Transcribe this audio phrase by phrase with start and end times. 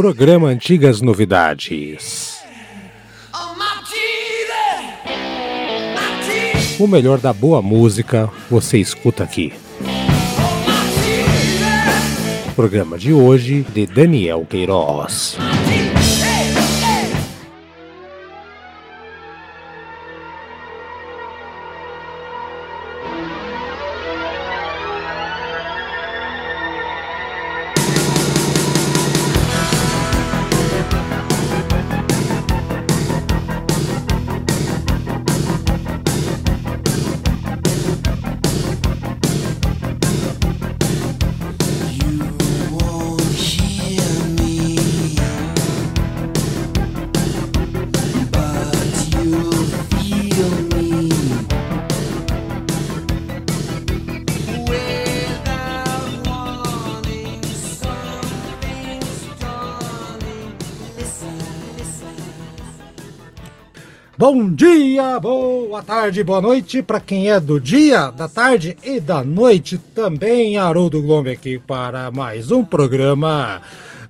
[0.00, 2.38] Programa Antigas Novidades.
[6.78, 9.52] O melhor da boa música você escuta aqui.
[12.54, 15.36] Programa de hoje de Daniel Queiroz.
[65.16, 70.58] Boa tarde, boa noite para quem é do dia, da tarde e da noite também.
[70.58, 73.62] Haroldo Glombe aqui para mais um programa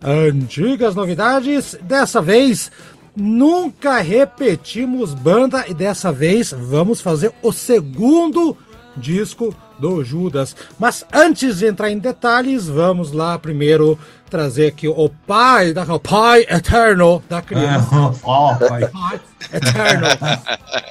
[0.02, 1.78] Antigas Novidades.
[1.82, 2.72] Dessa vez
[3.16, 8.56] nunca repetimos banda e dessa vez vamos fazer o segundo
[8.96, 10.56] disco do Judas.
[10.78, 13.98] Mas antes de entrar em detalhes, vamos lá primeiro
[14.28, 17.88] trazer aqui o pai, da, o pai eterno da criança.
[18.22, 18.88] oh, pai.
[18.88, 19.20] pai
[19.52, 20.06] eterno.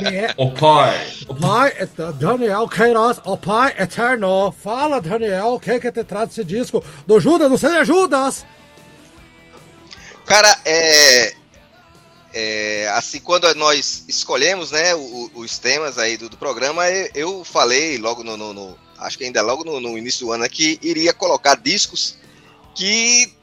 [0.02, 1.08] é o pai.
[1.28, 1.74] o pai
[2.20, 4.52] Daniel Queiroz, o pai eterno.
[4.52, 7.50] Fala, Daniel, o que é que te traz esse disco do Judas?
[7.50, 8.46] Não seja Judas!
[10.26, 11.34] Cara, é,
[12.40, 17.98] é, assim, quando nós escolhemos né, os, os temas aí do, do, programa, eu falei
[17.98, 20.78] logo no, no, no acho que ainda logo no, no, início do ano, né, que
[20.84, 22.16] iria colocar discos
[22.76, 23.34] que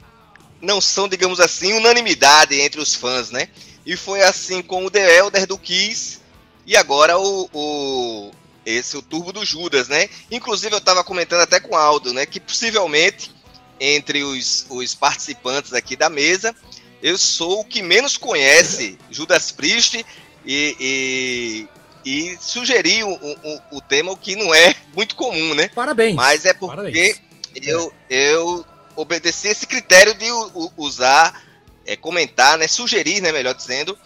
[0.61, 3.49] não são, digamos assim, unanimidade entre os fãs, né?
[3.85, 6.19] E foi assim com o The Elder do Kiss
[6.65, 8.31] e agora o, o
[8.65, 10.07] esse o Turbo do Judas, né?
[10.31, 13.29] Inclusive eu estava comentando até com o Aldo, né, que possivelmente
[13.77, 16.55] entre os, os participantes aqui da mesa
[17.01, 20.05] eu sou o que menos conhece Judas Priest
[20.45, 21.67] e,
[22.05, 25.69] e, e sugeri o, o, o, tema, o que não é muito comum, né?
[25.69, 26.15] Parabéns.
[26.15, 27.21] Mas é porque Parabéns.
[27.55, 30.25] eu, eu obedeci esse critério de
[30.77, 31.43] usar,
[31.85, 32.67] é, comentar, né?
[32.67, 33.31] Sugerir, né?
[33.31, 33.97] Melhor dizendo,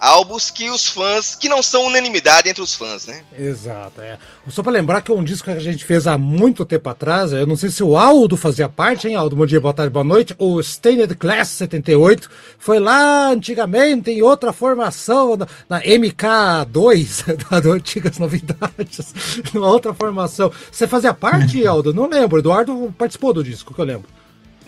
[0.00, 3.22] álbuns que os fãs, que não são unanimidade entre os fãs, né?
[3.38, 4.18] Exato, é.
[4.48, 7.32] Só para lembrar que é um disco que a gente fez há muito tempo atrás,
[7.32, 9.36] eu não sei se o Aldo fazia parte, hein, Aldo?
[9.36, 10.34] Bom dia, boa tarde, boa noite.
[10.38, 18.18] O Stained Class 78 foi lá antigamente em outra formação, na, na MK2, da Antigas
[18.18, 19.14] Novidades,
[19.52, 20.50] numa outra formação.
[20.72, 21.92] Você fazia parte, Aldo?
[21.92, 22.38] Não lembro.
[22.38, 24.19] Eduardo participou do disco, que eu lembro.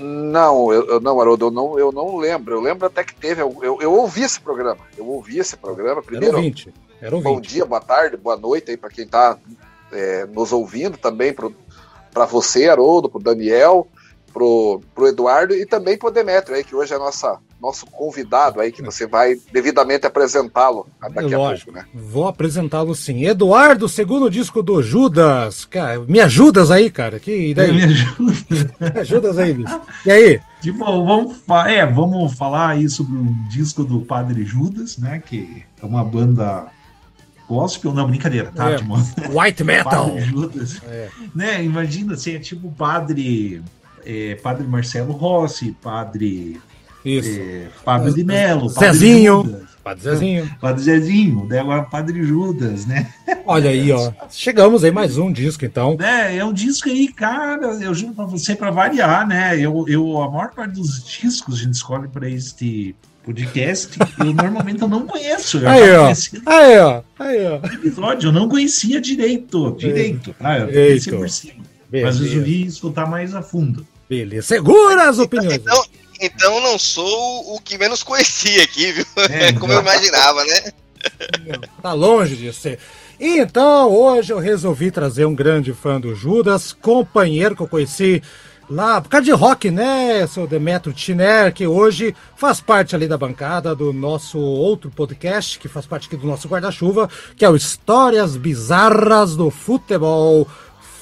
[0.03, 2.57] Não, eu, não, Haroldo, eu não, eu não lembro.
[2.57, 3.41] Eu lembro até que teve.
[3.41, 4.81] Eu, eu, eu ouvi esse programa.
[4.99, 6.03] Eu ouvi esse programa.
[6.03, 6.75] Primeiro, Era ouvinte.
[7.01, 7.35] Era ouvinte.
[7.35, 9.39] Bom dia, boa tarde, boa noite aí para quem está
[9.93, 13.87] é, nos ouvindo também, para você, Haroldo, para o Daniel,
[14.33, 18.73] pro, pro Eduardo e também pro Demetrio aí, que hoje é nossa, nosso convidado aí,
[18.73, 22.01] que você vai devidamente apresentá-lo daqui Lógico, a pouco, né?
[22.11, 23.25] Vou apresentá-lo sim.
[23.25, 25.65] Eduardo, segundo disco do Judas.
[25.65, 27.21] Cara, me ajudas aí, cara.
[27.21, 27.73] Que daí?
[27.73, 28.75] Me ajuda.
[28.95, 29.81] me ajudas aí, bicho.
[30.05, 30.41] E aí?
[30.61, 31.37] Tipo, vamos,
[31.67, 35.23] é, vamos falar aí sobre um disco do Padre Judas, né?
[35.25, 36.67] Que é uma banda
[37.49, 38.79] gospel, não, brincadeira, tá, é,
[39.29, 40.19] White metal.
[40.21, 40.81] Judas.
[40.85, 41.09] É.
[41.35, 43.63] Né, imagina, assim, é tipo padre
[44.05, 46.61] é, Padre Marcelo Rossi, Padre.
[47.05, 49.67] É, Pablo de Melo, Zezinho.
[49.83, 50.57] Padre Zezinho.
[50.61, 53.13] Padre Zezinho, daí agora Padre Judas, né?
[53.45, 54.13] Olha aí, ó.
[54.31, 55.97] Chegamos aí mais um disco, então.
[56.01, 59.59] É, é um disco aí, cara, eu juro pra você, para variar, né?
[59.59, 64.83] Eu, eu, a maior parte dos discos a gente escolhe para este podcast, eu normalmente
[64.83, 65.59] eu não conheço.
[65.59, 66.13] Eu aí, ó.
[66.47, 67.03] aí, ó.
[67.19, 67.67] Aí, ó.
[67.67, 69.73] Episódio, eu não conhecia direito.
[69.73, 70.35] Direito.
[70.39, 71.63] Ah, eu conhecia por cima.
[71.91, 72.07] Beleza.
[72.07, 73.85] Mas eu resolvi escutar mais a fundo.
[74.09, 74.47] Beleza.
[74.47, 75.57] Segura as opiniões.
[75.57, 75.85] Então,
[76.23, 79.07] então não sou o que menos conhecia aqui, viu?
[79.29, 80.73] É, Como eu imaginava, né?
[81.83, 82.79] Tá longe de ser.
[83.19, 88.23] Então, hoje eu resolvi trazer um grande fã do Judas, companheiro que eu conheci
[88.69, 93.19] lá, por causa de rock, né, seu Demetrio Tiner, que hoje faz parte ali da
[93.19, 97.57] bancada do nosso outro podcast, que faz parte aqui do nosso guarda-chuva, que é o
[97.57, 100.49] Histórias Bizarras do Futebol.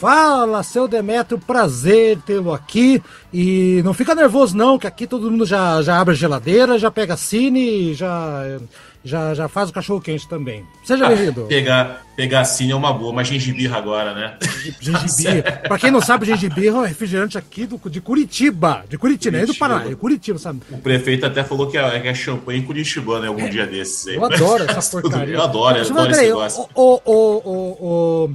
[0.00, 3.02] Fala, seu Demetrio, prazer tê-lo aqui.
[3.32, 6.91] E não fica nervoso não, que aqui todo mundo já, já abre a geladeira, já
[6.91, 8.58] pega cine, já
[9.05, 10.64] já, já faz o cachorro quente também.
[10.85, 11.43] Seja Ah, bem-vindo.
[11.47, 14.37] Pegar, pegar cine é uma boa, mas gengibirra agora, né?
[14.81, 15.43] Gengibirra.
[15.69, 18.85] pra quem não sabe, gengibirra é um refrigerante aqui do, de Curitiba.
[18.88, 19.69] De Curitiba, não é do Curitiba.
[19.69, 20.61] Paraná, é Curitiba, sabe?
[20.70, 24.17] O prefeito até falou que é, que é champanhe curitibano em algum dia desses aí.
[24.17, 25.35] Eu adoro essa porcaria.
[25.35, 26.67] Eu adoro, eu Mas, adoro esse negócio.
[26.75, 28.31] o, o, o, o-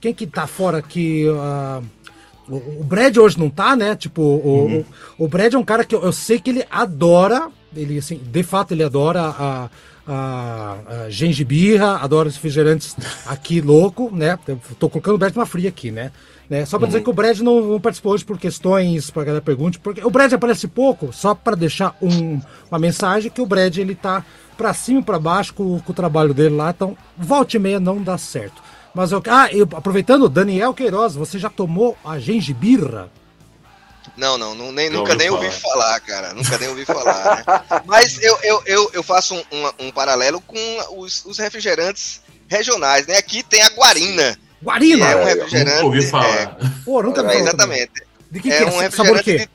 [0.00, 1.26] quem que tá fora aqui?
[1.38, 1.80] ah,
[2.48, 3.94] o, o Brad hoje não tá, né?
[3.94, 4.84] Tipo, o, Uhum.
[5.18, 8.16] o, o Brad é um cara que eu, eu sei que ele adora, ele assim,
[8.16, 9.68] de fato ele adora a,
[10.06, 14.38] a, a gengibirra, adora os refrigerantes aqui louco, né?
[14.48, 16.10] Eu tô colocando o Brad numa fria aqui, né?
[16.48, 16.64] né?
[16.64, 16.88] Só pra Uhum.
[16.92, 20.10] dizer que o Brad não, não participou hoje por questões, pra galera pergunte, porque o
[20.10, 24.24] Brad aparece pouco, só pra deixar um, uma mensagem que o Brad ele tá
[24.56, 27.78] pra cima e pra baixo com, com o trabalho dele lá, então volta e meia
[27.78, 28.60] não dá certo.
[28.94, 33.10] Mas eu, ah, eu, aproveitando, Daniel Queiroz, você já tomou a gengibirra?
[34.16, 35.74] Não, não, não nem, nunca nem ouvi falar.
[35.74, 36.34] falar, cara.
[36.34, 37.82] Nunca nem ouvi falar, né?
[37.86, 40.56] Mas eu, eu, eu, eu faço um, um- um paralelo com
[40.98, 43.16] os, os refrigerantes regionais, né?
[43.16, 45.06] Aqui tem a Guarina, Guarina!
[45.06, 45.76] é um eu refrigerante.
[45.76, 46.56] Nunca ouvi é, falar.
[46.84, 47.92] Pô, nunca é, falar exatamente.
[48.30, 48.66] De que, que É é?
[48.66, 49.38] um Sabor refrigerante quê?
[49.38, 49.48] de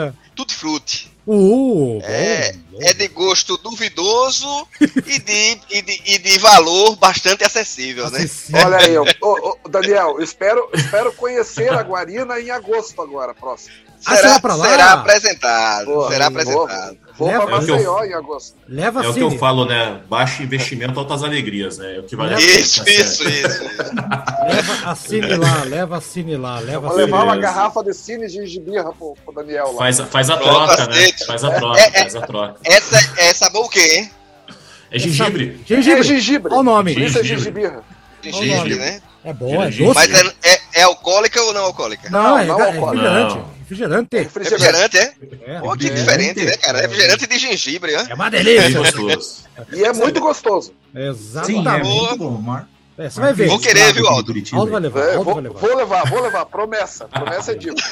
[0.00, 0.12] É.
[0.34, 1.09] tutti frutti.
[1.26, 2.78] Uh, bom, É, bom.
[2.82, 8.18] é de gosto duvidoso e de, e, de, e de valor bastante acessível, né?
[8.18, 8.66] Acessível.
[8.66, 13.74] Olha aí, ô, ô, Daniel, espero, espero conhecer a Guarina em agosto agora, próximo.
[14.06, 14.68] Ah, vai pra lá?
[14.68, 15.84] será apresentado.
[15.86, 16.98] Boa, será apresentado.
[17.20, 18.56] Vou Leva- para É o que eu- Maceió em agosto.
[18.66, 19.34] Leva É o que Cine.
[19.34, 20.00] eu falo, né?
[20.08, 21.96] Baixo investimento, altas alegrias, né?
[21.96, 22.48] É o que vale a pena.
[22.50, 23.62] Isso, tá isso, isso, isso.
[24.48, 27.84] Leva a Cine lá, leva a Cine lá, leva a Vou Cine levar uma garrafa
[27.84, 29.78] de cine de gengibirra pro, pro Daniel lá.
[29.78, 30.92] Faz, a- faz a Pronto, troca, né?
[30.98, 31.26] aceito.
[31.26, 31.90] Faz a troca, É, é.
[32.00, 32.54] faz a troca.
[32.64, 34.10] Essa é sabor o quê, hein?
[34.90, 35.60] É gengibre.
[35.66, 36.00] Gengibre.
[36.00, 36.52] É gengibre.
[36.52, 36.94] Olha o nome.
[36.94, 37.60] Por isso é Gengibre.
[37.62, 37.84] gengibirra.
[38.22, 39.02] Gengibre, né?
[39.24, 39.82] É bom, é doce.
[39.94, 42.08] Mas é, é, é alcoólica ou não alcoólica?
[42.10, 43.34] Não, é, Não, é não, refrigerante.
[43.34, 43.60] não.
[43.70, 44.16] Refrigerante.
[44.16, 45.14] Refrigerante, é?
[45.46, 46.80] É, Pô, que diferente, né, cara?
[46.80, 48.06] Refrigerante de gengibre, né?
[48.08, 48.70] é uma delícia.
[48.78, 49.44] gostoso.
[49.72, 50.68] E é muito gostoso.
[50.68, 51.86] Sim, é Exatamente.
[51.88, 52.30] muito bom.
[52.40, 52.68] Mar...
[53.00, 53.48] É, você vai ver.
[53.48, 54.34] Vou querer, viu, Aldo?
[54.52, 55.58] Aldo vai levar, É, Aldo vou, vai levar.
[55.58, 56.44] vou levar, vou levar.
[56.44, 57.08] Promessa.
[57.08, 57.82] Promessa é dito.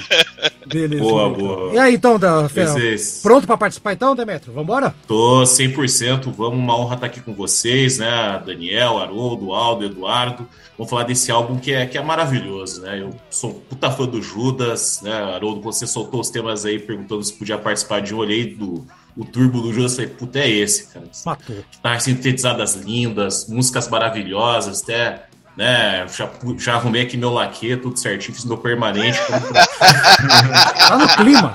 [0.66, 1.02] Beleza.
[1.02, 1.34] Boa, então.
[1.46, 1.74] boa.
[1.74, 4.54] E aí, então, da, Vocês- pronto pra participar então, Demetrio?
[4.54, 4.94] Vambora?
[5.06, 8.42] Tô 100%, vamos, uma honra estar aqui com vocês, né?
[8.46, 10.48] Daniel, Haroldo, Aldo, Eduardo.
[10.78, 13.00] Vamos falar desse álbum que é, que é maravilhoso, né?
[13.00, 15.12] Eu sou um puta fã do Judas, né?
[15.34, 18.86] Haroldo, você soltou os temas aí perguntando se podia participar de um, olhei do
[19.16, 21.06] o turbo do Judas, falei, puta, é esse, cara.
[21.24, 21.56] Matou.
[21.72, 26.06] Guitarras sintetizadas lindas, músicas maravilhosas, até, né?
[26.14, 29.18] Já, já arrumei aqui meu laque, tudo certinho, fiz meu permanente.
[30.88, 31.52] Tá no clima.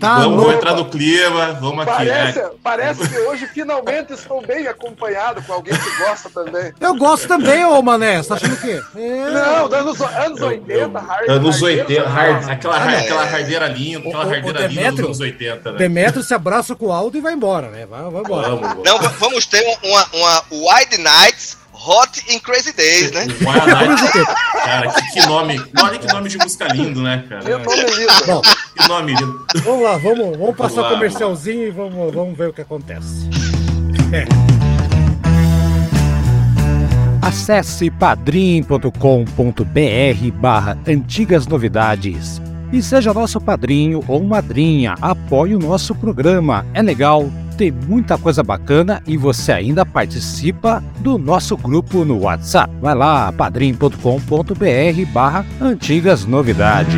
[0.00, 0.52] Tá vamos, no...
[0.52, 2.50] entrar no clima, vamos aqui, Parece, né?
[2.62, 6.72] parece que hoje finalmente estou bem acompanhado com alguém que gosta também.
[6.80, 8.18] Eu gosto também, ô Mané.
[8.22, 8.80] Você tá achando o quê?
[8.96, 9.30] É...
[9.30, 11.28] Não, anos, anos Eu- 80, eu- hard.
[11.30, 11.82] Anos hardeiro.
[11.82, 15.20] 80, hard- aquela, Ah, aquela hardeira linda, aquela O- hardeira o linda dos Demetrio- anos
[15.20, 15.78] 80, né?
[15.78, 17.86] Demetrio se abraça com o Aldo e vai embora, né?
[17.86, 18.48] Vai, vai embora.
[18.48, 18.84] Vamos, vamos.
[18.84, 23.26] Não, va- vamos ter uma, uma Wide Nights Hot in Crazy Days, né?
[24.64, 25.62] Cara, que, que nome.
[25.80, 27.58] Olha que nome de música lindo, né, cara?
[27.58, 28.26] nome lindo.
[28.26, 28.42] Bom,
[28.76, 29.46] Que nome lindo.
[29.62, 33.28] vamos lá, vamos, vamos passar o lá, comercialzinho e vamos, vamos ver o que acontece.
[37.22, 38.90] Acesse padrim.com.br
[40.34, 42.40] barra antigas novidades
[42.72, 44.96] e seja nosso padrinho ou madrinha.
[45.00, 46.66] Apoie o nosso programa.
[46.74, 52.72] É legal, tem muita coisa bacana e você ainda participa do nosso grupo no WhatsApp.
[52.80, 53.96] Vai lá, padrim.com.br
[55.12, 56.94] barra antigas novidades.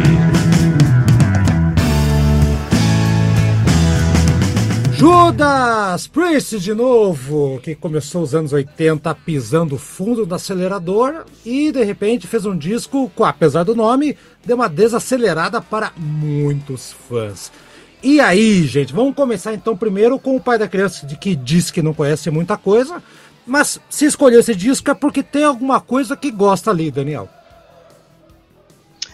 [4.95, 11.85] Judas Priest de novo, que começou os anos 80 pisando fundo no acelerador e de
[11.85, 17.53] repente fez um disco, com, apesar do nome, deu uma desacelerada para muitos fãs.
[18.03, 21.71] E aí, gente, vamos começar então primeiro com o pai da criança de que diz
[21.71, 23.03] que não conhece muita coisa,
[23.45, 27.29] mas se escolheu esse disco é porque tem alguma coisa que gosta ali, Daniel.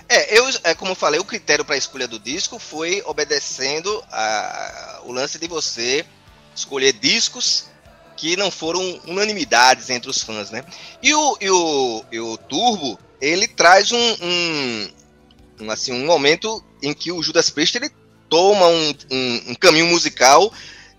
[0.06, 4.04] É, eu, é, como eu falei, o critério para a escolha do disco foi obedecendo
[4.12, 6.04] a, o lance de você
[6.54, 7.66] escolher discos
[8.16, 10.62] que não foram unanimidades entre os fãs, né?
[11.02, 14.88] E o, e o, e o Turbo, ele traz um, um,
[15.62, 17.90] um, assim, um momento em que o Judas Priest ele
[18.34, 20.52] toma um, um, um caminho musical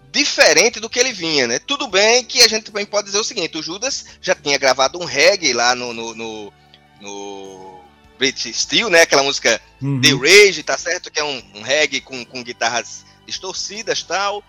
[0.10, 1.60] diferente do que ele vinha, né?
[1.60, 4.98] Tudo bem que a gente também pode dizer o seguinte, o Judas já tinha gravado
[4.98, 6.54] um reggae lá no, no, no,
[7.02, 7.80] no
[8.18, 9.02] British Steel, né?
[9.02, 10.00] Aquela música Uhum.
[10.00, 11.12] The Rage, tá certo?
[11.12, 14.42] Que é um, um reggae com, com guitarras distorcidas tal.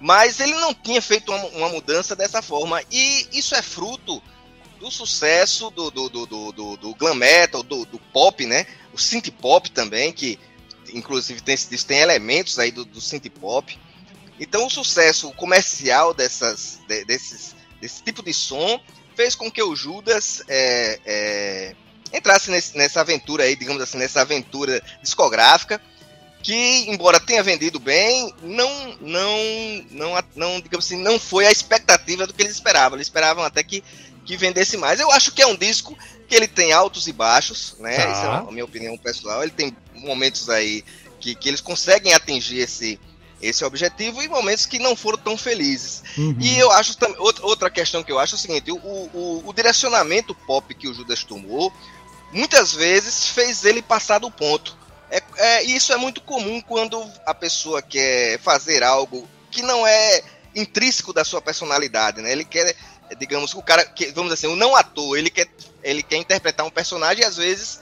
[0.00, 2.80] Mas ele não tinha feito uma, uma mudança dessa forma.
[2.90, 4.22] E isso é fruto
[4.78, 8.64] do sucesso do, do, do, do, do- do glam metal, do, do pop, né?
[8.94, 10.38] O synth pop também, que
[10.94, 13.78] inclusive tem, tem elementos aí do, do synth pop.
[14.38, 18.80] Então o sucesso comercial dessas, de, desses, desse tipo de som
[19.14, 21.76] fez com que o Judas é, é,
[22.12, 25.80] entrasse nesse, nessa aventura aí, digamos assim, nessa aventura discográfica,
[26.42, 29.38] que embora tenha vendido bem, não, não,
[29.90, 32.96] não, não, digamos assim, não foi a expectativa do que eles esperavam.
[32.96, 33.84] Eles esperavam até que,
[34.24, 35.00] que vendesse mais.
[35.00, 37.96] Eu acho que é um disco que ele tem altos e baixos, né?
[37.96, 38.12] Tá.
[38.12, 39.42] Isso é a minha opinião pessoal.
[39.42, 40.84] Ele tem momentos aí
[41.20, 42.98] que, que eles conseguem atingir esse,
[43.40, 46.02] esse objetivo e momentos que não foram tão felizes.
[46.16, 46.36] Uhum.
[46.40, 49.52] E eu acho também outra questão que eu acho é o seguinte: o, o, o,
[49.52, 51.72] direcionamento pop que o Judas tomou
[52.32, 54.78] muitas vezes fez ele passar do ponto.
[55.10, 60.22] É, é, isso é muito comum quando a pessoa quer fazer algo que não é
[60.54, 62.30] intrínseco da sua personalidade, né?
[62.30, 62.76] Ele quer,
[63.18, 65.48] digamos, o cara, que, vamos dizer assim, o não ator, ele quer,
[65.82, 67.80] ele quer interpretar um personagem e às vezes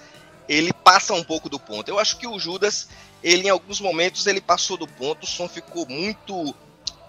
[0.48, 1.88] ele passa um pouco do ponto.
[1.88, 2.88] Eu acho que o Judas,
[3.22, 6.54] ele em alguns momentos ele passou do ponto, o som ficou muito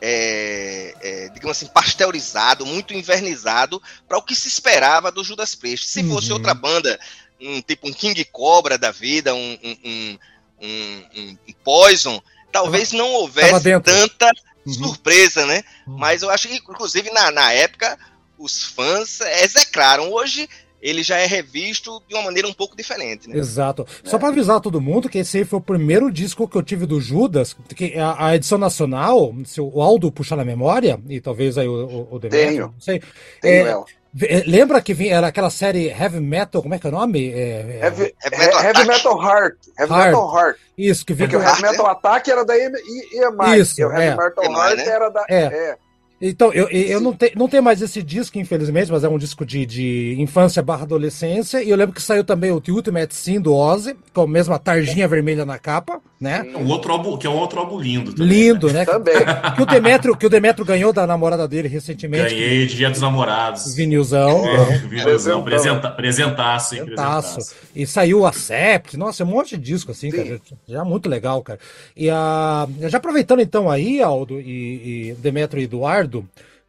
[0.01, 5.87] é, é, digamos assim, pasteurizado, muito invernizado para o que se esperava do Judas Priest.
[5.87, 6.09] Se uhum.
[6.13, 6.99] fosse outra banda
[7.41, 10.17] um tipo um King Cobra da vida, um, um,
[10.61, 14.31] um, Poison, talvez não houvesse tanta
[14.65, 14.73] uhum.
[14.73, 15.63] surpresa, né?
[15.87, 15.97] Uhum.
[15.97, 17.97] Mas eu acho que, inclusive, na, na época,
[18.37, 20.11] os fãs execraram.
[20.11, 20.49] Hoje
[20.81, 23.29] ele já é revisto de uma maneira um pouco diferente.
[23.29, 23.37] Né?
[23.37, 23.85] Exato.
[24.03, 24.09] É.
[24.09, 26.85] Só para avisar todo mundo que esse aí foi o primeiro disco que eu tive
[26.85, 31.57] do Judas, que a, a edição nacional, se o Aldo puxar na memória, e talvez
[31.57, 32.65] aí o, o, o Demetrio, Tenho.
[32.67, 33.01] não sei.
[33.41, 33.85] Tenho é, ela.
[34.21, 37.31] Eh, lembra que vinha, era aquela série Heavy Metal, como é que é o nome?
[37.31, 39.57] É, é Heavy, Heavy, Metal, Heavy Metal Heart.
[39.77, 40.05] Heavy Heart.
[40.05, 40.57] Metal Heart.
[40.77, 41.29] Isso, que vinha.
[41.29, 43.59] Porque o Heavy Metal Attack era da EMI.
[43.59, 44.15] Isso, o Heavy é.
[44.15, 44.85] Metal EMI, Heart né?
[44.87, 45.25] era da.
[45.29, 45.77] É.
[46.21, 49.45] Então, eu, eu não, te, não tenho mais esse disco, infelizmente, mas é um disco
[49.45, 51.63] de, de infância barra adolescência.
[51.63, 54.59] E eu lembro que saiu também o The Ultimate Sim do Ozzy, com a mesma
[54.59, 56.45] tarjinha vermelha na capa, né?
[56.57, 58.27] Um outro álbum, que é um outro álbum lindo também.
[58.27, 58.83] Lindo, né?
[58.83, 59.15] Também.
[59.55, 62.35] Que o Demetrio, que o Demetrio ganhou da namorada dele recentemente.
[62.35, 63.73] Ganhei Dia dos Namorados.
[63.73, 64.45] Vinilzão.
[64.45, 66.83] É, vinilzão, presenta, presentaço, hein?
[66.83, 67.55] Presentaço.
[67.73, 70.17] E saiu a Sept, nossa, um monte de disco assim, Sim.
[70.17, 70.41] cara.
[70.67, 71.59] Já muito legal, cara.
[71.95, 76.08] E a, já aproveitando então aí, Aldo e, e Demetrio e Eduardo,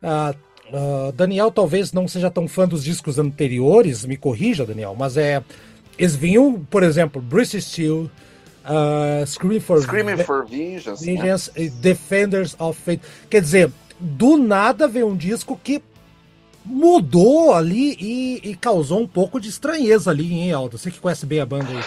[0.03, 0.35] ah,
[0.73, 5.43] ah, Daniel talvez não seja tão fã dos discos anteriores, me corrija, Daniel, mas é.
[5.99, 8.11] Eles vinham, por exemplo, Bruce Steel,
[8.65, 11.05] uh, Screaming for, Screaming for Vengeance.
[11.05, 11.13] né?
[11.13, 13.03] Vengeance e Defenders of Fate.
[13.29, 15.83] Quer dizer, do nada veio um disco que
[16.65, 20.79] mudou ali e, e causou um pouco de estranheza ali, hein, Aldo?
[20.79, 21.85] Você que conhece bem a banda aí.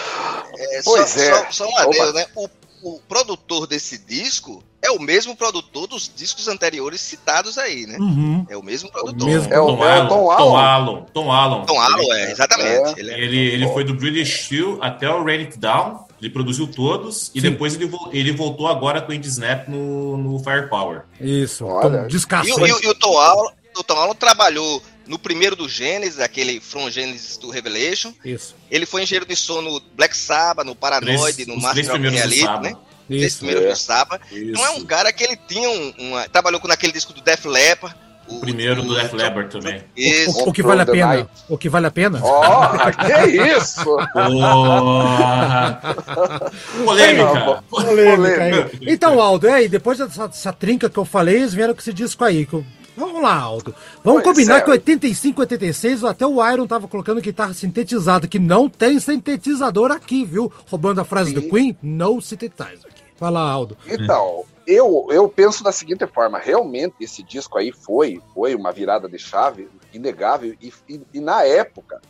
[0.55, 1.33] É, Pois só, é.
[1.33, 2.25] Só, só um adendo, né?
[2.35, 2.47] O,
[2.83, 7.97] o produtor desse disco é o mesmo produtor dos discos anteriores citados aí, né?
[7.97, 8.45] Uhum.
[8.49, 9.25] É o mesmo produtor.
[9.27, 9.53] mesmo.
[9.53, 10.07] É o, Tom é o Allen.
[10.09, 10.57] Tom Tom Allen.
[10.65, 11.05] Allen.
[11.13, 11.65] Tom Allen.
[11.65, 12.67] Tom Allen, é, exatamente.
[12.69, 12.99] É.
[12.99, 16.05] Ele é- Ele, ele foi do British Steel até o Rain It Down.
[16.21, 17.51] Ele produziu todos e Sim.
[17.51, 21.03] depois ele, ele voltou agora com o Indie Snap no, no Firepower.
[21.19, 22.07] Isso, Olha.
[22.09, 22.15] E,
[22.53, 26.19] o- e o- e o Tom Allen, o Tom Allen trabalhou no primeiro do Gênesis,
[26.19, 28.13] aquele From Genesis to Revelation.
[28.23, 31.91] Isso, Ele foi engenheiro de som no Black Sabbath, no Paranoid, Três- no Master of
[31.91, 32.61] primeiros do Reality, Saba.
[32.61, 32.75] né?
[33.09, 33.37] Isso.
[33.39, 33.69] primeiros É.
[33.69, 34.21] do Sabbath.
[34.31, 37.45] Não é um cara que ele tinha um, uma- trabalhou com naquele disco do Def
[37.45, 37.95] Leppard.
[38.25, 39.83] O primeiro do Def Leppard também.
[39.97, 40.39] Isso.
[40.45, 41.29] O, o que vale a pena?
[41.49, 42.19] O que vale a pena?
[42.23, 43.83] Ó, que isso!
[44.13, 45.81] Porra!
[46.85, 47.63] Polêmica!
[47.69, 48.53] Polêmica aí.
[48.83, 51.93] Então, Aldo, é aí, depois dessa, dessa trinca que eu falei, eles vieram com esse
[51.93, 52.45] disco aí.
[52.45, 53.73] que eu- Vamos lá, Aldo.
[54.03, 54.61] Vamos Pois combinar é.
[54.61, 60.23] que 85, 86, até o Iron tava colocando guitarra sintetizada, que não tem sintetizador aqui,
[60.23, 60.51] viu?
[60.69, 61.35] Roubando a frase Sim.
[61.35, 62.85] do Queen, no synthesizer.
[62.85, 63.03] aqui.
[63.15, 63.77] Fala, Aldo.
[63.87, 69.07] Então, eu, eu penso da seguinte forma: realmente esse disco aí foi, foi uma virada
[69.09, 72.01] de chave inegável, e, e, e na época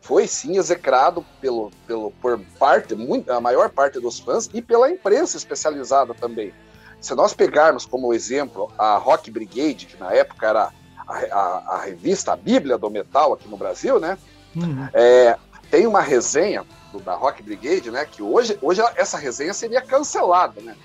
[0.00, 4.90] foi sim execrado pelo, pelo, por parte, muito, a maior parte dos fãs e pela
[4.90, 6.52] imprensa especializada também.
[7.00, 10.70] Se nós pegarmos como exemplo a Rock Brigade, que na época era
[11.08, 14.18] a, a- a revista, a Bíblia do Metal aqui no Brasil, né?
[14.54, 14.88] Uhum.
[14.92, 15.36] É,
[15.70, 18.04] tem uma resenha do- da Rock Brigade, né?
[18.04, 20.76] Que hoje, hoje essa resenha seria cancelada, né?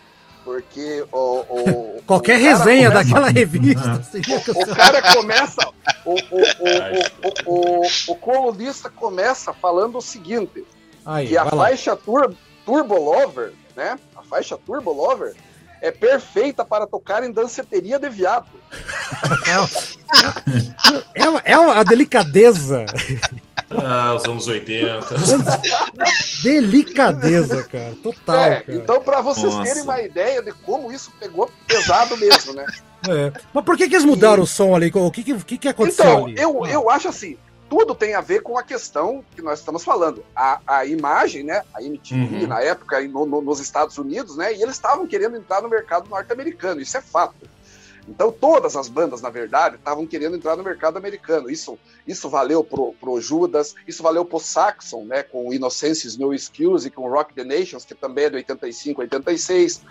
[0.43, 5.67] Porque o, o- Qualquer o cara resenha começa- daquela revista seria O cara começa,
[6.05, 10.63] o, o, o, o, o, o colunista começa falando o seguinte:
[11.05, 13.99] Aí, que a faixa tur, Turbo Lover, né?
[14.15, 15.35] A faixa Turbo Lover
[15.81, 18.47] é perfeita para tocar em danceteria de viado.
[21.13, 22.85] É, uma, é uma delicadeza.
[23.71, 25.05] Ah, os anos 80.
[26.43, 27.93] Delicadeza, cara.
[28.01, 28.77] Total, É, cara.
[28.77, 29.63] então, para vocês Nossa.
[29.63, 32.65] terem uma ideia de como isso pegou pesado mesmo, né?
[33.07, 33.31] É.
[33.53, 34.91] Mas por que, que eles mudaram o som ali?
[34.93, 36.35] O que, que, o que, aconteceu Então, ali?
[36.39, 37.37] eu, eu acho assim,
[37.69, 40.23] tudo tem a ver com a questão que nós estamos falando.
[40.35, 41.63] A, a imagem, né?
[41.73, 42.47] A MTV, Uhum.
[42.47, 44.53] na época, no- no- nos Estados Unidos, né?
[44.53, 47.35] E eles estavam querendo entrar no mercado norte-americano, isso é fato.
[48.07, 51.49] Então, todas as bandas, na verdade, estavam querendo entrar no mercado americano.
[51.49, 55.23] Isso, isso valeu pro, pro Judas, isso valeu pro Saxon, né?
[55.23, 58.35] Com o Innocence No Excuse e com o Rock the Nations, que também é de
[58.37, 59.81] 85, 86.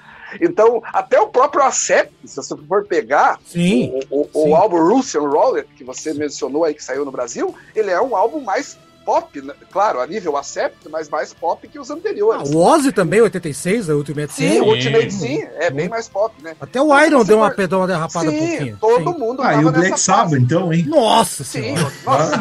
[0.41, 4.01] Então, até o próprio Accept, se você for pegar, Sim.
[4.11, 4.55] o, o- o sim.
[4.55, 8.41] álbum Russian Roulette, que você mencionou aí, que saiu no Brasil, ele é um álbum
[8.41, 9.53] mais pop, né?
[9.71, 12.51] claro, a nível Accept, mas mais pop que os Ah, anteriores.
[12.51, 14.61] o Ozzy também, 86, da Ultimate Sim, Sin.
[14.61, 15.19] o Ultimate Sim.
[15.41, 16.57] sim, é bem mais pop, né?
[16.61, 18.77] Até o Iron deu uma for- uma derrapada um sim, pouquinho.
[18.81, 19.19] todo Sim.
[19.19, 20.85] mundo Ah, e o Black Sabbath, então, hein?
[20.89, 21.93] Nossa Sim, senhora.
[22.05, 22.35] nossa,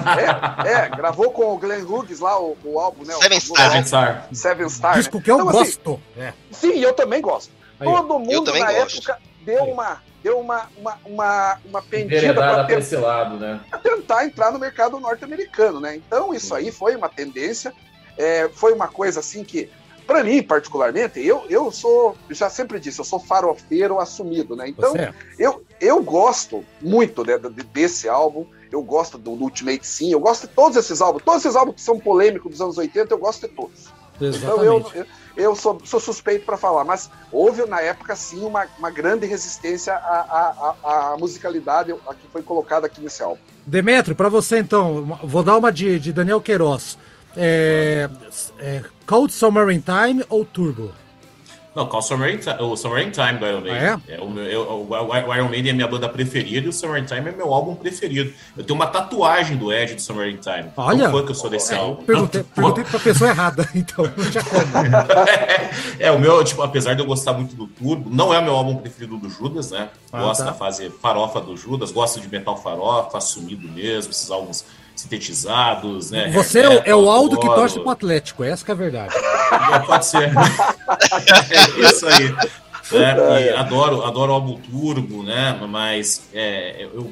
[0.66, 3.16] é, é, gravou com o Glenn Hughes lá o, o álbum, né?
[3.16, 3.70] o Seven Star.
[3.70, 4.28] Seven Star.
[4.32, 4.94] Seven Star.
[4.96, 5.24] Disco né?
[5.24, 6.00] que eu Então, assim, gosto.
[6.18, 6.34] É.
[6.52, 7.52] Sim, eu também gosto.
[7.84, 8.98] Todo mundo também na gosto.
[8.98, 12.64] época deu uma, deu uma, uma, uma, uma pendida para
[13.38, 13.62] né?
[13.82, 15.96] tentar entrar no mercado norte-americano, né?
[15.96, 17.74] Então isso aí foi uma tendência,
[18.18, 19.70] é, foi uma coisa assim que,
[20.08, 24.68] para mim particularmente, eu, eu sou, já sempre disse, eu sou farofeiro assumido, né?
[24.70, 25.14] Então é.
[25.38, 30.48] eu, eu gosto muito né, de- desse álbum, eu gosto do Ultimate Sim, eu gosto
[30.48, 33.48] de todos esses álbuns, todos esses álbuns que são polêmicos dos anos 80, eu gosto
[33.48, 33.94] de todos.
[34.16, 34.98] Então eu, Exatamente.
[34.98, 35.06] eu,
[35.36, 39.94] eu sou, sou suspeito para falar, mas houve na época sim uma, uma grande resistência
[39.94, 43.40] à, à, à musicalidade que foi colocada aqui nesse álbum.
[43.66, 46.98] Demetrio, pra você então, vou dar uma de, de Daniel Queiroz.
[47.36, 48.10] É,
[48.60, 50.92] é, Cold Summer in Time ou Turbo?
[51.76, 53.88] Não, qual o Summer in Time, o Summer in Time do Iron Maiden.
[53.88, 54.20] Ah, é?
[54.22, 57.30] o, meu, eu- o- Iron Maiden é minha banda preferida e o Summer in Time
[57.30, 58.32] é meu álbum preferido.
[58.56, 60.66] Eu tenho uma tatuagem do Ed do Summer in Time.
[60.78, 61.06] Olha.
[61.10, 62.04] Tão fã que eu sou desse É, álbum.
[62.04, 64.62] perguntei, perguntei pra pessoa errada, então não tinha como.
[66.00, 68.54] é, o meu, tipo, apesar de eu gostar muito do Turbo, não é o meu
[68.56, 69.90] álbum preferido do Judas, né?
[70.12, 70.46] Ah, Gosto tá.
[70.52, 74.64] da fase farofa do Judas, gosto de metal farofa, assumido mesmo, esses álbuns
[74.96, 76.30] sintetizados, né?
[76.32, 79.14] Você é o, é o Aldo que torce pro Atlético, essa que é a verdade.
[79.16, 80.32] É, Pode ser.
[80.34, 82.36] é isso aí.
[82.92, 85.60] É, e adoro, adoro o álbum Turbo, né?
[85.68, 87.12] Mas é, eu,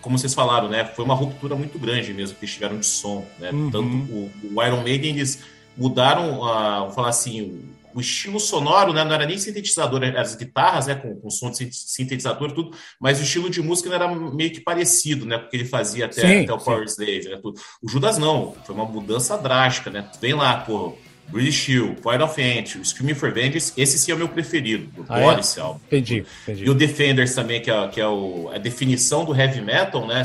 [0.00, 0.84] como vocês falaram, né?
[0.84, 3.50] Foi uma ruptura muito grande mesmo que eles tiveram de som, né?
[3.50, 3.70] Uhum.
[3.70, 5.42] Tanto o, o Iron Maiden eles
[5.76, 7.64] mudaram, a, vamos falar assim, o,
[7.94, 9.04] o estilo sonoro, né?
[9.04, 10.94] Não era nem sintetizador, as guitarras, né?
[10.96, 14.08] Com, com som de sin- sintetizador e tudo, mas o estilo de música não era
[14.34, 15.38] meio que parecido, né?
[15.38, 16.58] Porque ele fazia até, Sim, até o.
[16.58, 17.38] Power Slave, né?
[17.40, 17.60] Tudo.
[17.82, 20.08] O Judas não, foi uma mudança drástica, né?
[20.20, 20.96] Vem lá, pô.
[21.26, 24.90] British Shield, Point of Entry, Screaming for Vengeance, esse sim é o meu preferido.
[24.94, 25.40] Eu Ah, é?
[25.40, 25.80] esse álbum.
[25.86, 26.68] Entendi, E entendi.
[26.70, 30.22] o Defenders também, que é, que é o- a definição do heavy metal, né?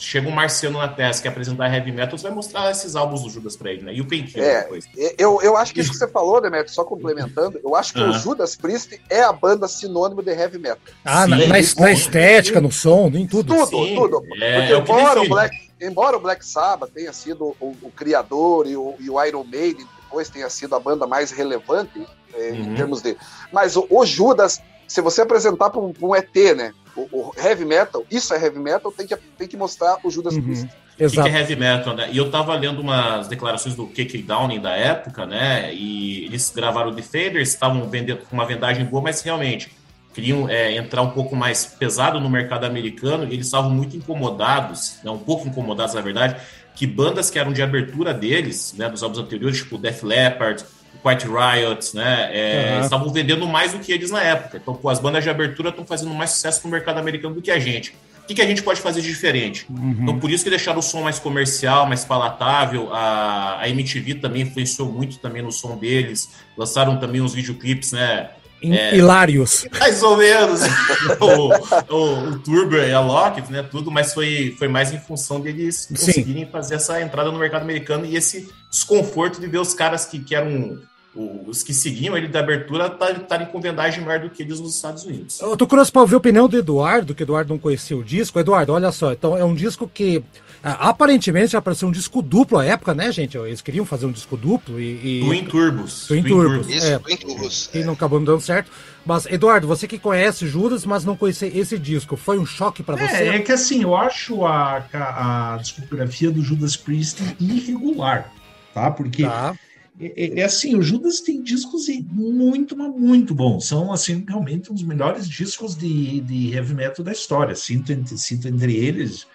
[0.00, 3.22] Chega um marciano na Terra, que quer apresentar heavy metal, você vai mostrar esses álbuns
[3.22, 3.92] do Judas pra ele, né?
[3.94, 4.62] E o Painkiller É.
[4.62, 4.86] depois.
[5.18, 8.08] Eu, eu acho que isso que você falou, Demetrio, só complementando, eu acho que Ah.
[8.08, 10.78] o Judas Priest é a banda sinônimo de heavy metal.
[11.04, 11.58] Ah, na, Sim, na-
[11.92, 13.54] estética, no som, em tudo.
[13.54, 14.22] Tudo, Sim, tudo.
[14.40, 15.28] é, Porque é o que embora, o.
[15.28, 19.44] Black, embora o Black Sabbath tenha sido o, o criador e o, e o Iron
[19.44, 22.74] Maiden depois tenha sido a banda mais relevante é, em Uhum.
[22.74, 23.16] termos de.
[23.52, 24.60] Mas o, o Judas,
[24.90, 26.72] se você apresentar para um, um ET, né?
[26.96, 30.34] O, o heavy metal, isso é heavy metal, tem que, tem que mostrar o Judas
[30.34, 30.66] Uhum, Priest.
[30.66, 31.28] O que Exato.
[31.28, 32.08] é heavy metal, né?
[32.10, 35.72] E eu tava lendo umas declarações do KK Downing da época, né?
[35.72, 39.70] E eles gravaram o Defenders, estavam vendendo com uma vendagem boa, mas realmente
[40.12, 44.96] queriam é, entrar um pouco mais pesado no mercado americano e eles estavam muito incomodados,
[45.04, 45.10] né?
[45.12, 46.34] um pouco incomodados, na verdade,
[46.74, 48.88] que bandas que eram de abertura deles, né?
[48.88, 50.64] Dos álbuns anteriores, tipo Def Leppard,
[51.02, 52.30] Quiet Riot, né?
[52.32, 52.84] é, Aham.
[52.84, 54.58] Estavam vendendo mais do que eles na época.
[54.58, 57.50] Então, pô, as bandas de abertura estão fazendo mais sucesso no mercado americano do que
[57.50, 57.94] a gente.
[58.22, 59.66] O que, que a gente pode fazer de diferente?
[59.68, 59.96] Uhum.
[60.02, 62.88] Então, por isso que deixaram o som mais comercial, mais palatável.
[62.92, 66.30] A, a MTV também influenciou muito também no som deles.
[66.56, 68.30] Lançaram também uns videoclipes, né?
[68.62, 68.94] É.
[68.94, 69.66] Hilários.
[69.78, 70.60] Mais ou menos.
[71.18, 73.62] o, o, o Turbo e a Lockett, né?
[73.62, 75.94] Tudo, mas foi, foi mais em função deles Sim.
[75.94, 80.20] conseguirem fazer essa entrada no mercado americano e esse desconforto de ver os caras que,
[80.20, 80.78] que eram
[81.14, 85.04] os que seguiam ele da abertura estarem com vendagem maior do que eles nos Estados
[85.04, 85.40] Unidos.
[85.40, 88.04] Eu tô curioso pra ouvir a opinião do Eduardo, que o Eduardo não conhecia o
[88.04, 88.38] disco.
[88.38, 90.22] Eduardo, olha só, então é um disco que
[90.62, 93.36] ah, aparentemente já apareceu um disco duplo à época, né, gente?
[93.36, 95.20] Eles queriam fazer um disco duplo e.
[95.22, 95.24] e...
[95.24, 96.06] Twin Turbos.
[96.06, 96.68] Twin Turbos.
[96.68, 96.98] Isso, É.
[96.98, 97.70] Twin Turbos.
[97.74, 98.70] E não acabou não dando certo.
[99.04, 102.96] Mas, Eduardo, você que conhece Judas, mas não conhecia esse disco, foi um choque pra
[102.96, 103.16] você?
[103.16, 108.30] É, é que assim, eu acho a, a, a discografia do Judas Priest irregular,
[108.74, 108.90] tá?
[108.90, 109.54] Porque Tá.
[110.00, 113.66] É, é- é assim, o Judas tem discos muito, mas muito bons.
[113.66, 117.54] São, assim, realmente os melhores discos de, de heavy metal da história.
[117.54, 119.26] Sinto entre, sinto entre eles,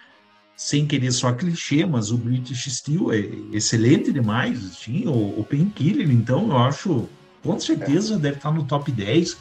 [0.57, 3.19] sem querer só clichê, mas o British Steel é
[3.51, 4.63] excelente demais.
[4.65, 7.07] Assim, o, o Painkiller, então, eu acho,
[7.43, 9.37] com certeza, deve estar no top 10.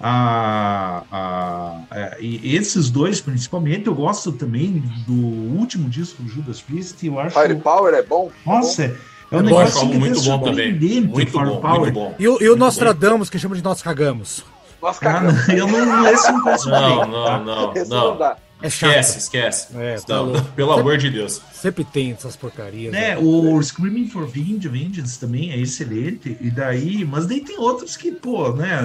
[0.00, 5.14] a, a, a, e esses dois, principalmente, eu gosto também do
[5.58, 7.06] último disco do Judas Priest.
[7.06, 7.40] Eu acho.
[7.40, 8.30] Firepower é bom.
[8.44, 8.96] Nossa, é,
[9.34, 10.72] é um eu negócio muito bom também.
[11.02, 12.14] Muito bom, muito bom.
[12.18, 14.44] E, o, e o Nostradamus, que chama de Nós Cagamos.
[14.80, 15.48] Nós cagamos.
[15.48, 17.72] Ah, eu não, esse não conheço Não, não, não.
[17.88, 18.36] Não.
[18.62, 18.90] É chato.
[18.90, 19.68] Esquece, esquece.
[19.76, 20.48] É, tá Não, louco.
[20.56, 21.40] pelo amor de Deus.
[21.52, 22.92] Sempre tem essas porcarias.
[22.92, 23.18] né, né?
[23.18, 28.52] o Screaming for Vengeance também é excelente, e daí, mas daí tem outros que, pô,
[28.52, 28.80] né,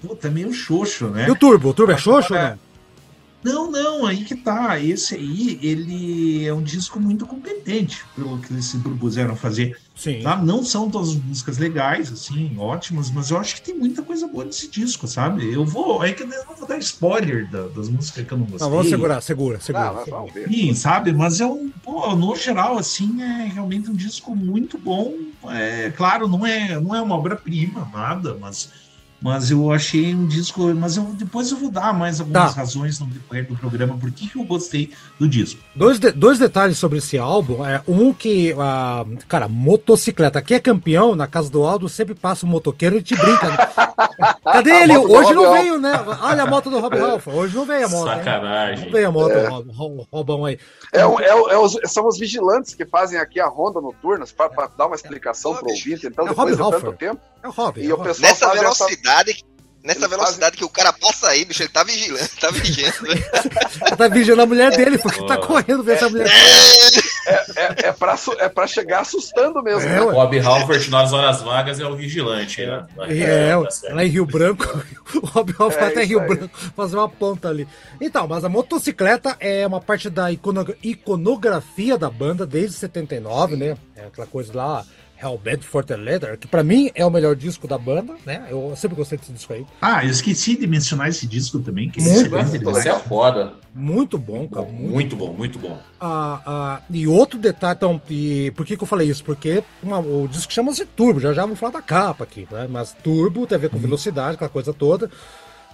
[0.00, 1.26] puta, é meio xoxo, né?
[1.28, 1.68] E o Turbo?
[1.68, 2.56] O Turbo é xoxo ou É.
[3.42, 3.70] não?
[3.70, 4.78] Não, aí que tá.
[4.80, 9.76] Esse aí, ele é um disco muito competente, pelo que eles se propuseram fazer.
[9.94, 10.20] Sim.
[10.22, 10.36] Tá?
[10.36, 14.26] Não são todas as músicas legais, assim, ótimas, mas eu acho que tem muita coisa
[14.26, 15.52] boa nesse disco, sabe?
[15.52, 16.02] Eu vou.
[16.02, 18.66] É que eu não vou dar spoiler da- das músicas que eu não gostei.
[18.66, 19.84] Não, vamos segurar, segura, segura.
[19.86, 20.48] Não, mas vamos ver.
[20.48, 21.12] Sim, sabe?
[21.12, 25.14] Mas é um, pô, no geral, assim, é realmente um disco muito bom.
[25.48, 28.70] É, claro, não é, não é uma obra-prima, nada, mas,
[29.20, 30.62] mas eu achei um disco.
[30.74, 32.60] Mas eu, depois eu vou dar mais algumas Tá.
[32.60, 35.60] razões no decorrer do programa por que eu gostei do disco.
[35.74, 37.64] Dois, de- dois detalhes sobre esse álbum.
[37.64, 40.38] É, um que, ah, cara, motocicleta.
[40.38, 43.48] Aqui é campeão, na casa do Aldo sempre passa um motoqueiro e te brinca.
[43.48, 43.56] né?
[44.44, 44.96] Cadê ele?
[44.98, 45.92] Hoje não veio, né?
[46.22, 47.26] Olha a moto do Rob Ralph.
[47.28, 48.08] Hoje não veio a moto.
[48.08, 48.84] Sacanagem.
[48.86, 49.46] Não veio a moto, É.
[49.48, 50.58] Rob- Rob- Robão aí.
[50.92, 51.04] É, é,
[51.54, 55.54] é os, são os vigilantes que fazem aqui a ronda noturna para dar uma explicação
[55.54, 56.06] para o ouvinte.
[56.06, 57.80] Então, É o depois de Rob tanto tempo, É o Rob.
[57.80, 59.44] E é o o Nessa faz essa- velocidade,
[59.82, 63.06] nessa Eles velocidade que o cara passa aí, bicho, ele tá vigilando, tá vigiando.
[63.06, 65.46] Ele tá vigiando a mulher dele, porque tá Oh.
[65.46, 66.30] correndo ver se a mulher.
[67.56, 69.80] é, é para é pra chegar assustando mesmo.
[69.88, 70.00] É, né?
[70.02, 70.12] ué.
[70.12, 72.64] Rob Halford nas horas vagas é o vigilante.
[72.66, 72.86] né?
[73.08, 73.94] É, tá certo.
[73.96, 74.64] lá em Rio Branco,
[75.14, 76.28] o Rob vai É até Rio aí.
[76.28, 77.66] Branco fazer uma ponta ali.
[78.00, 83.76] Então, mas a motocicleta é uma parte da icono- iconografia da banda desde 79, né?
[83.96, 84.84] É aquela coisa lá,
[85.22, 88.46] Hellbent for the Leather, que pra mim é o melhor disco da banda, né?
[88.48, 89.66] Eu sempre gostei desse disco aí.
[89.80, 92.58] Ah, eu esqueci de mencionar esse disco também, que Muito esse é.
[92.60, 93.54] Você é foda.
[93.74, 94.66] Muito bom, cara.
[94.66, 95.78] Muito Muito bom, muito bom.
[96.00, 99.22] Ah, ah, e outro detalhe, então, e por que, que eu falei isso?
[99.24, 102.66] Porque uma- o disco chama-se Turbo, já já vamos falar da capa aqui, né?
[102.68, 105.10] Mas Turbo tem a ver com velocidade, aquela coisa toda.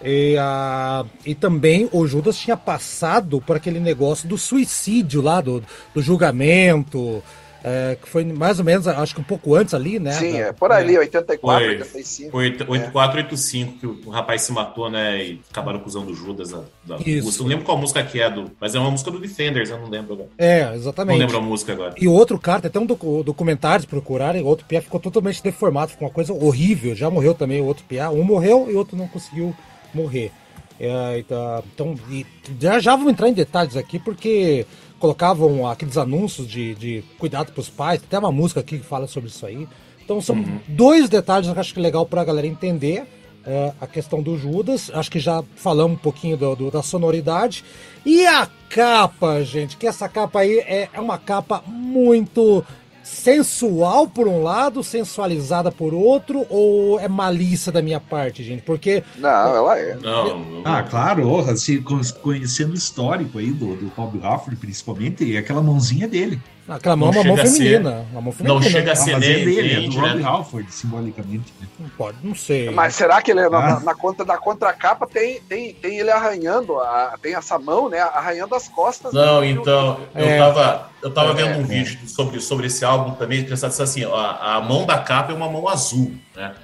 [0.04, 5.62] E, ah, e também o Judas tinha passado por aquele negócio do suicídio lá, do,
[5.94, 7.22] do julgamento,
[7.68, 10.12] é, que foi mais ou menos, acho que um pouco antes ali, né?
[10.12, 11.74] Sim, Da- é por ali, 84, Foi.
[11.76, 12.30] 85.
[12.30, 15.20] Foi 8485 que o rapaz se matou, né?
[15.24, 17.42] E acabaram acusando o Judas da, da Isso.
[17.42, 19.88] não lembro qual música que é, do, mas é uma música do Defenders, eu não
[19.90, 20.28] lembro agora.
[20.38, 21.18] É, Não exatamente.
[21.18, 21.94] lembro a música agora.
[22.00, 25.90] E outro cara, tem até um docu- documentário se procurarem, outro Pia ficou totalmente deformado,
[25.90, 26.94] ficou uma coisa horrível.
[26.94, 28.10] Já morreu também o outro Pia.
[28.10, 29.54] Um morreu e o outro não conseguiu
[29.92, 30.30] morrer.
[30.78, 32.24] É, então, então, e
[32.60, 34.66] já, já vamos entrar em detalhes aqui, porque
[34.98, 38.84] colocavam aqueles anúncios de, de cuidado para os pais, tem até uma música aqui que
[38.86, 39.66] fala sobre isso aí.
[40.04, 43.04] Então são dois detalhes que eu acho que é legal para a galera entender
[43.44, 44.90] é, a questão do Judas.
[44.94, 47.64] Acho que já falamos um pouquinho do- do- da sonoridade.
[48.04, 52.64] E a capa, gente, que essa capa aí é, é uma capa muito
[53.06, 58.62] sensual por um lado, sensualizada por outro, ou é malícia da minha parte, gente?
[58.62, 59.94] Porque Não, ela é.
[59.96, 65.24] Não, não- Ah, claro, assim, con- conhecendo o histórico aí do, do Rob Halford, principalmente,
[65.24, 66.40] e aquela mãozinha dele.
[66.68, 68.06] Aquela mão é uma mão chega a ser- feminina.
[68.12, 68.60] Uma mão feminina.
[68.60, 70.24] não chega a Ah, ser mas é nem- dele, é do Rob né?
[70.24, 71.52] Halford, simbolicamente.
[71.60, 71.66] né?
[71.78, 72.70] Não pode, não sei.
[72.70, 73.68] Mas será que ele na, Ah.
[73.74, 78.00] na, na conta da contracapa tem, tem, tem ele arranhando, a- tem essa mão, né?
[78.00, 79.12] Arranhando as costas.
[79.12, 79.52] Não, dele.
[79.60, 80.38] então, eu É.
[80.38, 81.64] tava, eu tava É, vendo um é.
[81.64, 85.48] vídeo sobre, sobre esse álbum também, pensando assim, ó, a mão da capa é uma
[85.48, 86.54] mão azul, né?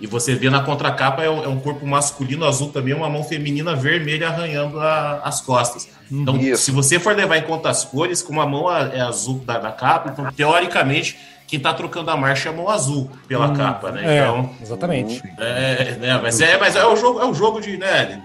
[0.00, 3.22] E você vê na contracapa é um, é um corpo masculino azul também, uma mão
[3.22, 5.88] feminina vermelha arranhando a- as costas.
[6.10, 6.62] Então, Isso.
[6.64, 9.70] se você for levar em conta as cores, como a mão é azul da, da
[9.70, 14.16] capa, então, teoricamente, quem tá trocando a marcha é a mão azul pela capa, né?
[14.16, 15.22] É, Então, exatamente.
[15.38, 16.18] é, né?
[16.22, 18.22] Mas é, mas é o jogo, é o jogo de, né?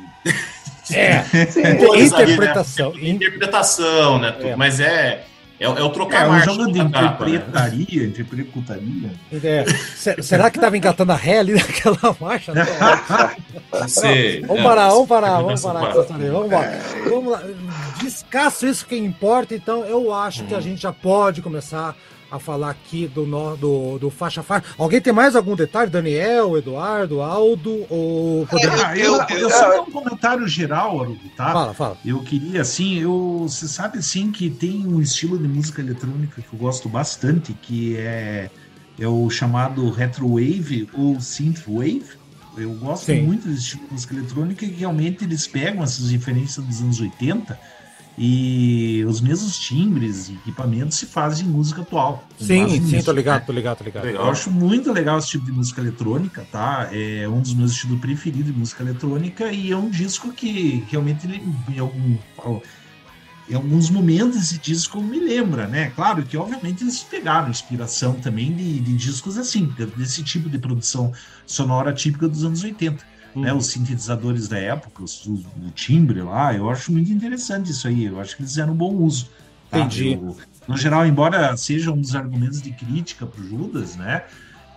[0.92, 1.24] É,
[1.78, 2.34] cores ali, né?
[2.34, 2.94] interpretação.
[3.02, 4.32] interpretação, né?
[4.32, 4.48] tudo.
[4.50, 4.56] É.
[4.56, 5.24] Mas é,
[5.60, 7.32] é, o- é o trocar É um marcha jogo de capa, né?
[7.36, 9.12] interpretaria, interpretaria.
[9.44, 9.66] É.
[9.96, 12.54] Se- será que tava engatando a ré ali naquela marcha?
[13.72, 13.88] Não.
[13.88, 14.42] Sei.
[14.42, 15.94] Vamos É, parar, vamos parar, vamos parar.
[15.94, 16.62] Vamos lá.
[17.10, 17.44] Vamos lá.
[18.02, 21.96] Descasso isso que importa, então eu acho que a gente já pode começar
[22.36, 24.66] a falar aqui do, nó- do, do faixa faixa.
[24.78, 25.90] Alguém tem mais algum detalhe?
[25.90, 28.74] Daniel, Eduardo, Aldo ou Rodrigo?
[28.86, 31.52] Ah, eu, eu- eu só um comentário geral, Arudo, tá?
[31.52, 31.98] Fala, fala.
[32.06, 36.54] Eu queria, assim, eu, você sabe, assim, que tem um estilo de música eletrônica que
[36.54, 38.50] eu gosto bastante, que é,
[39.00, 42.04] é o chamado retrowave ou synthwave.
[42.58, 43.22] Eu gosto Sim.
[43.24, 47.60] muito desse estilo de música eletrônica e realmente eles pegam essas referências dos anos 80
[48.18, 52.26] E os mesmos timbres e equipamentos se fazem em música atual.
[52.40, 53.46] Sim, sim, tô ligado, né?
[53.46, 54.08] tô ligado, tô ligado.
[54.08, 56.90] Eu acho muito legal esse tipo de música eletrônica, tá?
[56.94, 61.28] É um dos meus estilos preferidos de música eletrônica e é um disco que realmente
[61.28, 62.18] ele, em, algum,
[63.50, 65.92] em alguns momentos esse disco me lembra, né?
[65.94, 71.12] Claro que obviamente eles pegaram inspiração também de, de discos assim, desse tipo de produção
[71.46, 76.54] sonora típica dos anos 80 né, os sintetizadores da época, os, o, o, timbre lá,
[76.54, 78.06] eu acho muito interessante isso aí.
[78.06, 79.30] Eu acho que eles fizeram um bom uso.
[79.70, 79.80] Tá?
[79.80, 80.14] Entendi.
[80.14, 80.36] Eu,
[80.68, 84.24] no geral, embora seja um dos argumentos de crítica para o Judas, né?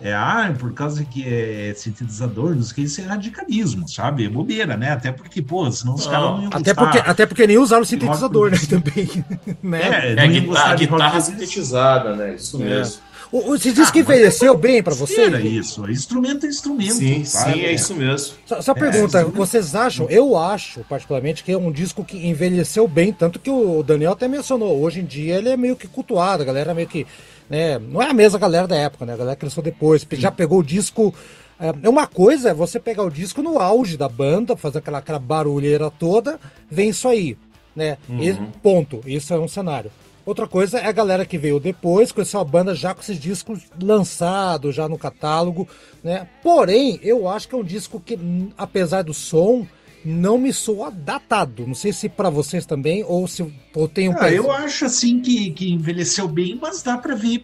[0.01, 4.25] É, ah, por causa que é sintetizador, não sei o que, isso é radicalismo, sabe?
[4.25, 4.91] É bobeira, né?
[4.91, 8.49] Até porque, pô, senão os caras não iam até porque Até porque nem usaram sintetizador,
[8.49, 8.57] né?
[8.69, 9.25] Também.
[9.61, 10.15] né?
[10.15, 12.35] É, é guitarra, guitarra sintetizada, né?
[12.35, 12.83] Isso é.
[13.31, 13.57] Mesmo.
[13.57, 15.21] Você disse ah, que envelheceu bem para você?
[15.21, 15.89] Era isso.
[15.89, 16.93] Instrumento é instrumento.
[16.93, 17.53] Sim, sabe?
[17.53, 18.35] sim, é isso mesmo.
[18.45, 20.07] Só, só pergunta, é, vocês acham?
[20.09, 24.27] Eu acho, particularmente, que é um disco que envelheceu bem, tanto que o Daniel até
[24.27, 24.79] mencionou.
[24.81, 27.05] Hoje em dia ele é meio que cultuado, a galera meio que.
[27.49, 29.13] Né, não é a mesma galera da época, né?
[29.13, 30.05] A galera cresceu depois.
[30.11, 31.13] Já pegou o disco.
[31.59, 34.99] É, é uma coisa é você pegar o disco no auge da banda, fazer aquela,
[34.99, 36.39] aquela barulheira toda,
[36.69, 37.37] vem isso aí.
[37.75, 37.97] Né?
[38.07, 38.23] Uhum.
[38.23, 39.01] E, ponto.
[39.05, 39.91] Isso é um cenário.
[40.25, 43.61] Outra coisa é a galera que veio depois, conheceu a banda já com esses discos
[43.81, 45.67] lançados, já no catálogo,
[46.03, 46.27] né?
[46.43, 48.17] Porém, eu acho que é um disco que,
[48.57, 49.65] apesar do som,
[50.03, 51.65] não me soa datado.
[51.65, 55.19] Não sei se para vocês também, ou se ou tem um ah, Eu acho assim
[55.19, 57.43] que, que envelheceu bem, mas dá para ver.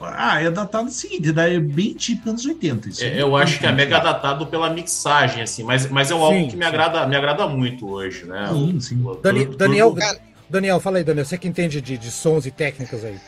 [0.00, 2.88] Ah, é datado seguinte, é bem tipo anos 80.
[2.88, 6.18] Isso é, eu acho que é mega datado pela mixagem, assim, mas, mas é um
[6.18, 8.48] sim, álbum que me agrada, me agrada muito hoje, né?
[8.52, 9.04] Sim, sim.
[9.20, 9.96] Dani, Daniel,
[10.50, 13.20] Daniel, fala aí, Daniel, você que entende de, de sons e técnicas aí.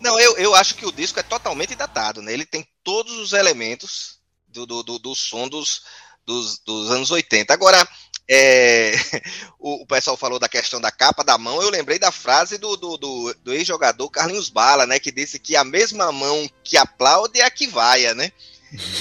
[0.00, 2.32] Não, eu, eu acho que o disco é totalmente datado, né?
[2.32, 5.82] Ele tem todos os elementos do, do, do, do som dos,
[6.26, 7.52] dos, dos, anos 80.
[7.52, 7.86] Agora,
[8.28, 8.92] é,
[9.58, 12.76] o, o, pessoal falou da questão da capa da mão, eu lembrei da frase do,
[12.76, 14.98] do, do, do ex-jogador Carlinhos Bala, né?
[14.98, 18.32] Que disse que a mesma mão que aplaude é a que vaia, né?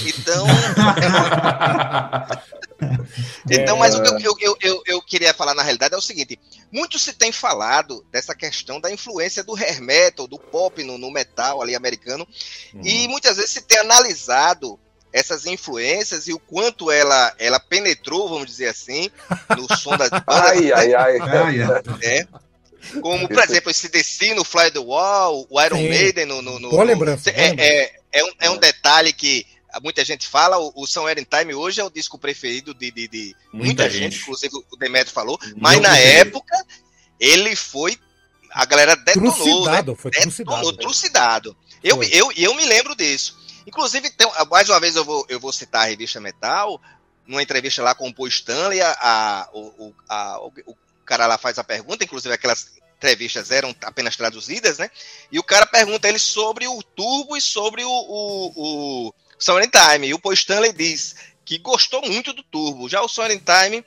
[0.05, 0.45] Então.
[3.49, 6.39] então, mas o que eu, eu, eu, eu, queria falar na realidade é o seguinte:
[6.71, 11.11] muito se tem falado dessa questão da influência do hair metal, do pop no, no
[11.11, 12.27] metal ali americano,
[12.73, 12.81] uhum.
[12.83, 14.79] e muitas vezes se tem analisado
[15.13, 19.09] essas influências e o quanto ela, ela penetrou, vamos dizer assim,
[19.57, 20.25] no som das bandas.
[20.27, 21.17] ai, ai, ai.
[22.01, 22.25] É,
[23.01, 25.89] como, por exemplo, esse DC no Fly the Wall, o Iron Sim.
[25.89, 26.41] Maiden no.
[26.41, 27.29] no, no boa lembrança.
[27.29, 29.45] É, é, é, um, é um detalhe que
[29.81, 33.07] muita gente fala, o, o São Eren Time hoje é o disco preferido de, de,
[33.07, 34.15] de muita, muita gente.
[34.15, 36.65] gente, inclusive o Demetrio falou, mas na época
[37.19, 37.97] ele foi.
[38.51, 39.97] A galera detonou, trucidado, né?
[39.97, 41.55] foi detonou, trucidado.
[41.81, 43.39] Eu, eu, eu me lembro disso.
[43.65, 46.81] Inclusive, tem, mais uma vez eu vou, eu vou citar a revista Metal,
[47.25, 51.37] numa entrevista lá com o Paul Stanley, a, a, o, a, o, o cara lá
[51.37, 54.89] faz a pergunta, inclusive aquelas entrevistas eram apenas traduzidas, né?
[55.31, 60.07] E o cara pergunta ele sobre o turbo e sobre o, o, o Summer Time.
[60.07, 62.87] E o Paul Stanley diz que gostou muito do turbo.
[62.87, 63.83] Já o Summer Time,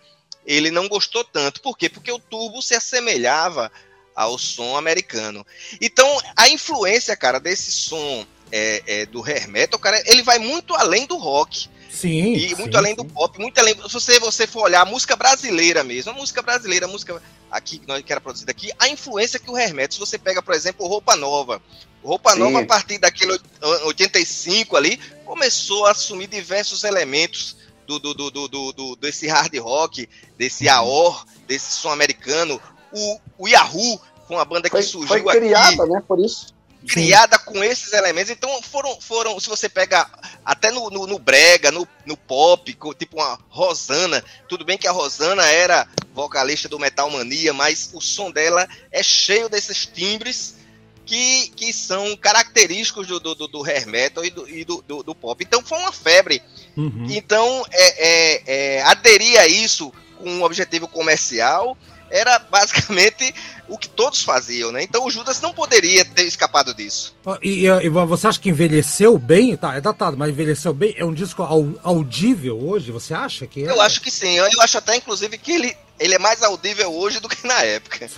[0.46, 1.60] ele não gostou tanto.
[1.60, 1.88] Por quê?
[1.88, 3.70] Porque o turbo se assemelhava
[4.14, 5.44] ao som americano.
[5.80, 10.74] Então, a influência, cara, desse som é, é, do hair metal, cara, ele vai muito
[10.74, 11.68] além do rock.
[11.90, 12.34] Sim.
[12.34, 12.96] E muito sim, além sim.
[12.96, 13.74] do pop, muito além.
[13.74, 17.80] Se você, você for olhar a música brasileira mesmo, a música brasileira, a música aqui
[18.04, 21.14] que era produzida aqui, a influência que o Hermeto, se você pega, por exemplo, Roupa
[21.14, 21.62] Nova.
[22.04, 22.38] Roupa sim.
[22.38, 23.38] Nova, a partir daquele
[23.84, 30.08] 85 ali, começou a assumir diversos elementos do, do, do, do, do desse hard rock,
[30.36, 30.74] desse uhum.
[30.74, 32.60] AOR, desse som americano.
[32.92, 35.92] O, o Yahoo, com a banda que foi, surgiu foi criada, aqui.
[35.92, 36.54] né, por isso
[36.86, 38.30] criada com esses elementos.
[38.30, 40.06] Então foram, foram se você pega
[40.44, 44.92] até no, no, no, brega, no, no pop, tipo uma Rosana, tudo bem que a
[44.92, 50.56] Rosana era vocalista do Metal Mania, mas o som dela é cheio desses timbres
[51.04, 55.14] que, que são característicos do, do, do hair metal e do, e do, do, do
[55.14, 55.42] pop.
[55.44, 56.42] Então foi uma febre.
[56.76, 57.06] Uhum.
[57.10, 61.76] Então é, é, é, aderir a isso com um objetivo comercial
[62.10, 63.34] era basicamente
[63.68, 64.82] o que todos faziam, né?
[64.82, 67.14] Então o Judas não poderia ter escapado disso.
[67.42, 69.56] E, e, você acha que envelheceu bem?
[69.56, 70.94] Tá, é datado, mas envelheceu bem?
[70.96, 71.42] É um disco
[71.82, 72.92] audível hoje?
[72.92, 73.70] Você acha que é?
[73.70, 74.36] Eu acho que sim.
[74.36, 77.62] Eu, eu acho até, inclusive, que ele, ele é mais audível hoje do que na
[77.62, 78.08] época.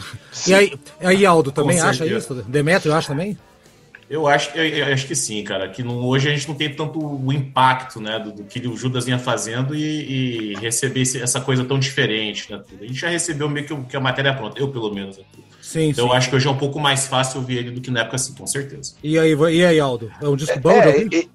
[0.47, 2.35] e aí, aí Aldo também acha isso?
[2.35, 3.39] Demetrio acha também?
[4.09, 5.69] Eu acho, eu, eu, acho que sim, cara.
[5.69, 8.77] Que não, hoje a gente não tem tanto o impacto né, do, do que o
[8.77, 12.51] Judas vinha fazendo e, e receber esse, essa coisa tão diferente.
[12.53, 15.19] Né, a gente já recebeu meio que, que a matéria pronta, eu pelo menos.
[15.19, 15.25] Né,
[15.61, 16.11] sim, então sim.
[16.11, 18.15] eu acho que hoje é um pouco mais fácil ouvir ele do que na época
[18.15, 18.95] assim, com certeza.
[19.03, 20.13] E aí, e aí Aldo?
[20.23, 21.27] É um disco bom é,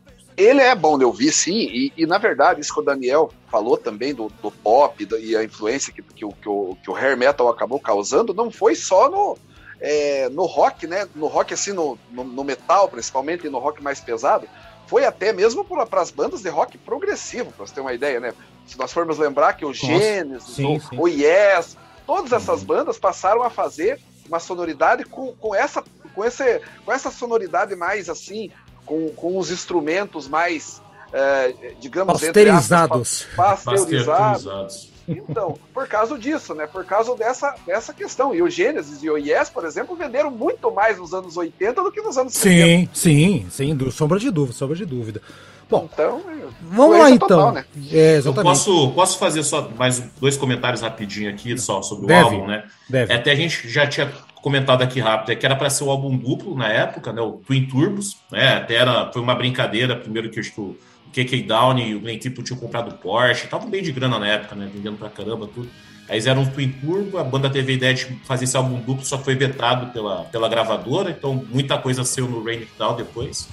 [0.41, 3.77] ele é bom de ouvir, sim, e, e, na verdade, isso que o Daniel falou
[3.77, 7.17] também do, do pop do, e a influência que, que, que, o, que o hair
[7.17, 9.37] metal acabou causando, não foi só no,
[9.79, 11.07] é, no rock, né?
[11.15, 14.47] No rock, assim, no, no, no, metal, principalmente, e no rock mais pesado,
[14.87, 18.33] foi até mesmo para as bandas de rock progressivo, para você ter uma ideia, né?
[18.67, 20.79] Se nós formos lembrar que o Gênesis, o, sim.
[20.97, 22.67] o Yes, todas essas uhum.
[22.67, 28.09] bandas passaram a fazer uma sonoridade com, com, essa, com, esse, com essa sonoridade mais
[28.09, 28.51] assim,
[28.91, 30.81] com, com os instrumentos mais,
[31.13, 33.25] é, digamos, pasteurizados.
[33.37, 34.43] Aspas, pasteurizados.
[34.43, 34.91] pasteurizados.
[35.07, 36.67] Então, por causa disso, né?
[36.67, 38.35] Por causa dessa, dessa questão.
[38.35, 41.91] E o Genesis e o Yes, por exemplo, venderam muito mais nos anos 80 do
[41.91, 42.89] que nos anos sim, 70.
[42.93, 45.21] Sim, sim, sim, sombra de dúvida, sombra de dúvida.
[45.69, 46.21] Bom, então,
[46.61, 47.27] vamos lá então.
[47.29, 47.65] Total, né?
[47.93, 52.21] é, Eu posso, posso fazer só mais dois comentários rapidinho aqui só sobre Deve.
[52.21, 52.65] o álbum, né?
[52.89, 53.13] Deve.
[53.13, 55.91] Até a gente já tinha comentado aqui rápido, é que era para ser o um
[55.91, 57.21] álbum duplo na época, né?
[57.21, 58.55] O Twin Turbos, né?
[58.55, 60.77] Até era, foi uma brincadeira, primeiro que acho que o
[61.13, 64.55] KK Down e o Glenn Tipo tinham comprado Porsche, estavam bem de grana na época,
[64.55, 64.69] né?
[64.73, 65.69] Vendendo pra caramba tudo.
[66.09, 69.05] Aí eram um Twin Turbo, a banda teve a ideia de fazer esse álbum duplo,
[69.05, 73.47] só foi vetado pela, pela gravadora, então muita coisa saiu no Rain Down depois.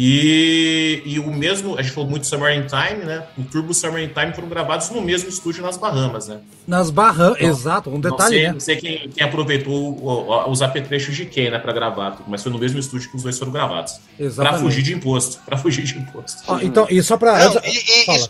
[0.00, 3.26] E, e o mesmo, a gente falou muito Summer in Time, né?
[3.36, 6.40] O Turbo Summer in Time foram gravados no mesmo estúdio nas Bahamas, né?
[6.68, 8.20] Nas Bahamas, então, exato, um detalhe.
[8.20, 8.52] Não sei, né?
[8.52, 12.60] não sei quem, quem, aproveitou os apetrechos de quem, né, para gravar, mas foi no
[12.60, 13.98] mesmo estúdio que os dois foram gravados.
[14.36, 16.44] Para fugir de imposto, para fugir de imposto.
[16.46, 18.28] Ah, então, e só para e, e,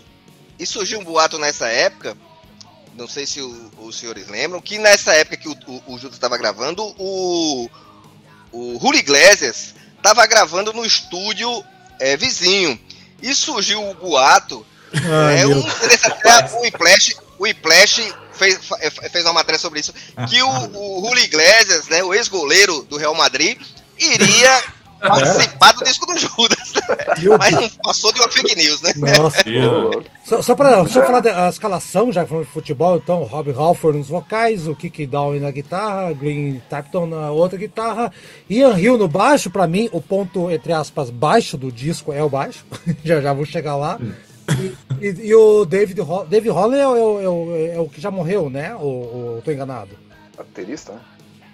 [0.60, 2.16] e, surgiu um boato nessa época,
[2.96, 6.16] não sei se o, os senhores lembram, que nessa época que o, o, o Judas
[6.16, 7.68] estava gravando, o,
[8.52, 11.64] o Julio Iglesias estava gravando no estúdio
[12.00, 12.78] é, vizinho.
[13.20, 14.64] E surgiu o boato.
[14.94, 15.60] Ai, é, um,
[16.60, 18.58] o Iplash, o Iplash fez,
[19.12, 19.92] fez uma matéria sobre isso.
[20.28, 23.60] Que o, o Julio Iglesias, né, o ex-goleiro do Real Madrid,
[23.98, 24.62] iria
[25.00, 26.72] participar do disco do Judas.
[27.38, 28.92] Mas não passou de uma fake news, né?
[28.96, 29.44] Nossa.
[30.24, 33.98] só, só para só falar da escalação, já que falamos de futebol, então, Rob Halford
[33.98, 38.12] nos vocais, o Kiki Down na guitarra, Green Tapton na outra guitarra,
[38.48, 42.28] Ian Hill no baixo, para mim, o ponto, entre aspas, baixo do disco é o
[42.28, 42.64] baixo.
[43.04, 43.98] já já vou chegar lá.
[45.00, 48.48] E, e, e, o David, David Holly é, é, é, é, o que já morreu,
[48.48, 48.74] né?
[48.74, 49.90] Ou, ou tô enganado?
[50.36, 51.00] Baterista, né?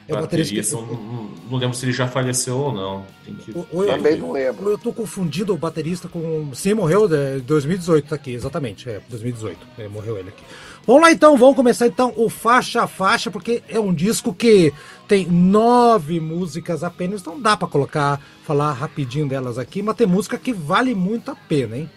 [0.06, 0.76] É o baterista.
[0.76, 3.06] Não, não, não, lembro se ele já faleceu ou não.
[3.24, 3.50] Tem que...
[3.50, 4.70] eu, Também não lembro.
[4.70, 6.50] Eu tô confundindo o baterista com.
[6.52, 8.88] Sim, morreu em 2018, tá aqui, exatamente.
[8.88, 9.58] É, 2018.
[9.78, 10.42] É, morreu ele aqui.
[10.86, 14.70] Vamos lá então, vamos começar então o faixa a faixa, porque é um disco que
[15.08, 20.36] tem nove músicas apenas, então dá para colocar, falar rapidinho delas aqui, mas tem música
[20.36, 21.90] que vale muito a pena, hein?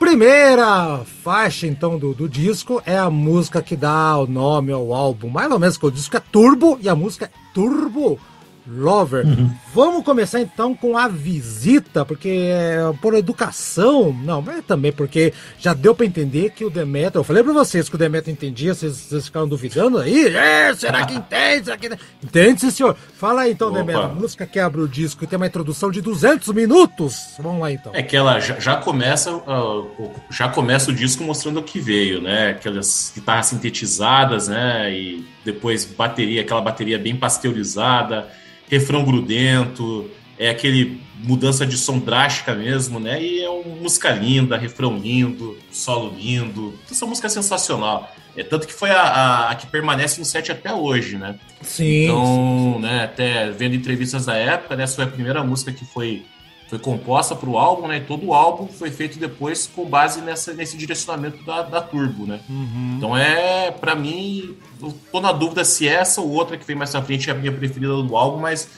[0.00, 5.28] Primeira faixa, então, do, do disco é a música que dá o nome ao álbum.
[5.28, 8.18] Mais ou menos que o disco é Turbo e a música é Turbo
[8.66, 9.24] Lover.
[9.24, 9.50] Uhum.
[9.74, 15.72] Vamos começar então com a visita, porque é por educação, não, mas também porque já
[15.72, 18.96] deu para entender que o Demeter, eu falei para vocês que o Demeter entendia, vocês,
[18.96, 21.64] vocês ficaram duvidando aí, é, será que entende?
[21.64, 21.90] Será que...
[22.22, 22.96] Entende, sim, senhor?
[23.14, 26.00] Fala aí então, Demeter, a música que abre o disco e tem uma introdução de
[26.00, 27.34] 200 minutos.
[27.38, 27.92] Vamos lá então.
[27.94, 32.20] É que ela já, já começa, uh, já começa o disco mostrando o que veio,
[32.20, 32.50] né?
[32.50, 34.92] Aquelas guitarras sintetizadas, né?
[34.92, 38.28] E depois bateria, aquela bateria bem pasteurizada
[38.70, 43.22] refrão grudento, é aquele mudança de som drástica mesmo, né?
[43.22, 46.74] E é uma música linda, refrão lindo, solo lindo.
[46.90, 48.10] Essa música é sensacional.
[48.36, 51.38] É tanto que foi a, a, a, que permanece no set até hoje, né?
[51.60, 52.04] Sim.
[52.04, 52.80] Então, sim.
[52.80, 56.24] né, até vendo entrevistas da época, né, essa foi a primeira música que foi,
[56.70, 57.96] foi composta para o álbum, né?
[57.96, 62.24] E todo o álbum foi feito depois com base nessa, nesse direcionamento da, da Turbo,
[62.24, 62.38] né?
[62.48, 62.94] Uhum.
[62.96, 66.90] Então é, para mim, eu tô na dúvida se essa ou outra que vem mais
[66.92, 68.68] pra frente é a minha preferida do álbum, mas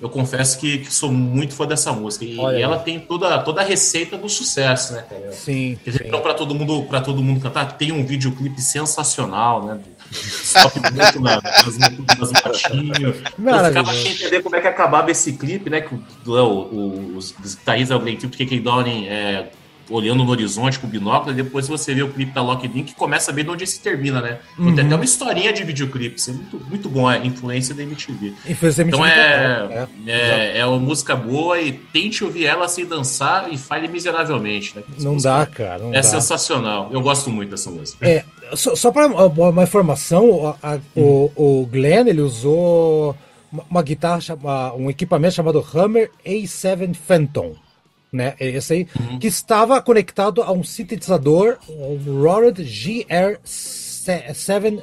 [0.00, 2.24] eu confesso que, que sou muito fã dessa música.
[2.24, 5.32] E, e ela tem toda, toda a receita do sucesso, né, cara?
[5.32, 5.78] Sim.
[5.84, 6.08] Quer dizer, sim.
[6.08, 9.80] então, para todo mundo para todo mundo cantar, tem um videoclipe sensacional, né?
[10.10, 11.78] Stop muito na, nas,
[12.18, 12.98] nas matinhas.
[12.98, 15.82] Eu ficava sem entender como é que acabava esse clipe, né?
[15.82, 16.00] Que o,
[16.32, 19.50] o, os guitarristas do Glenn Tip, que Downing é,
[19.90, 22.84] olhando no horizonte com o binóculo, e depois você vê o clipe da Lock In,
[22.84, 24.38] que começa bem de onde se termina, né?
[24.58, 24.74] Uhum.
[24.74, 28.34] Tem até uma historinha de videoclipe, isso é muito, muito bom, a influência da MTV.
[28.48, 33.52] Influência então é, é, é, é, uma música boa e tente ouvir ela sem dançar
[33.52, 34.82] e fale miseravelmente, né?
[34.98, 35.78] Não dá, cara.
[35.78, 36.02] Não é dá.
[36.02, 36.88] sensacional.
[36.92, 38.06] Eu gosto muito dessa música.
[38.06, 38.24] É,
[38.54, 43.16] só, só para uma informação, a, a, o, o Glenn, ele usou
[43.68, 44.20] uma guitarra,
[44.76, 47.54] um equipamento chamado Hammer A7 Phantom
[48.12, 48.34] né?
[48.38, 49.18] É esse aí, uhum.
[49.18, 54.82] que estava conectado a um sintetizador, o Rode GR700,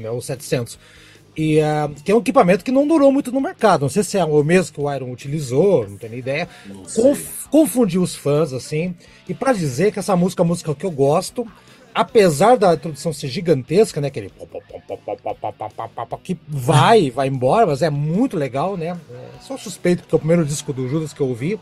[0.00, 0.10] né?
[0.10, 0.78] O 700.
[1.36, 3.82] E uh, que é um equipamento que não durou muito no mercado.
[3.82, 6.48] Não sei se é o mesmo que o Iron utilizou, não tenho nem ideia.
[6.94, 8.94] Conf, confundiu os fãs, assim.
[9.28, 11.46] E para dizer que essa música é a música que eu gosto,
[11.92, 14.08] apesar da introdução ser gigantesca, né?
[14.08, 14.30] Aquele
[16.22, 18.96] que vai, vai embora, mas é muito legal, né?
[19.10, 21.58] É só suspeito porque é o primeiro disco do Judas que eu ouvi.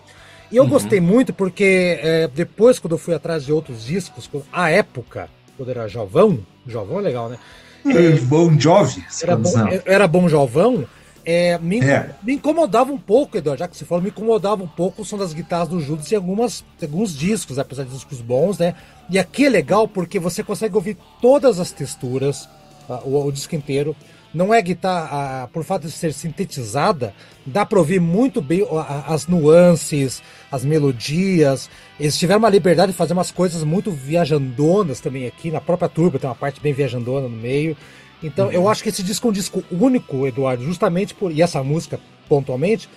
[0.52, 0.68] E eu uhum.
[0.68, 5.70] gostei muito porque é, depois, quando eu fui atrás de outros discos, a época, quando
[5.70, 7.38] era jovão, jovão é legal, né?
[7.86, 9.04] É, bom Jovi.
[9.22, 9.50] Era bom,
[9.86, 10.86] era bom jovão.
[11.24, 12.10] É, me, é.
[12.22, 15.16] me, incomodava um pouco, Eduardo, já que você falou, me incomodava um pouco o som
[15.16, 18.74] das guitarras do Judas em algumas, alguns discos, apesar de discos bons, né?
[19.08, 22.48] E aqui é legal porque você consegue ouvir todas as texturas,
[22.88, 23.00] tá?
[23.04, 23.94] o, o, disco inteiro.
[24.34, 27.14] Não é guitarra, por fato de ser sintetizada,
[27.44, 28.66] dá para ouvir muito bem
[29.06, 31.68] as nuances, as melodias.
[32.00, 36.18] Eles tiveram uma liberdade de fazer umas coisas muito viajandonas também aqui, na própria turba
[36.18, 37.76] tem uma parte bem viajandona no meio.
[38.22, 38.52] Então uhum.
[38.52, 41.30] eu acho que esse disco é um disco único, Eduardo, justamente por.
[41.32, 42.88] E essa música, pontualmente,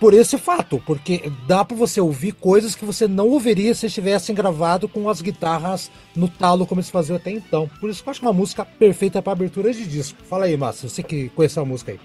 [0.00, 4.34] por esse fato, porque dá para você ouvir coisas que você não ouviria se estivessem
[4.34, 7.70] gravado com as guitarras no talo como eles faziam até então.
[7.80, 10.18] Por isso que eu acho uma música perfeita para abertura de disco.
[10.28, 12.00] Fala aí, Márcio, você que conheceu a música aí.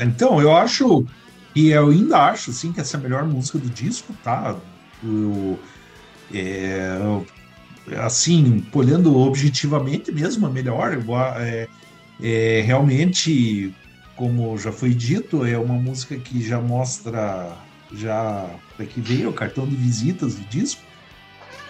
[0.00, 1.04] Então, eu acho
[1.54, 4.56] e eu ainda acho assim que essa é a melhor música do disco, tá?
[6.32, 6.96] É,
[7.98, 10.96] assim, olhando objetivamente mesmo, a melhor.
[11.40, 11.68] É,
[12.22, 13.74] é, realmente
[14.20, 17.56] como já foi dito, é uma música que já mostra,
[17.90, 20.82] já daqui veio o cartão de visitas do disco,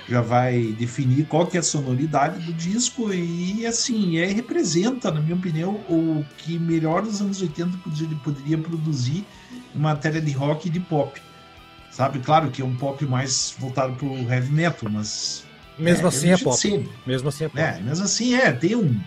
[0.09, 5.21] já vai definir qual que é a sonoridade do disco e assim, é, representa, na
[5.21, 9.25] minha opinião, o que melhor dos anos 80 poderia, poderia produzir
[9.73, 11.23] em matéria de rock e de pop.
[11.89, 15.45] Sabe, claro que é um pop mais voltado para o heavy metal, mas
[15.79, 16.89] mesmo é, assim é pop.
[17.07, 17.61] Mesmo assim é pop.
[17.61, 19.01] É, mesmo assim é, tem um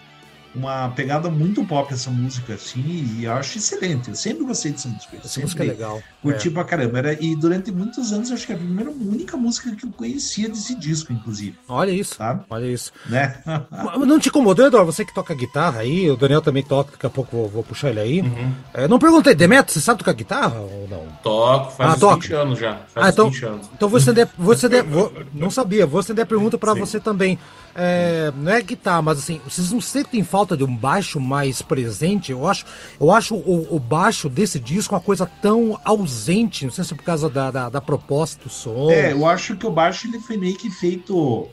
[0.55, 2.83] uma pegada muito pop essa música, assim,
[3.17, 4.09] e eu acho excelente.
[4.09, 5.17] Eu sempre gostei dessa música.
[5.23, 6.01] Essa música é legal.
[6.21, 6.51] Curti é.
[6.51, 6.99] pra caramba.
[6.99, 10.47] Era, e durante muitos anos, acho que é a primeira, única música que eu conhecia
[10.47, 11.57] desse disco, inclusive.
[11.67, 12.15] Olha isso.
[12.15, 12.43] Sabe?
[12.49, 12.91] Olha isso.
[13.07, 13.35] Né?
[14.05, 14.91] não te incomodou, Eduardo?
[14.91, 17.89] Você que toca guitarra aí, o Daniel também toca, daqui a pouco vou, vou puxar
[17.89, 18.21] ele aí.
[18.21, 18.53] Uhum.
[18.73, 21.07] É, não perguntei, Demetrio, você sabe tocar guitarra ou não?
[21.23, 22.21] Toco, faz ah, toca.
[22.21, 22.75] 20 anos já.
[22.93, 23.69] Faz ah, então, 20 anos.
[23.75, 27.39] Então vou estender, vou estender, vou, não sabia, vou estender a pergunta para você também.
[27.75, 32.31] É, não é guitarra, mas assim, vocês não sentem falta de um baixo mais presente?
[32.31, 32.65] Eu acho,
[32.99, 36.95] eu acho o, o baixo desse disco uma coisa tão ausente, não sei se é
[36.95, 38.91] por causa da, da, da, proposta do som.
[38.91, 41.49] É, eu acho que o baixo ele foi meio que feito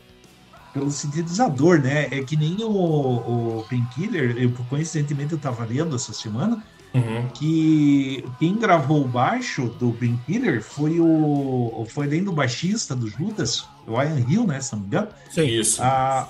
[0.75, 2.09] pelo sintetizador, né?
[2.11, 6.63] É que nem o, o Painkiller, eu coincidentemente eu tava lendo essa semana,
[6.93, 7.29] Uhum.
[7.35, 11.87] Que quem gravou o baixo do Painkiller foi o.
[11.89, 14.61] Foi além do baixista do Judas, o Ian Hill, né?
[14.61, 15.09] Se não me engano.
[15.31, 15.47] Sim.
[15.47, 15.81] Isso.
[15.83, 16.29] Ah,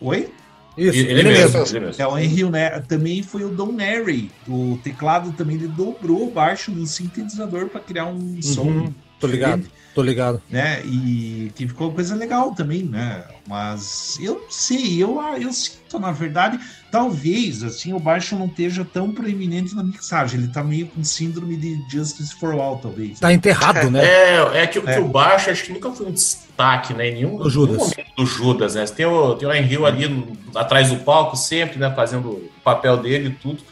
[0.00, 0.32] oi?
[0.76, 1.58] Isso, ele, ele, mesmo.
[1.58, 2.02] mesmo.
[2.02, 2.70] É o Ian Hill, né?
[2.80, 4.30] Também foi o Don Mary.
[4.46, 8.42] O teclado também ele dobrou o baixo no sintetizador para criar um uhum.
[8.42, 8.94] som.
[9.20, 9.68] Tô ligado.
[9.98, 10.40] Tô ligado.
[10.48, 10.80] Né?
[10.84, 13.24] E que ficou coisa legal também, né?
[13.48, 16.56] Mas eu não sei, eu, eu sinto, na verdade,
[16.88, 20.38] talvez assim o baixo não esteja tão proeminente na mixagem.
[20.38, 23.18] Ele tá meio com síndrome de Justice for All, talvez.
[23.18, 24.04] Tá enterrado, né?
[24.04, 24.82] É, é que, é.
[24.82, 27.08] que o baixo acho que nunca foi um destaque, né?
[27.08, 27.92] Em nenhum, do Judas.
[28.16, 28.84] do Judas, né?
[28.84, 31.92] Tem o, tem o Henry ali no, atrás do palco, sempre, né?
[31.92, 33.64] Fazendo o papel dele e tudo.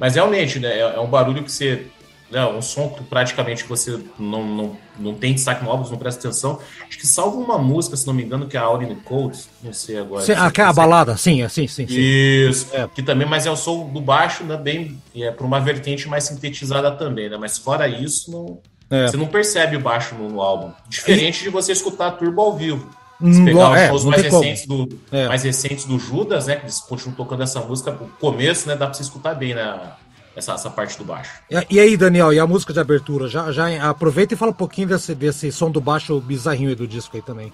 [0.00, 0.78] Mas realmente, né?
[0.78, 1.88] É, é um barulho que você
[2.34, 6.26] né, um som que praticamente você não, não, não tem destaque no álbum, não presta
[6.26, 6.58] atenção.
[6.86, 9.72] Acho que salvo uma música, se não me engano, que é a Aurin Codes, não
[9.72, 10.24] sei agora.
[10.24, 11.94] Sim, ah, que é a balada, sim, é, sim, sim, sim.
[11.96, 12.88] Isso, é.
[12.92, 16.24] que também, mas é o som do baixo, né, bem, é para uma vertente mais
[16.24, 18.58] sintetizada também, né, mas fora isso, não,
[18.90, 19.06] é.
[19.06, 20.72] você não percebe o baixo no, no álbum.
[20.88, 21.44] Diferente e...
[21.44, 22.90] de você escutar Turbo ao vivo.
[23.20, 25.28] Se hum, pegar é, os shows mais recentes, do, é.
[25.28, 26.56] mais recentes do Judas, né?
[26.56, 28.74] Que eles continuam tocando essa música, o começo, né?
[28.74, 29.92] Dá pra você escutar bem, né?
[30.36, 31.30] Essa, essa parte do baixo.
[31.50, 33.28] E, e, aí, Daniel, e a música de abertura?
[33.28, 37.16] Já, já aproveita e fala um pouquinho desse, desse som do baixo bizarrinho do disco
[37.16, 37.52] aí também.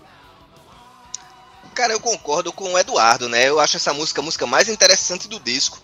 [1.74, 3.48] Cara, eu concordo com o Eduardo, né?
[3.48, 5.78] Eu acho essa música a música mais interessante do disco.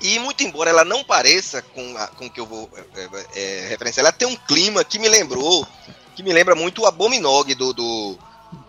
[0.00, 4.04] E muito embora ela não pareça com a, com que eu vou é, é, referenciar,
[4.04, 5.66] ela tem um clima que me lembrou,
[6.16, 8.18] que me lembra muito o Abominog do, do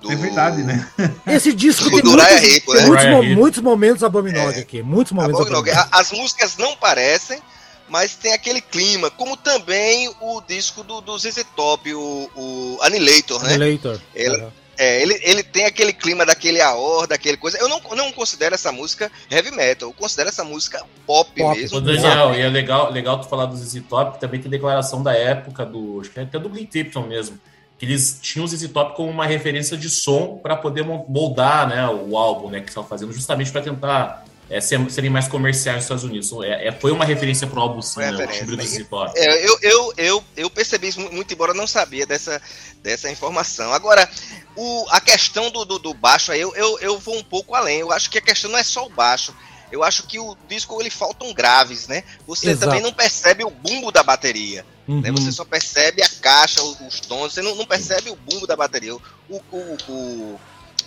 [0.01, 0.11] do...
[0.11, 0.87] É verdade, né?
[1.27, 2.61] Esse disco tem, muitos, tem né?
[2.65, 4.81] muitos, muitos, momentos Abominog é, aqui.
[4.81, 5.69] Muitos momentos Abominog.
[5.91, 7.39] As músicas não parecem,
[7.87, 9.11] mas tem aquele clima.
[9.11, 13.53] Como também o disco do, do ZZ Top, o, o Annihilator, né?
[13.53, 13.99] Annihilator.
[14.15, 17.57] Ele, é, ele, ele tem aquele clima daquele aor, daquele coisa.
[17.59, 21.59] Eu não, não considero essa música heavy metal, eu considero essa música pop, pop.
[21.59, 21.77] mesmo.
[21.77, 25.03] Ô, Daniel, e é legal, legal tu falar do ZZ Top, que também tem declaração
[25.03, 26.01] da época do.
[26.01, 27.39] Acho que é até do Glenn Tipton mesmo
[27.81, 31.87] que eles tinham os Easy Top como uma referência de som para poder moldar né,
[31.87, 36.03] o álbum né, que estavam fazendo, justamente para tentar é, serem mais comerciais nos Estados
[36.03, 36.31] Unidos.
[36.43, 39.57] É, é, foi uma referência pro álbum sim, né, o timbre do Zip é, eu,
[39.63, 42.39] eu, eu, eu percebi isso muito, embora não sabia dessa,
[42.83, 43.73] dessa informação.
[43.73, 44.07] Agora,
[44.55, 47.79] o, a questão do, do, do baixo aí, eu, eu, eu vou um pouco além.
[47.79, 49.35] Eu acho que a questão não é só o baixo.
[49.71, 52.03] Eu acho que o disco ele faltam graves, né?
[52.27, 52.67] Você Exato.
[52.67, 54.63] também não percebe o bumbo da bateria.
[54.91, 55.01] Uhum.
[55.01, 55.11] Né?
[55.11, 58.55] Você só percebe a caixa, os, os tons, você não, não, percebe o bumbo da
[58.57, 58.93] bateria.
[58.93, 59.41] O, o,
[59.87, 60.39] o,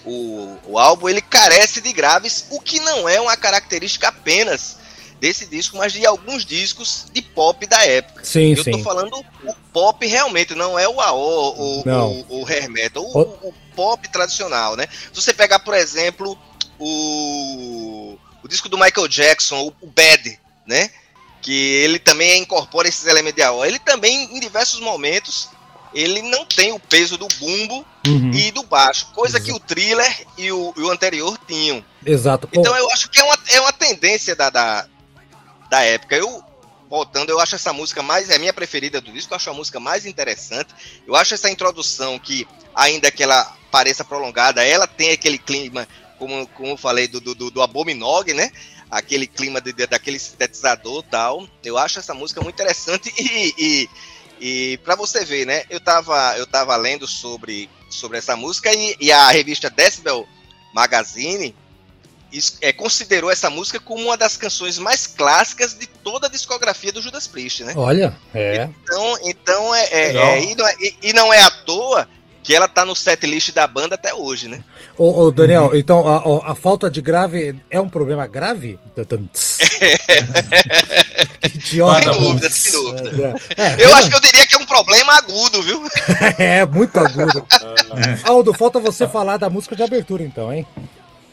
[0.05, 4.76] o, o álbum ele carece de graves, o que não é uma característica apenas
[5.18, 8.22] desse disco, mas de alguns discos de pop da época.
[8.24, 8.72] Sim, Eu sim.
[8.72, 13.48] tô falando o pop realmente, não é o AO, o, o, o hair metal, o,
[13.48, 14.86] o, pop tradicional, né?
[15.12, 16.38] Se você pegar, por exemplo,
[16.78, 20.90] o, o disco do Michael Jackson, o, o Bad, né?
[21.45, 23.64] Que ele também incorpora esses elementos de AO.
[23.64, 25.51] Ele também, em diversos momentos,
[25.95, 28.32] ele não tem o peso do bumbo uhum.
[28.32, 29.45] e do baixo, coisa Exato.
[29.45, 31.84] que o thriller e o, e o, anterior tinham.
[32.05, 32.49] Exato.
[32.53, 34.86] Então eu acho que é uma, é uma tendência da, da,
[35.70, 36.16] da época.
[36.16, 36.42] Eu,
[36.90, 39.55] voltando, eu acho essa música mais, é a minha preferida do disco, eu acho a
[39.55, 40.74] música mais interessante.
[41.07, 45.86] Eu acho essa introdução que, ainda que ela pareça prolongada, ela tem aquele clima,
[46.18, 48.51] como, como eu falei, do, do, do Abominog, né?
[48.91, 51.49] Aquele clima de, de, daquele sintetizador tal.
[51.64, 53.89] Eu acho essa música muito interessante e, e
[54.41, 55.64] e para você ver, né?
[55.70, 60.26] Eu tava, eu tava lendo sobre, sobre essa música e, e a revista Decibel
[60.74, 61.55] Magazine
[62.61, 67.01] é, considerou essa música como uma das canções mais clássicas de toda a discografia do
[67.01, 67.74] Judas Priest, né?
[67.76, 68.68] Olha, é.
[68.82, 72.09] Então, então é, é, é e, não é e, e, não é à toa
[72.43, 74.64] que ela tá no set list da banda até hoje, né?
[74.97, 75.74] Ô, ô Daniel, uhum.
[75.74, 78.78] então a, a, falta de grave é um problema grave?
[81.55, 82.12] Idiota.
[82.12, 83.34] Sem dúvida, sem dúvida.
[83.57, 85.82] É, é, eu é, acho que eu diria que é um problema agudo, viu?
[86.38, 87.45] é, muito agudo.
[88.22, 90.64] Aldo, falta você falar da música de abertura, então, hein?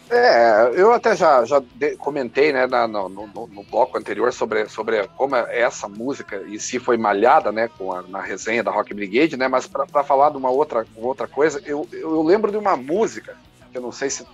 [0.10, 1.64] É, eu até já, já
[1.98, 6.80] comentei né, na, no, no, no, bloco anterior sobre, sobre como essa música e se
[6.80, 10.36] foi malhada né, com a, na resenha da Rock Brigade, né, mas para falar de
[10.36, 13.38] uma outra, outra coisa, eu, eu lembro de uma música,
[13.74, 14.26] eu não sei se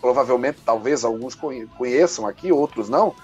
[0.00, 3.14] provavelmente talvez alguns conheçam aqui, outros não,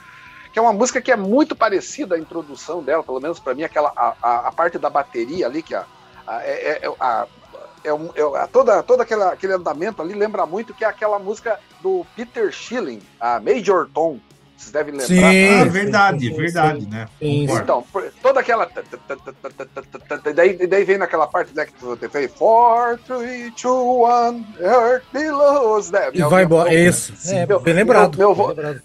[0.52, 3.62] que é uma música que é muito parecida à introdução dela, pelo menos para mim,
[3.62, 5.84] aquela, a, a, a, parte da bateria ali, que a,
[6.26, 7.26] a, é, é, a
[7.84, 11.60] é, um, é toda, todo aquela, aquele andamento ali lembra muito que é aquela música
[11.80, 14.18] do Peter Schilling, a Major Tom.
[14.56, 15.06] Vocês devem lembrar.
[15.06, 17.06] Sim, ah, verdade, verdade, né?
[17.20, 17.84] Então,
[18.22, 18.68] toda aquela.
[20.34, 22.32] Daí, daí vem naquela parte né, que você fez.
[22.32, 26.10] 4, 3, 2, 1, Earth below né?
[26.14, 26.72] E vai embora.
[26.72, 27.12] Isso.
[27.30, 28.16] É, meu, bem lembrado.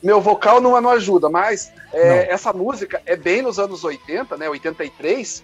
[0.04, 4.50] Meu, vocal não, não ajuda, mas é, essa música é bem nos anos 80, né?
[4.50, 5.44] 83.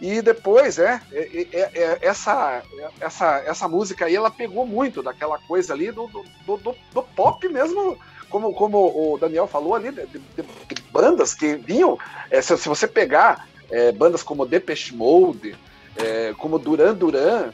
[0.00, 2.62] E depois, é, é, é, é, essa,
[3.00, 7.48] essa, essa música aí, ela pegou muito daquela coisa ali do, do, do, do pop
[7.48, 7.98] mesmo,
[8.30, 11.98] como, como o Daniel falou ali, de, de, de bandas que vinham.
[12.30, 15.56] É, se, se, você pegar é, bandas como Depeche Mode,
[15.96, 17.52] é, como Duran Duran,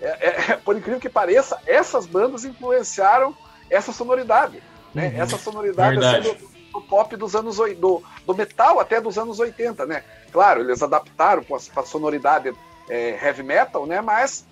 [0.00, 3.36] é, por incrível que pareça, essas bandas influenciaram
[3.70, 4.62] essa sonoridade.
[4.94, 5.08] Né?
[5.08, 5.22] Uhum.
[5.22, 9.86] Essa sonoridade assim, do, do, pop dos anos do, do metal até dos anos 80,
[9.86, 10.04] né?
[10.32, 12.52] Claro, eles adaptaram para a sonoridade
[12.88, 14.00] é, heavy metal, né?
[14.00, 14.46] Mas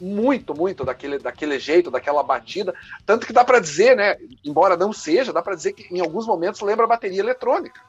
[0.00, 2.74] muito, muito daquele, daquele jeito, daquela batida.
[3.04, 4.16] Tanto que dá para dizer, né?
[4.44, 7.80] Embora não seja, dá para dizer que em alguns momentos lembra a bateria eletrônica.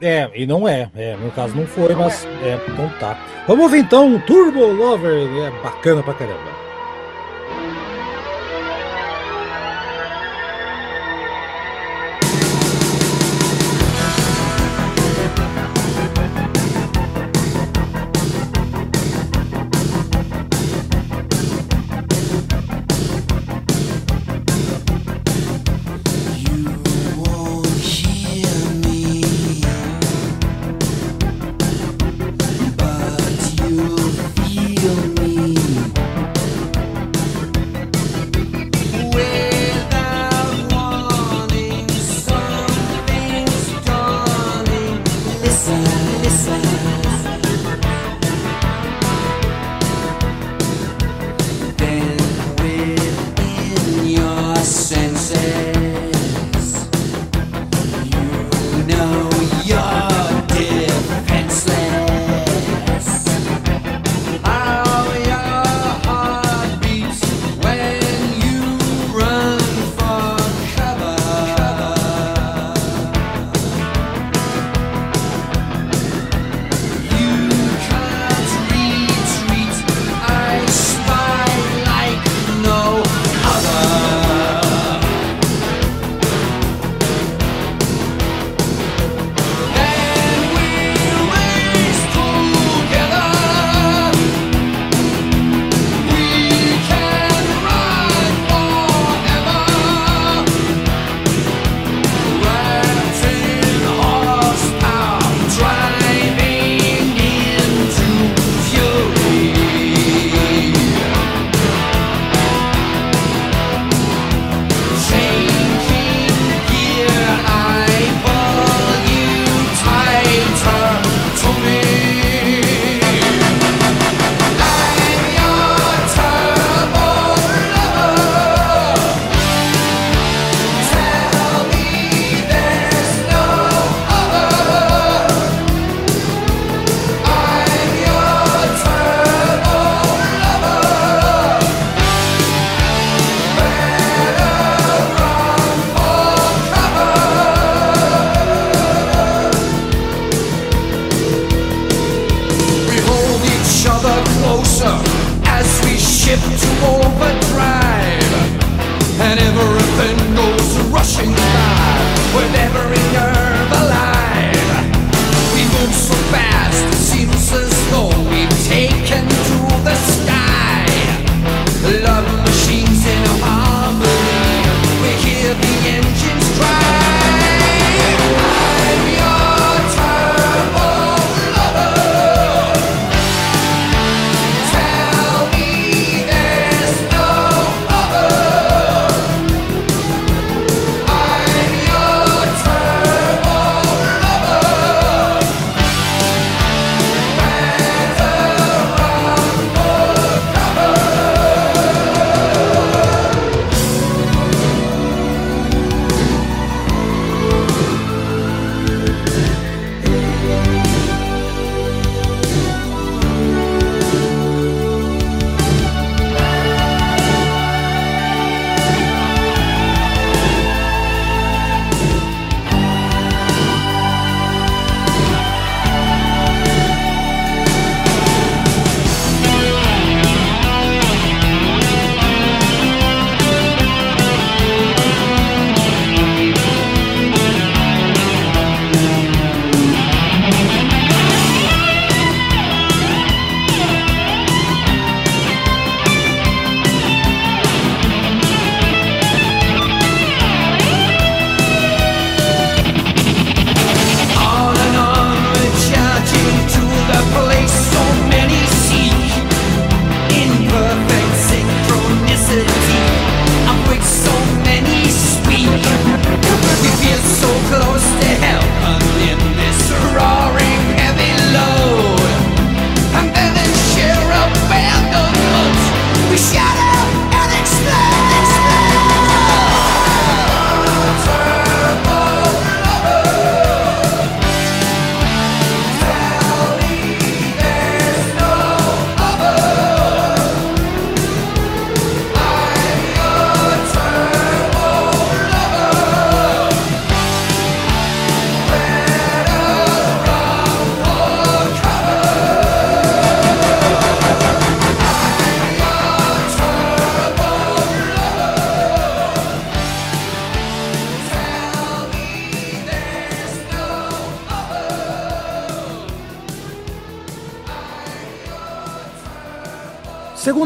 [0.00, 0.90] É, e não é.
[0.94, 2.50] é no caso não foi, não mas é.
[2.50, 2.60] é.
[2.68, 3.18] então tá.
[3.46, 6.57] Vamos ouvir então Turbo Lover, é bacana pra caramba.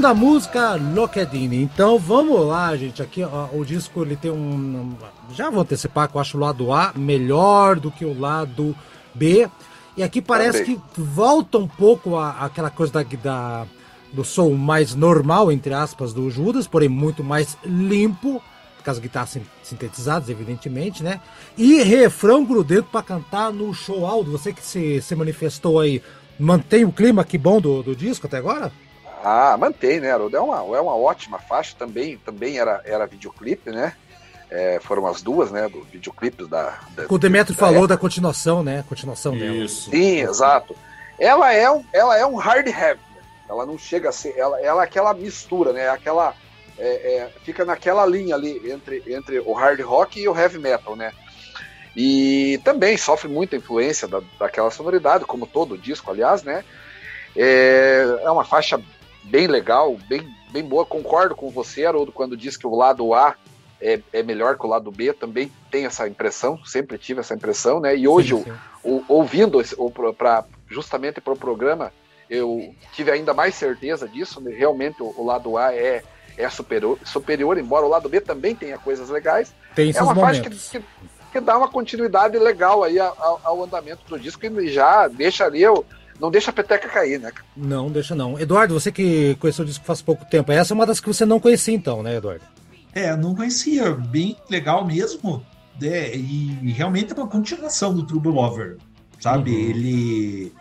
[0.02, 1.62] Segunda música, Lockedine.
[1.62, 3.00] Então vamos lá, gente.
[3.00, 4.96] Aqui ó, o disco ele tem um.
[5.32, 8.74] Já vou antecipar que eu acho o lado A melhor do que o lado
[9.14, 9.48] B.
[9.96, 10.82] E aqui parece Também.
[10.92, 13.64] que volta um pouco a, aquela coisa da, da,
[14.12, 18.42] do som mais normal, entre aspas, do Judas, porém muito mais limpo,
[18.84, 21.20] com as guitarras sintetizadas, evidentemente, né?
[21.56, 24.32] E refrão grudento para cantar no show Aldo.
[24.32, 26.02] Você que se, se manifestou aí,
[26.40, 28.72] mantém o clima que bom do, do disco até agora?
[29.22, 30.36] Ah, mantém, né, Haroldo?
[30.36, 33.94] É uma, é uma ótima faixa, também, também era, era videoclipe, né?
[34.50, 37.06] É, foram as duas, né, do videoclipe da, da.
[37.08, 38.84] O Demetrio falou da continuação, né?
[38.88, 39.90] Continuação Isso.
[39.90, 40.02] dela.
[40.02, 40.76] Sim, exato.
[41.18, 43.00] Ela é um, ela é um hard heavy.
[43.14, 43.22] Né?
[43.48, 44.36] Ela não chega a ser.
[44.36, 45.88] Ela, ela é aquela mistura, né?
[45.88, 46.34] Aquela.
[46.76, 50.96] É, é, fica naquela linha ali entre, entre o hard rock e o heavy metal,
[50.96, 51.12] né?
[51.96, 56.64] E também sofre muita influência da, daquela sonoridade, como todo disco, aliás, né?
[57.36, 58.82] É, é uma faixa
[59.24, 60.84] bem legal, bem, bem boa.
[60.84, 63.36] Concordo com você, Haroldo, quando diz que o lado A
[63.82, 65.12] é, é melhor que o lado B.
[65.12, 67.96] Também tenho essa impressão, sempre tive essa impressão, né?
[67.96, 68.52] E hoje, sim, sim.
[68.84, 71.92] O, o, ouvindo o, pra, justamente para o programa,
[72.30, 74.40] eu tive ainda mais certeza disso.
[74.40, 74.54] Né?
[74.54, 76.02] Realmente, o, o, lado A é,
[76.36, 79.52] é superior, superior, embora o lado B também tenha coisas legais.
[79.74, 80.82] Tem é uma faixa que, que,
[81.32, 85.66] que, dá uma continuidade legal aí ao, ao andamento do disco e já deixa ali
[85.66, 85.84] o
[86.20, 87.30] não deixa a peteca cair, né?
[87.56, 88.38] Não, deixa não.
[88.38, 91.24] Eduardo, você que conheceu o disco faz pouco tempo, essa é uma das que você
[91.24, 92.44] não conhecia então, né, Eduardo?
[92.92, 93.92] É, não conhecia.
[93.92, 95.44] Bem legal mesmo.
[95.82, 98.76] É, e realmente é uma continuação do True Lover,
[99.18, 99.50] sabe?
[99.50, 99.70] Uhum.
[99.70, 100.52] Ele...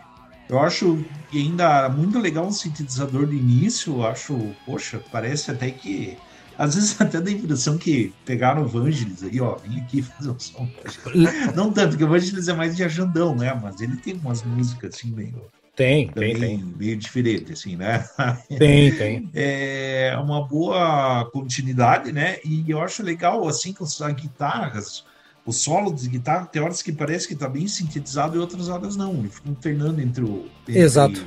[0.48, 3.94] Eu acho que ainda muito legal um sintetizador de início.
[3.94, 4.36] Eu acho,
[4.66, 6.18] poxa, parece até que
[6.58, 10.30] às vezes até dá a impressão que pegaram o Vangelis aí, ó, vem aqui fazer
[10.30, 10.68] um som.
[11.54, 13.58] Não tanto, que o Vangelis é mais de ajandão, né?
[13.60, 15.34] Mas ele tem umas músicas assim meio.
[15.74, 16.64] Tem, tem, tem.
[16.76, 18.04] Meio diferente, assim, né?
[18.58, 19.30] Tem, tem.
[19.32, 22.36] É uma boa continuidade, né?
[22.44, 25.02] E eu acho legal, assim, que as guitarras,
[25.46, 28.96] o solo de guitarra, tem horas que parece que tá bem sintetizado e outras horas
[28.96, 29.14] não.
[29.14, 30.46] Ele fica alternando entre o.
[30.68, 31.24] Entre Exato.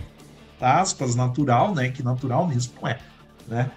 [0.62, 1.90] Aspas, natural, né?
[1.90, 3.00] Que natural mesmo não é,
[3.48, 3.72] né?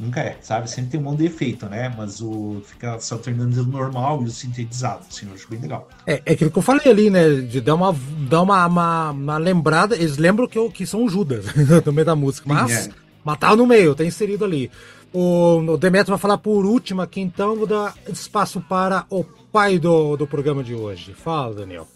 [0.00, 0.70] Nunca é, sabe?
[0.70, 1.94] Sempre tem um monte de efeito, né?
[1.94, 5.86] Mas o fica se alternando o normal e o sintetizado, assim, eu acho bem legal.
[6.06, 7.34] É, é aquilo que eu falei ali, né?
[7.42, 7.94] De dar uma,
[8.28, 9.94] dar uma, uma, uma lembrada.
[9.94, 11.44] Eles lembram que, que são Judas
[11.84, 12.94] no meio da música, mas Sim, é.
[13.22, 14.70] matar no meio, tá inserido ali.
[15.12, 19.78] O, o Demetrio vai falar por último aqui, então vou dar espaço para o pai
[19.78, 21.12] do, do programa de hoje.
[21.12, 21.86] Fala, Daniel.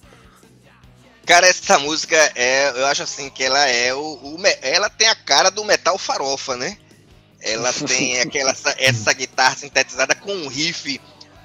[1.24, 5.14] Cara, essa música é, eu acho assim que ela é o, o, ela tem a
[5.14, 6.76] cara do metal farofa, né?
[7.44, 11.00] Ela tem aquela essa, guitarra sintetizada com um riff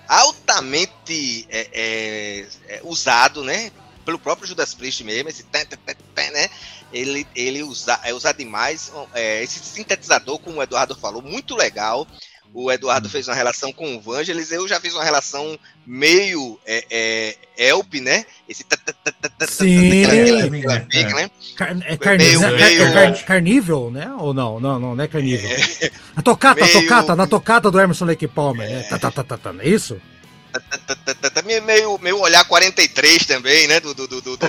[0.08, 3.72] altamente é, é, é, usado, né?
[4.06, 5.78] Pelo próprio Judas Priest mesmo, esse tã, tã,
[6.16, 6.50] tã, né?
[6.92, 8.92] Ele, ele usa, é usado demais.
[9.14, 12.08] É, esse sintetizador, como o Eduardo falou, muito legal.
[12.54, 13.12] O Eduardo hum.
[13.12, 17.96] fez uma relação com o Vangelis, eu já fiz uma relação meio é, é, Elp,
[17.96, 18.26] né?
[18.48, 18.66] Esse
[19.48, 21.30] Sim, né?
[21.86, 24.12] É carnível, né?
[24.20, 24.60] Ou não?
[24.60, 25.50] Não, não, não é carnível.
[26.16, 28.86] A tocata, a tocata, na tocata do Emerson Lake Palmer, né?
[29.62, 30.00] É isso?
[31.66, 33.80] Meio, meio olhar 43 também, né?
[33.80, 34.48] Do, do, do, do, do,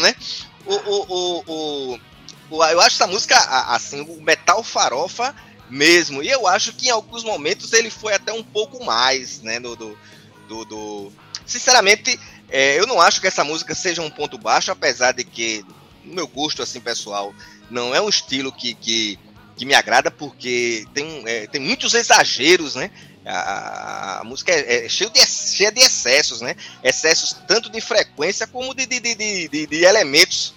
[0.00, 0.14] né?
[0.66, 2.00] o, o, o, o
[2.50, 3.36] eu acho essa música,
[3.72, 5.34] assim, o metal farofa
[5.70, 6.22] mesmo.
[6.22, 9.60] E eu acho que em alguns momentos ele foi até um pouco mais, né?
[9.60, 9.98] Do, do,
[10.48, 11.12] do, do...
[11.46, 15.64] Sinceramente, é, eu não acho que essa música seja um ponto baixo, apesar de que,
[16.04, 17.32] no meu gosto, assim, pessoal,
[17.70, 19.18] não é um estilo que, que,
[19.56, 22.90] que me agrada, porque tem, é, tem muitos exageros, né?
[23.24, 26.56] A, a, música é, é cheia, de, cheia de excessos, né?
[26.82, 29.14] Excessos tanto de frequência como de, de, de,
[29.48, 30.54] de, de elementos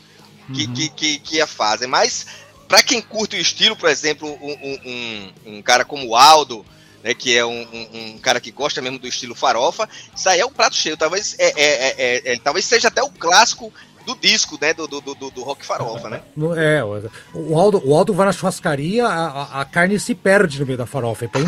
[0.54, 0.74] que, uhum.
[0.74, 1.88] que, que, que a fazem.
[1.88, 2.26] Mas,
[2.68, 6.66] para quem curte o estilo, por exemplo, um, um, um cara como o Aldo,
[7.04, 10.40] né, que é um, um, um, cara que gosta mesmo do estilo farofa, isso aí
[10.40, 10.98] é um prato cheio.
[10.98, 13.74] Talvez, é, é, é, é talvez seja até o clássico
[14.06, 14.74] do disco, né?
[14.74, 16.22] Do, do, do, do rock farofa, né?
[16.58, 16.84] É,
[17.34, 20.86] o Aldo, o Aldo vai na churrascaria, a, a carne se perde no meio da
[20.86, 21.26] farofa.
[21.26, 21.42] Então...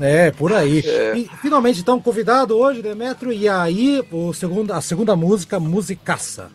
[0.00, 0.82] é, por aí.
[0.84, 1.16] É.
[1.16, 6.50] E, finalmente, então, convidado hoje, Demetrio, e aí o segundo, a segunda música, Musicaça.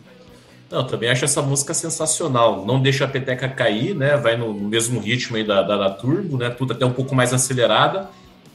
[0.70, 2.64] Não, também acho essa música sensacional.
[2.66, 4.16] Não deixa a peteca cair, né?
[4.16, 6.50] Vai no mesmo ritmo aí da, da, da Turbo, né?
[6.50, 8.08] Tudo até um pouco mais acelerada.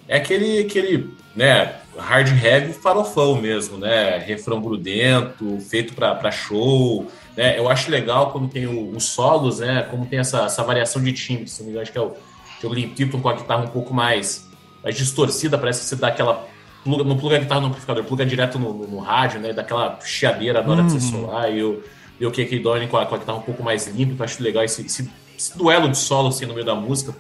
[0.08, 4.18] É aquele, aquele né, hard heavy farofão mesmo, né?
[4.18, 7.08] Refrão grudento, feito para show.
[7.36, 7.58] Né?
[7.58, 9.84] Eu acho legal quando tem os solos, né?
[9.90, 11.48] Como tem essa, essa variação de timbre.
[11.48, 12.16] Se não me engano, acho que é o,
[12.64, 14.50] o Limp com a guitarra um pouco mais,
[14.84, 16.48] mais distorcida, parece que você dá aquela.
[16.84, 19.54] Pluga, não pluga a guitarra no amplificador, pluga direto no, no, no rádio, né?
[19.54, 20.88] Daquela chiadeira na hora uhum.
[20.88, 21.54] de você solar.
[21.54, 21.84] E o,
[22.20, 24.44] ver o KK Dorian com a, com a guitarra um pouco mais limpa, eu acho
[24.44, 27.14] legal esse, esse, esse, duelo de solo assim, no meio da música.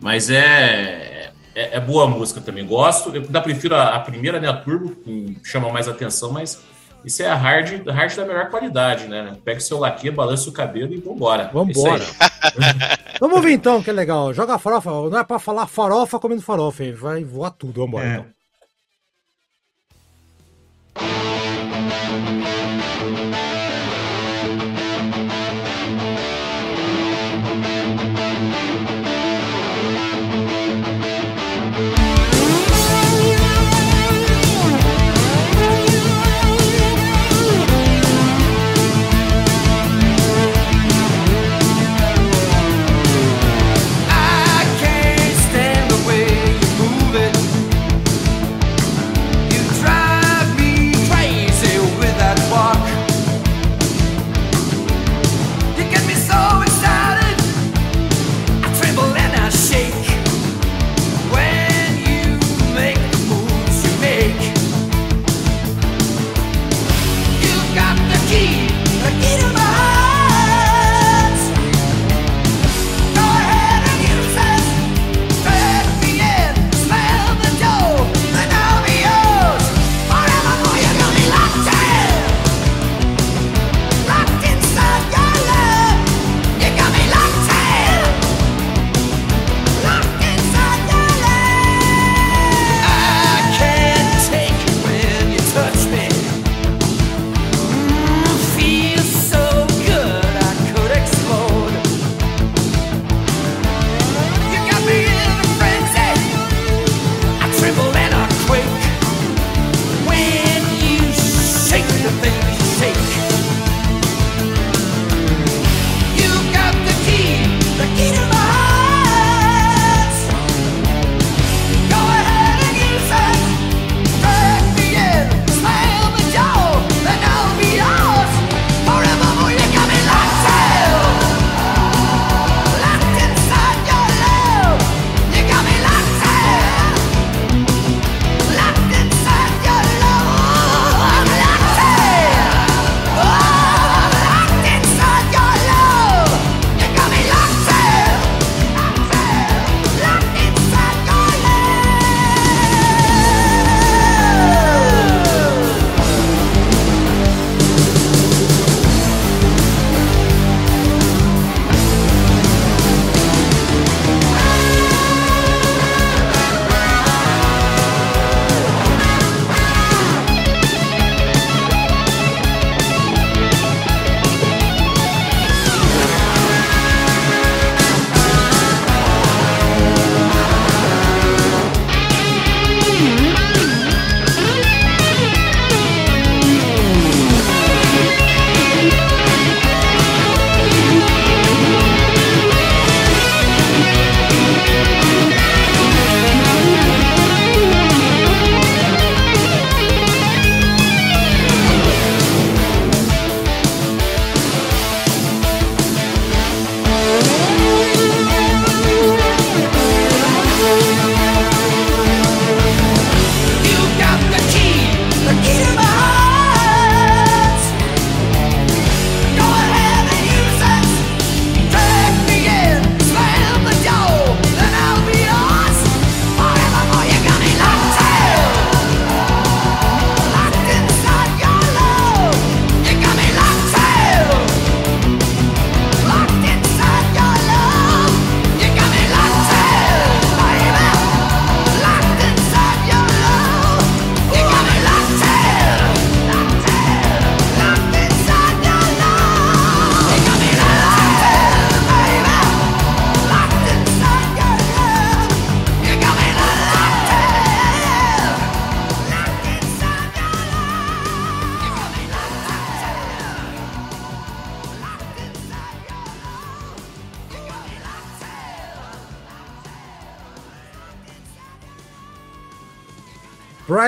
[0.00, 3.14] Mas é, é, é, boa a música também, gosto.
[3.14, 6.62] Eu ainda prefiro a, a primeira, né, a Turbo, que chama mais atenção, mas
[7.04, 9.36] isso é a hard, hard da melhor qualidade, né?
[9.44, 11.50] Pega o seu laque, balança o cabelo e vambora.
[11.52, 12.04] Vambora.
[12.04, 14.32] É Vamos ouvir então, que é legal.
[14.32, 18.12] Joga farofa, não é pra falar farofa comendo farofa, vai voar tudo, vambora é.
[18.12, 18.39] então.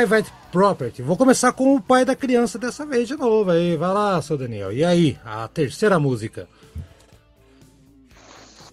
[0.02, 1.00] Private Property.
[1.00, 3.52] Vou começar com o pai da criança dessa vez de novo.
[3.52, 4.72] Aí, vai lá, seu Daniel.
[4.72, 6.48] E aí, a terceira música?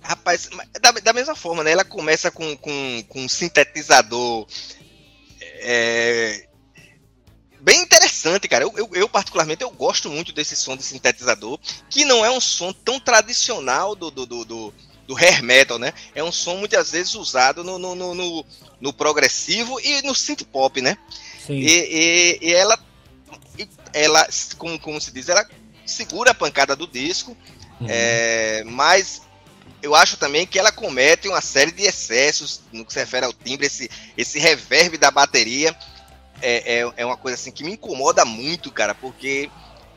[0.02, 0.50] Rapaz,
[0.82, 1.72] da, da mesma forma, né?
[1.72, 4.48] Ela começa com, com, com um sintetizador
[5.62, 6.48] é,
[7.62, 8.64] bem interessante cara.
[8.64, 11.60] Eu, eu, eu, particularmente, eu gosto muito desse som de sintetizador,
[11.92, 14.74] que não é um som tão tradicional do, do, do, do,
[15.08, 15.94] do hair metal, né?
[16.16, 18.46] É um som muitas vezes usado no, no, no, no,
[18.80, 20.98] no progressivo e no synth pop, né?
[21.46, 21.56] Sim.
[21.56, 22.80] E, e, e ela,
[23.94, 24.28] ela
[24.58, 25.46] como, como se diz, ela
[25.86, 27.36] segura a pancada do disco,
[27.80, 27.88] uhum.
[27.90, 29.22] é, mas
[29.82, 33.34] eu acho também que ela comete uma série de excessos no que se refere ao
[33.34, 35.76] timbre, esse, esse reverb da bateria
[36.42, 39.50] é, é, é, uma coisa assim que me incomoda muito, cara, porque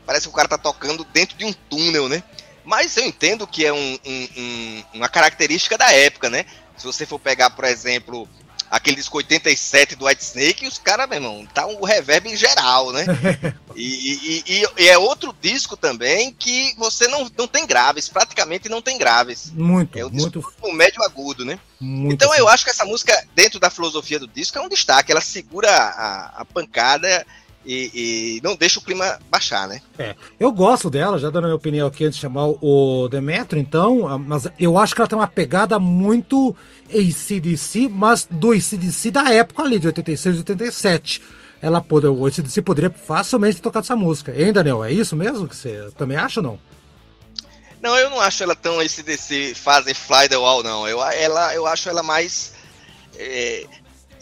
[0.05, 2.23] parece que o cara tá tocando dentro de um túnel, né?
[2.65, 6.45] Mas eu entendo que é um, um, um, uma característica da época, né?
[6.77, 8.27] Se você for pegar, por exemplo,
[8.73, 12.91] aquele disco 87 do White Snake, os caras, meu irmão, tá um reverb em geral,
[12.91, 13.05] né?
[13.75, 18.81] e, e, e, é outro disco também que você não, não tem graves, praticamente não
[18.81, 19.51] tem graves.
[19.53, 20.39] Muito, é um muito.
[20.39, 21.59] Disco médio agudo, né?
[21.79, 25.11] Muito então eu acho que essa música, dentro da filosofia do disco, é um destaque.
[25.11, 27.23] Ela segura a, a pancada
[27.63, 29.81] e, e, não deixa o clima baixar, né?
[29.99, 33.61] É, eu gosto dela, já dando a minha opinião aqui antes de chamar o Demetrio,
[33.61, 36.55] então, mas eu acho que ela tem uma pegada muito
[36.93, 41.21] ACDC, mas do ACDC da época ali, de 86 e 87.
[41.61, 44.33] Ela pode, o ACDC poderia facilmente tocar essa música.
[44.35, 44.83] Hein, Daniel?
[44.83, 46.59] É isso mesmo que você também acha ou não?
[47.81, 50.87] Não, eu não acho ela tão ACDC fazem Fly the Wall, não.
[50.87, 52.53] Eu, ela, eu acho ela mais.
[53.17, 53.65] É,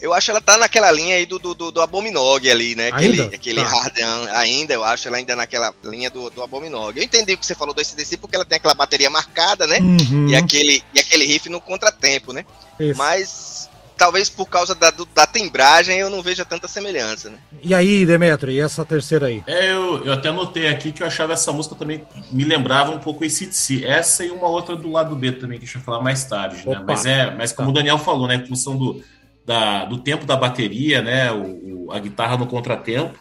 [0.02, 2.88] eu acho ela tá naquela linha aí do, do, do Abominog ali, né?
[2.88, 3.36] Aquele, ainda?
[3.36, 3.68] aquele tá.
[3.68, 6.98] Harden ainda, eu acho ela ainda naquela linha do, do Abominog.
[6.98, 9.78] Eu entendi o que você falou do SDC porque ela tem aquela bateria marcada, né?
[9.78, 10.28] Uhum.
[10.28, 12.44] E, aquele, e aquele riff no contratempo, né?
[12.80, 12.98] Isso.
[12.98, 17.36] Mas talvez por causa da, do, da timbragem eu não veja tanta semelhança, né?
[17.62, 19.44] E aí, Demetrio, e essa terceira aí?
[19.46, 22.98] É, eu, eu até notei aqui que eu achava essa música também me lembrava um
[22.98, 23.84] pouco esse si.
[23.84, 26.66] Essa e uma outra do lado B também, que a gente vai falar mais tarde,
[26.66, 26.82] né?
[26.84, 27.70] Mas é, mas como tá.
[27.70, 28.34] o Daniel falou, né?
[28.34, 29.00] Em função do
[29.44, 31.32] da, do tempo da bateria, né?
[31.32, 33.18] O, o, a guitarra no contratempo.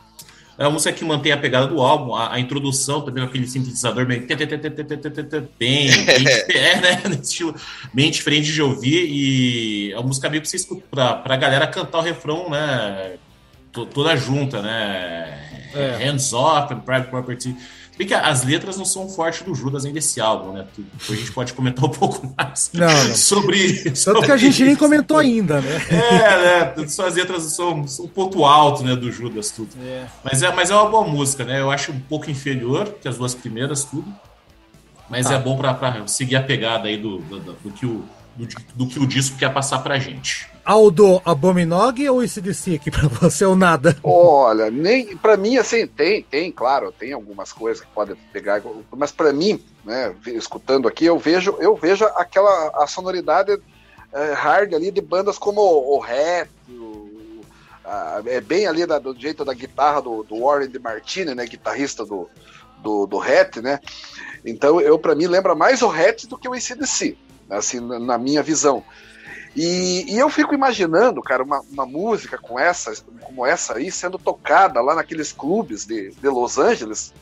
[0.58, 3.48] É uma música que mantém a pegada do álbum, a, a introdução também com aquele
[3.48, 4.38] sintetizador bem, bem,
[5.58, 5.88] bem
[6.50, 7.02] é, né?
[7.10, 7.56] Nesse estilo
[7.92, 9.08] bem diferente de ouvir.
[9.10, 13.14] E a música meio que você escuta pra, pra galera cantar o refrão, né?
[13.72, 15.70] Toda junta, né?
[15.74, 16.06] É.
[16.06, 17.56] Hands off, private property.
[18.02, 20.66] Bem que as letras não são fortes do Judas ainda desse álbum, né?
[21.08, 23.16] a gente pode comentar um pouco mais não, não.
[23.16, 23.76] sobre.
[23.84, 24.66] Tanto sobre que a gente isso.
[24.66, 25.80] nem comentou ainda, né?
[25.92, 26.88] É, né?
[26.88, 29.70] Suas letras são, são um ponto alto, né, do Judas, tudo.
[29.84, 30.08] É.
[30.24, 31.62] Mas, é, mas é uma boa música, né?
[31.62, 34.12] Eu acho um pouco inferior que as duas primeiras, tudo.
[35.08, 35.36] Mas tá.
[35.36, 38.04] é bom para seguir a pegada aí do, do, do que o,
[38.36, 40.48] do, do, que o disco quer passar pra gente.
[40.64, 43.98] Aldo Abominog ou ICDC aqui pra você ou nada?
[44.04, 49.12] Olha, nem para mim assim tem, tem, claro, tem algumas coisas que podem pegar, mas
[49.12, 53.60] para mim, né, escutando aqui, eu vejo, eu vejo aquela a sonoridade
[54.14, 56.48] é, hard ali de bandas como o Red,
[58.26, 62.06] é bem ali da, do jeito da guitarra do, do Warren de Martini, né, guitarrista
[62.06, 62.30] do
[62.82, 63.80] do, do Hat, né?
[64.44, 67.16] Então eu para mim lembra mais o Hat do que o ACDC,
[67.50, 68.84] assim na minha visão.
[69.56, 74.18] E, e, eu fico imaginando, cara, uma, uma, música com essa, como essa aí sendo
[74.18, 77.14] tocada lá naqueles clubes de, de Los Angeles,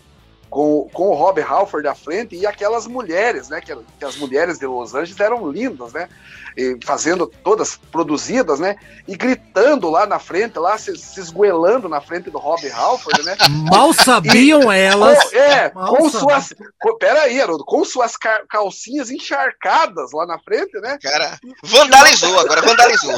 [0.49, 3.61] com, com o Rob Halford à frente e aquelas mulheres, né?
[3.61, 6.09] Que, que as mulheres de Los Angeles eram lindas, né?
[6.57, 8.75] E fazendo todas produzidas, né?
[9.07, 13.37] E gritando lá na frente, lá se, se esguelando na frente do Rob Halford, né?
[13.69, 15.23] Mal sabiam e, elas.
[15.23, 16.53] Com, é, Mal com suas.
[16.79, 18.13] Com, peraí, Haroldo, com suas
[18.49, 20.97] calcinhas encharcadas lá na frente, né?
[21.01, 23.13] Cara, vandalizou, agora vandalizou.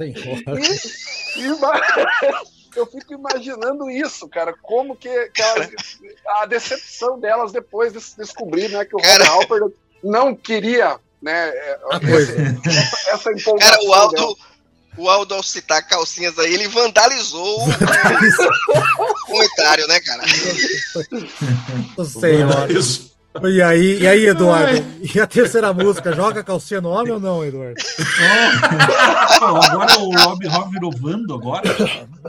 [0.00, 5.70] E, e, eu fico imaginando isso, cara, como que, que elas,
[6.40, 9.62] a decepção delas depois de descobrir, né, que o Ron Halper
[10.02, 11.78] não queria, né, é,
[12.10, 13.58] esse, essa, essa empolgação.
[13.58, 14.38] Cara, o Aldo,
[14.98, 17.58] o Aldo ao citar calcinhas aí, ele vandalizou
[18.98, 20.22] o comentário, né, cara?
[21.96, 22.72] Não sei, mano.
[23.44, 24.84] E aí, e aí, Eduardo?
[25.14, 27.80] E a terceira música, joga calcinha no homem ou não, Eduardo?
[29.40, 31.68] Oh, agora o Rob, Rob virou Vando agora.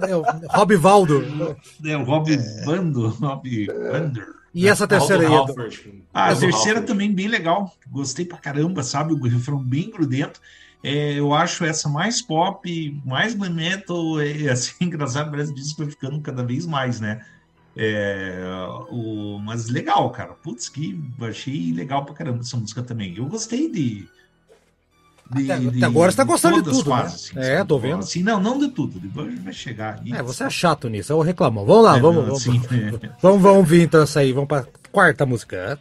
[0.07, 1.57] É, o Rob Valdo.
[1.85, 4.27] É, o Rob Vando, Rob Vander.
[4.53, 5.33] E essa terceira aí?
[6.13, 7.71] Ah, a terceira também bem legal.
[7.89, 9.13] Gostei pra caramba, sabe?
[9.13, 10.41] O refrão bem grudento.
[10.83, 16.21] É, eu acho essa mais pop, mais metal, é, assim, engraçado, parece que vai ficando
[16.21, 17.25] cada vez mais, né?
[17.77, 18.39] É,
[18.89, 20.33] o, mas legal, cara.
[20.33, 23.15] Putz, que achei legal pra caramba essa música também.
[23.15, 24.07] Eu gostei de.
[25.35, 26.89] de até, de, agora você tá gostando de, de tudo.
[26.89, 27.41] Quase, né?
[27.41, 27.99] assim, é, tô vendo.
[27.99, 28.99] Assim, não, não de tudo.
[28.99, 30.01] Depois vai chegar.
[30.11, 31.63] é, você é chato nisso, eu reclamo.
[31.65, 34.33] Vamos lá, é, vamos, não, vamos, assim, vamos, vamos, vamos vir então aí.
[34.33, 35.79] Vamos pra quarta música.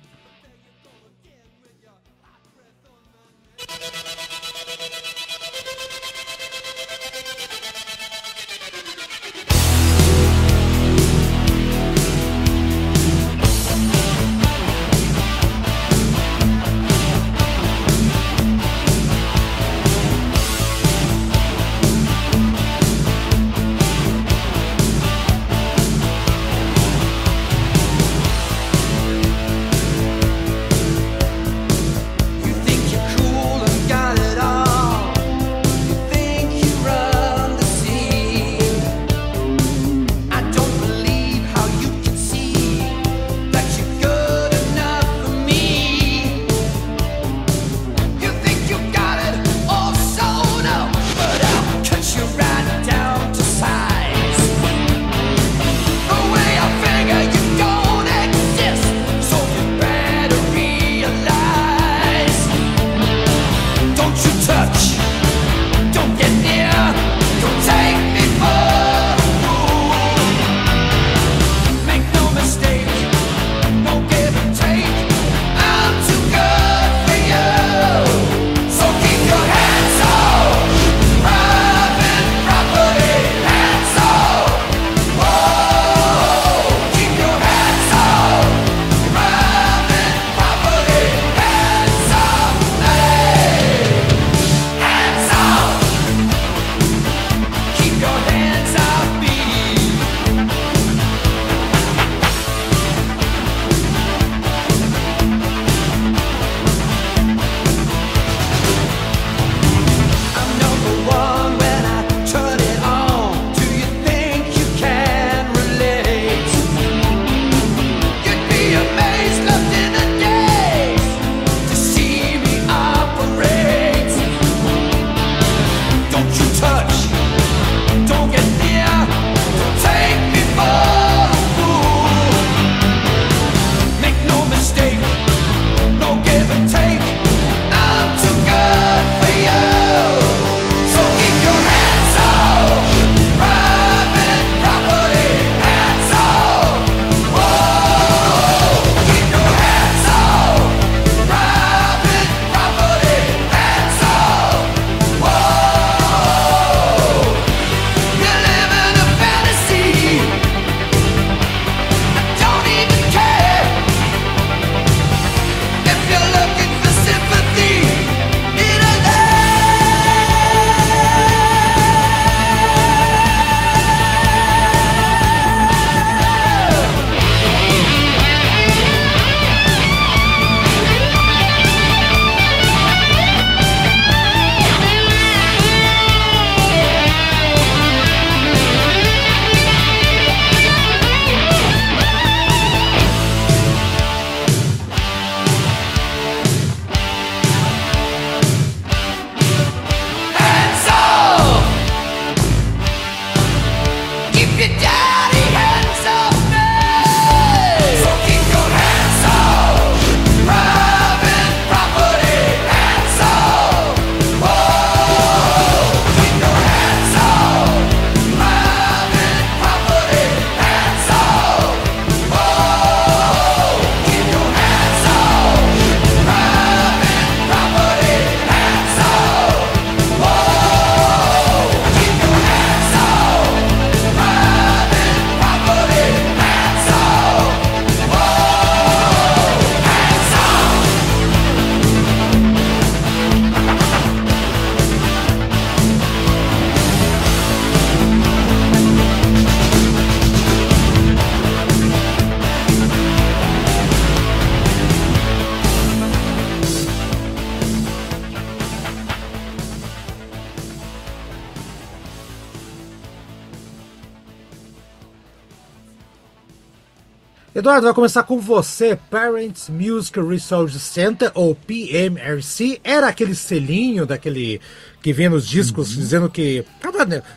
[267.66, 268.96] Eduardo, vai começar com você.
[269.10, 274.60] Parents Music Research Center, ou PMRC, era aquele selinho daquele
[275.02, 276.00] que vinha nos discos uhum.
[276.00, 276.64] dizendo que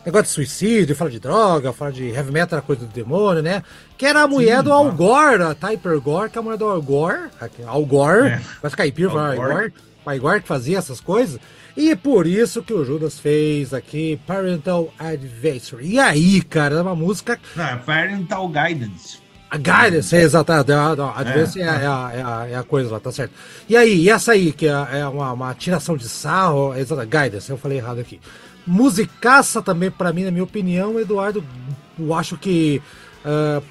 [0.05, 3.63] negócio de suicídio, fala de droga, fala de heavy metal era coisa do demônio, né?
[3.97, 6.57] Que era a mulher Sim, do Al Gore, a Typer Gore, que é a mulher
[6.59, 7.30] do Al Gore,
[7.65, 8.41] Al Gore, é.
[8.61, 9.73] vai ficar caipira, Al Gore,
[10.05, 11.39] Al Gore que fazia essas coisas.
[11.75, 15.88] E por isso que o Judas fez aqui Parental Advisory.
[15.88, 17.39] E aí, cara, é uma música.
[17.55, 19.28] Não, é Parental Guidance.
[19.50, 20.72] A Guidance, é exatamente.
[20.72, 23.34] A, a, Advance é, é, é, a, é, a, é a coisa lá, tá certo.
[23.68, 27.18] E aí, e essa aí, que é, é uma, uma tiração de sarro, é exatamente,
[27.18, 28.20] Guidance, eu falei errado aqui.
[28.66, 31.43] Musicaça também, para mim, na minha opinião, Eduardo,
[31.97, 32.82] eu acho que.
[33.26, 33.64] Uh,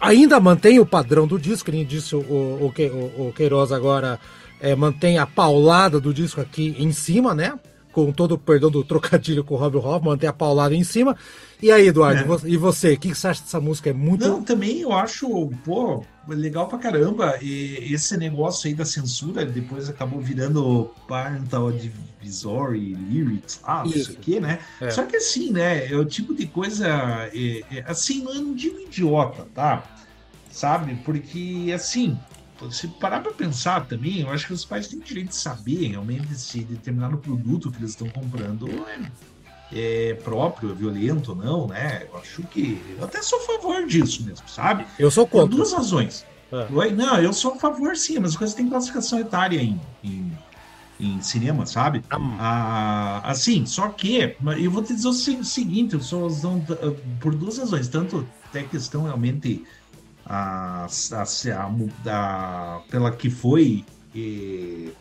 [0.00, 4.18] ainda mantém o padrão do disco, nem disse o, o, o, o Queiroz agora
[4.62, 7.58] é, mantém a paulada do disco aqui em cima, né?
[7.90, 11.16] Com todo o perdão do trocadilho com o Rob Hoff, mantém a paulada em cima.
[11.62, 12.50] E aí, Eduardo, é.
[12.50, 12.94] e você?
[12.94, 13.90] O que você acha dessa música?
[13.90, 14.26] É muito.
[14.26, 17.38] Não, também eu acho, pô, legal pra caramba.
[17.40, 24.02] E esse negócio aí da censura depois acabou virando Parental Advisory Lyrics, ah, não sei
[24.02, 24.58] o quê, né?
[24.80, 24.90] É.
[24.90, 25.86] Só que assim, né?
[25.86, 26.88] É o tipo de coisa.
[27.32, 29.84] É, é, assim, não digo idiota, tá?
[30.50, 30.96] Sabe?
[31.04, 32.18] Porque, assim,
[32.70, 36.34] se parar para pensar também, eu acho que os pais têm direito de saber realmente
[36.34, 39.10] se determinado produto que eles estão comprando é,
[39.74, 42.06] é próprio, é violento ou não, né?
[42.10, 42.80] Eu acho que.
[42.98, 44.86] Eu até sou a favor disso mesmo, sabe?
[44.98, 45.48] Eu sou contra.
[45.48, 46.26] Por duas razões.
[46.52, 46.90] É.
[46.90, 50.30] Não, eu sou a favor sim, mas as coisas têm classificação etária em, em,
[51.00, 52.04] em cinema, sabe?
[52.10, 52.18] Ah.
[52.38, 56.28] ah, assim, só que eu vou te dizer o seguinte, eu sou
[57.20, 59.64] por duas razões, tanto até questão realmente
[60.26, 61.22] a, a,
[62.06, 63.84] a, pela que foi
[64.14, 64.92] e,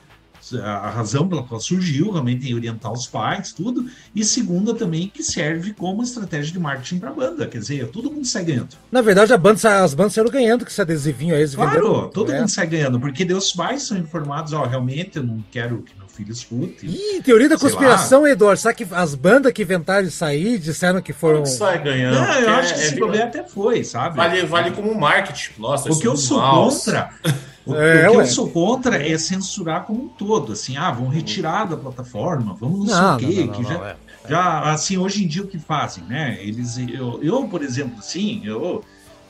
[0.53, 5.23] a razão pela qual surgiu, realmente em orientar os pais, tudo, e segunda também que
[5.23, 8.69] serve como estratégia de marketing para a banda, quer dizer, todo mundo sai ganhando.
[8.91, 11.47] Na verdade, a banda, as bandas saíram ganhando com esse adesivinho aí.
[11.47, 12.39] Claro, venderam, todo é.
[12.39, 16.31] mundo sai ganhando, porque os pais são informados, ó, realmente eu não quero que filho
[16.31, 16.85] escute.
[16.85, 18.29] Ih, teoria da conspiração, lá.
[18.29, 18.59] Eduardo.
[18.59, 21.45] Sabe que as bandas que inventaram isso aí disseram que foram.
[21.45, 22.15] sai ganhando.
[22.15, 24.17] Não, eu acho é, que esse é, problema até foi, sabe?
[24.17, 25.53] Vale, vale como marketing.
[25.57, 26.85] Nossa, o que eu sou mouse.
[26.85, 27.09] contra.
[27.65, 31.07] O, é, o que eu sou contra é censurar como um todo, assim, ah, vão
[31.07, 34.29] retirar da plataforma, vamos não, não sei o quê, não, que já, é, é.
[34.29, 36.37] já, assim, hoje em dia o que fazem, né?
[36.41, 38.83] Eles, eu, eu por exemplo, assim, eu,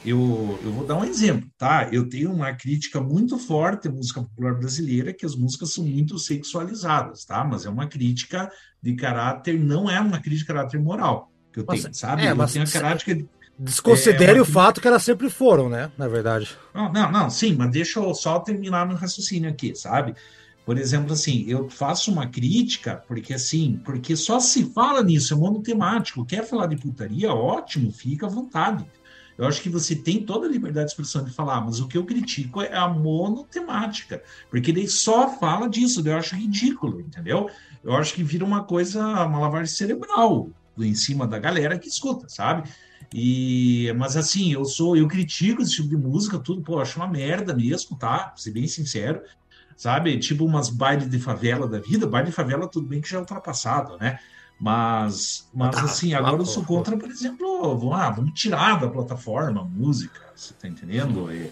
[0.06, 1.90] eu, eu vou dar um exemplo, tá?
[1.92, 6.18] Eu tenho uma crítica muito forte à música popular brasileira, que as músicas são muito
[6.18, 7.44] sexualizadas, tá?
[7.44, 8.50] Mas é uma crítica
[8.82, 12.24] de caráter, não é uma crítica de caráter moral que eu tenho, sabe?
[12.26, 15.92] É, eu tenho a caráter de, Desconsidere é, o fato que elas sempre foram, né?
[15.98, 16.58] Na verdade.
[16.74, 20.16] Não, não, não, sim, mas deixa eu só terminar no raciocínio aqui, sabe?
[20.66, 25.38] Por exemplo, assim, eu faço uma crítica, porque assim, porque só se fala nisso, é
[25.38, 26.26] monotemático.
[26.26, 27.34] Quer falar de putaria?
[27.34, 28.86] Ótimo, fica à vontade.
[29.38, 31.98] Eu acho que você tem toda a liberdade de expressão de falar, mas o que
[31.98, 37.50] eu critico é a monotemática, porque ele só fala disso, eu acho ridículo, entendeu?
[37.84, 42.30] Eu acho que vira uma coisa, uma lavagem cerebral em cima da galera que escuta,
[42.30, 42.70] sabe?
[43.14, 47.08] E, mas assim, eu sou, eu critico esse tipo de música, tudo, pô, acho uma
[47.08, 48.26] merda mesmo, tá?
[48.30, 49.22] Pra ser bem sincero,
[49.76, 50.18] sabe?
[50.18, 53.20] Tipo umas bailes de favela da vida, baile de favela, tudo bem que já é
[53.20, 54.18] ultrapassado, né?
[54.60, 58.88] Mas, mas tá, assim, agora eu sou contra, por exemplo, vamos, ah, vamos tirar da
[58.88, 61.32] plataforma música, você tá entendendo?
[61.32, 61.52] É,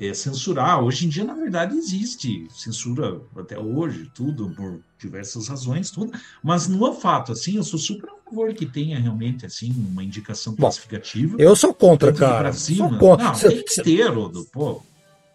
[0.00, 0.82] é, censurar.
[0.82, 6.12] Hoje em dia, na verdade, existe censura até hoje, tudo, por diversas razões, tudo.
[6.42, 10.56] Mas no fato, assim, eu sou super a favor que tenha realmente, assim, uma indicação
[10.56, 11.36] classificativa.
[11.36, 12.52] Bom, eu sou contra, cara.
[12.52, 13.26] Sou contra.
[13.26, 14.10] Não, tem que ter,
[14.50, 14.82] pô.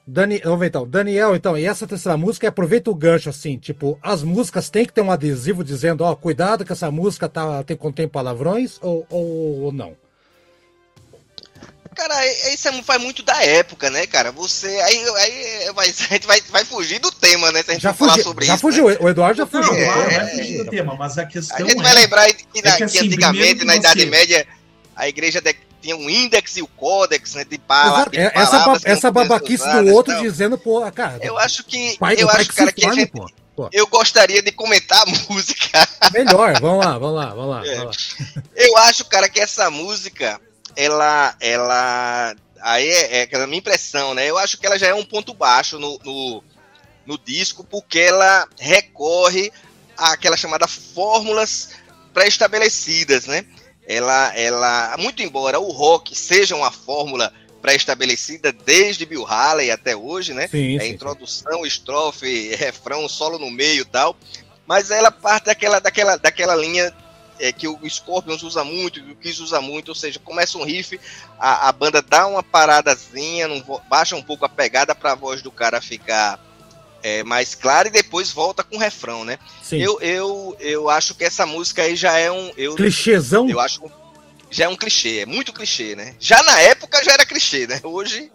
[0.08, 0.88] Dani, vamos ver então.
[0.88, 4.94] Daniel, então, e essa terceira música, aproveita o gancho assim, tipo, as músicas tem que
[4.94, 9.62] ter um adesivo dizendo, ó, cuidado que essa música tá, tem, contém palavrões ou, ou,
[9.64, 9.96] ou não?
[11.96, 14.30] Cara, isso é, vai muito da época, né, cara?
[14.34, 14.68] Você.
[14.68, 17.64] Aí, aí vai, a gente vai, vai fugir do tema, né?
[17.64, 18.62] Se a gente já fugi, falar sobre já isso.
[18.62, 18.98] Já fugiu, né?
[19.00, 19.72] o Eduardo já fugiu.
[19.72, 21.56] Não, é, vai fugir do tema, mas a questão.
[21.56, 24.46] A gente é, vai lembrar que, na, é que, assim, que antigamente, na Idade Média,
[24.94, 27.46] a igreja de, tinha um índex e o códex, né?
[27.46, 31.20] De, pala, de essa, essa babaquice do outro então, dizendo, pô, cara.
[31.22, 31.98] Eu acho que.
[31.98, 33.26] Pai, eu acho, que cara, que a gente, pô.
[33.56, 33.70] Pô.
[33.72, 35.88] Eu gostaria de comentar a música.
[36.12, 37.76] Melhor, vamos lá, vamos lá, vamos lá, é.
[37.78, 38.44] vamos lá.
[38.54, 40.42] Eu acho, cara, que essa música,
[40.76, 44.30] ela, ela, aí é, é aquela minha impressão, né?
[44.30, 46.44] Eu acho que ela já é um ponto baixo no, no,
[47.06, 49.52] no disco, porque ela recorre
[49.98, 51.72] àquela chamada fórmulas
[52.14, 53.46] pré-estabelecidas, né?
[53.88, 57.32] ela, ela, muito embora o rock seja uma fórmula
[57.62, 60.48] pré-estabelecida desde Bill Haley até hoje, né?
[60.48, 61.68] Sim, é sim, introdução, sim.
[61.68, 64.16] estrofe, refrão, solo no meio e tal.
[64.68, 66.94] Mas ela parte daquela, daquela, daquela linha
[67.40, 70.64] é, que o Scorpions usa muito, que o Kiss usa muito, ou seja, começa um
[70.64, 71.00] riff,
[71.40, 73.48] a, a banda dá uma paradazinha,
[73.90, 76.40] baixa um pouco a pegada para a voz do cara ficar
[77.04, 79.38] é, mais clara e depois volta com o refrão, né?
[79.62, 79.78] Sim.
[79.78, 82.52] Eu, eu, eu acho que essa música aí já é um.
[82.58, 83.50] Eu, Clichêzão?
[83.50, 83.82] Eu acho
[84.50, 86.16] já é um clichê, é muito clichê, né?
[86.20, 87.82] Já na época já era clichê, né?
[87.84, 88.32] Hoje.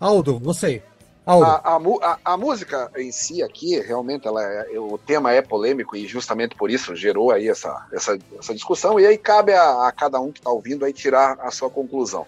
[0.00, 0.82] Aldo, você.
[1.26, 6.06] A, a, a, música em si aqui, realmente, ela é, o tema é polêmico e
[6.06, 10.20] justamente por isso gerou aí essa, essa, essa discussão, e aí cabe a, a cada
[10.20, 12.24] um que está ouvindo aí tirar a sua conclusão.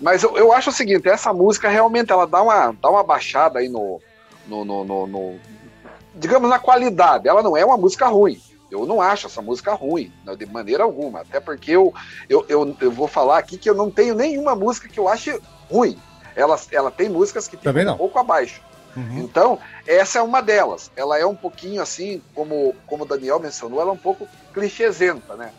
[0.00, 3.60] Mas eu, eu acho o seguinte, essa música realmente ela dá uma, dá uma baixada
[3.60, 4.00] aí no,
[4.48, 5.40] no, no, no, no
[6.16, 7.28] digamos, na qualidade.
[7.28, 11.20] Ela não é uma música ruim, eu não acho essa música ruim, de maneira alguma.
[11.20, 11.94] Até porque eu,
[12.28, 15.40] eu, eu, eu, vou falar aqui que eu não tenho nenhuma música que eu ache
[15.70, 15.96] ruim
[16.34, 18.60] ela, ela tem músicas que ficam um pouco abaixo.
[18.96, 19.18] Uhum.
[19.18, 20.90] Então, essa é uma delas.
[20.96, 25.36] Ela é um pouquinho assim, como, como o Daniel mencionou, ela é um pouco clichêsenta,
[25.36, 25.52] né?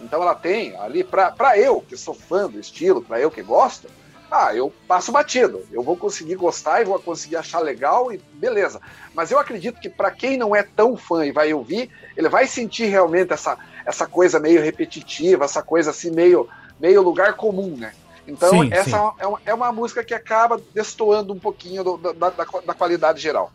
[0.00, 3.88] Então ela tem ali, para eu, que sou fã do estilo, para eu que gosto,
[4.30, 5.64] ah, eu passo batido.
[5.72, 8.80] Eu vou conseguir gostar e vou conseguir achar legal e beleza.
[9.14, 12.46] Mas eu acredito que para quem não é tão fã e vai ouvir, ele vai
[12.46, 16.48] sentir realmente essa, essa coisa meio repetitiva, essa coisa assim meio,
[16.78, 17.92] meio lugar comum, né?
[18.26, 19.14] Então, sim, essa sim.
[19.18, 23.20] É, uma, é uma música que acaba destoando um pouquinho do, da, da, da, qualidade
[23.20, 23.52] geral.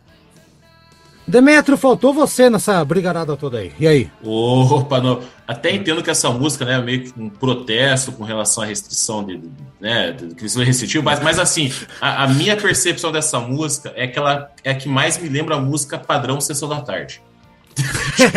[1.26, 3.72] Demetrio, faltou você nessa brigarada toda aí.
[3.78, 4.10] E aí?
[4.24, 5.20] Opa, não.
[5.46, 9.24] até entendo que essa música né, é meio que um protesto com relação à restrição
[9.24, 9.40] de,
[9.80, 14.18] né, de crescimento restritivo, mas, mas assim, a, a, minha percepção dessa música é que
[14.18, 17.22] ela é a que mais me lembra a música padrão Sessão da Tarde.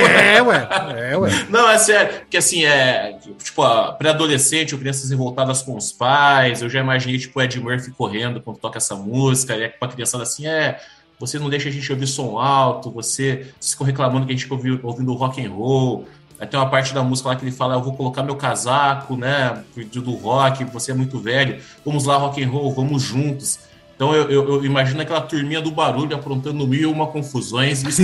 [0.07, 0.67] É, ué.
[1.11, 1.29] É, ué.
[1.49, 2.19] Não, é sério.
[2.21, 3.17] Porque assim, é.
[3.43, 3.63] Tipo,
[3.93, 6.61] pré-adolescente ou crianças revoltadas com os pais.
[6.61, 9.55] Eu já imaginei, tipo, o Ed Murphy correndo quando toca essa música.
[9.55, 10.79] E é pra criançada assim, é.
[11.19, 14.55] Você não deixa a gente ouvir som alto, você ficou reclamando que a gente fica
[14.55, 16.05] ouvindo, ouvindo rock and roll.
[16.37, 19.15] Aí tem uma parte da música lá que ele fala: Eu vou colocar meu casaco,
[19.15, 19.63] né?
[19.93, 21.61] Do rock, você é muito velho.
[21.85, 23.59] Vamos lá, rock and roll, vamos juntos.
[23.95, 28.03] Então eu, eu, eu, imagino aquela turminha do barulho aprontando mil e uma confusões e.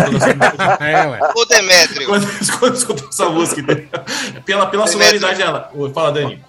[0.80, 1.20] É, ué.
[1.36, 2.08] Ô, Demetrio.
[2.08, 3.62] Quando, quando escutou essa música,
[4.46, 5.70] pela, pela sonoridade dela.
[5.94, 6.42] Fala, Dani.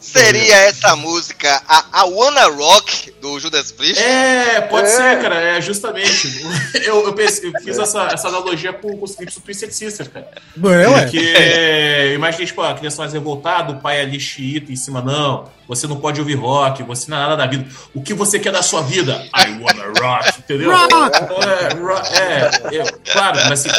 [0.00, 4.02] Seria essa música a, a Wanna Rock do Judas Priest?
[4.02, 4.90] É, pode é.
[4.90, 5.40] ser, cara.
[5.40, 6.44] É, justamente.
[6.84, 10.10] eu, eu, pensei, eu fiz essa, essa analogia com, com os clipes do Twisted Sister,
[10.10, 10.28] cara.
[10.56, 11.02] É, ué.
[11.02, 12.14] Porque é.
[12.14, 15.96] imaginei, tipo, a criança mais revoltada, o pai ali xiita em cima, não você não
[15.96, 17.66] pode ouvir rock, você não é nada da vida.
[17.94, 19.26] O que você quer da sua vida?
[19.34, 20.70] I wanna rock, entendeu?
[20.70, 22.16] Rock!
[22.16, 23.70] É, é, é, claro, mas assim,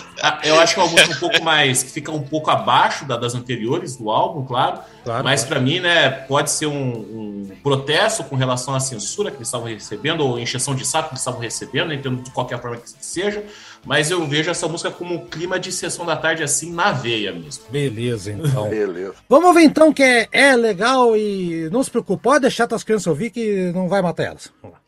[0.44, 3.18] eu acho que é uma música um pouco mais, que fica um pouco abaixo da,
[3.18, 4.80] das anteriores do álbum, claro.
[5.04, 9.38] claro mas para mim, né, pode ser um, um, protesto com relação à censura que
[9.38, 12.78] eles estavam recebendo, ou encheção de saco que eles estavam recebendo, entendo de qualquer forma
[12.78, 13.44] que seja.
[13.86, 17.32] Mas eu vejo essa música como um clima de sessão da tarde assim na veia
[17.32, 17.64] mesmo.
[17.70, 18.70] Beleza, então.
[18.70, 19.16] Beleza.
[19.30, 23.08] Vamos ver então que é, é legal e não se preocupe, pode deixar as crianças
[23.08, 24.52] ouvir que não vai matar elas.
[24.62, 24.88] Vamos lá.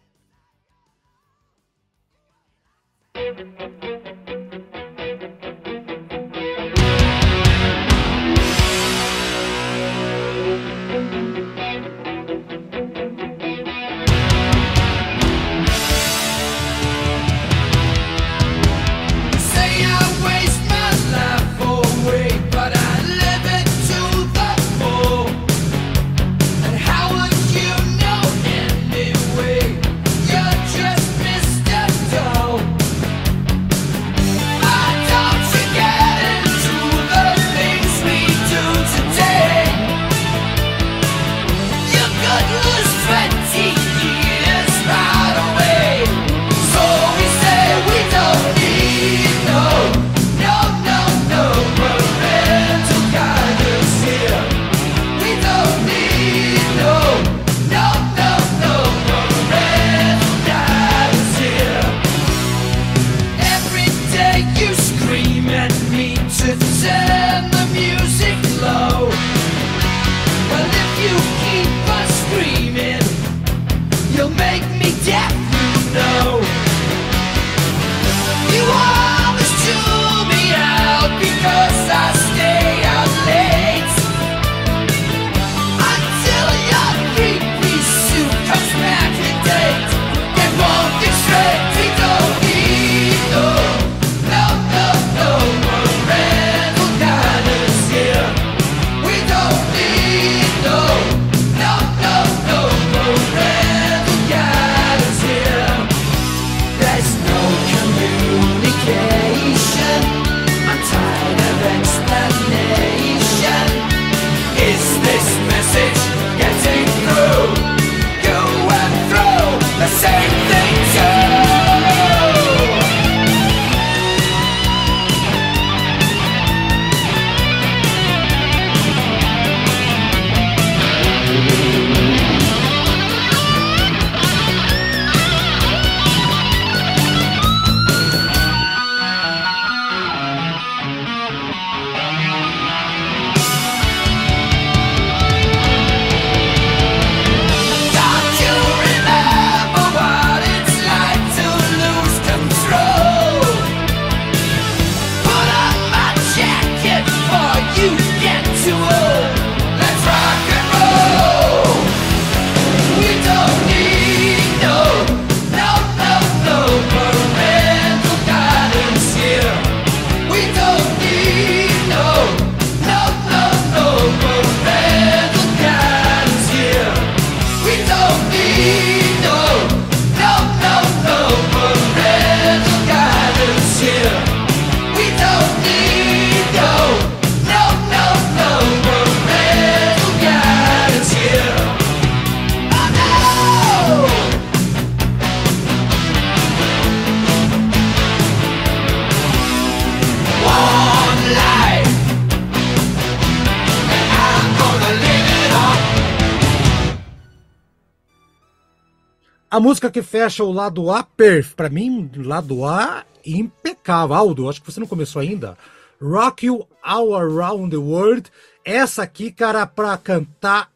[209.69, 214.15] Música que fecha o lado A, perf, pra mim, lado A, impecável.
[214.15, 215.55] Aldo, acho que você não começou ainda.
[216.01, 218.31] Rock You All Around the World.
[218.65, 220.71] Essa aqui, cara, pra cantar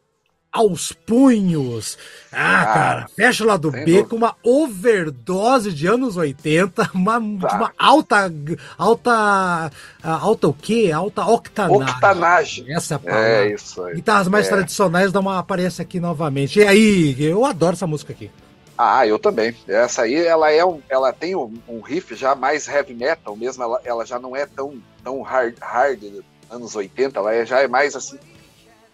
[0.52, 1.98] aos punhos.
[2.32, 4.04] Ah, ah cara, fecha o lado B dúvida.
[4.04, 7.58] com uma overdose de anos 80, uma, tá.
[7.58, 8.32] uma alta,
[8.78, 9.72] alta,
[10.04, 10.92] alta o quê?
[10.94, 11.96] Alta octanagem.
[11.96, 12.72] Octanagem.
[12.72, 13.28] Essa é a palavra.
[13.28, 13.96] É isso aí.
[13.96, 14.50] Guitarras mais é.
[14.50, 16.60] tradicionais dão uma aparece aqui novamente.
[16.60, 18.30] E aí, eu adoro essa música aqui.
[18.78, 19.56] Ah, eu também.
[19.68, 23.64] Essa aí, ela é um, ela tem um, um riff já mais heavy metal mesmo,
[23.64, 27.68] ela, ela já não é tão, tão hard, hard anos 80, ela é, já é
[27.68, 28.18] mais assim,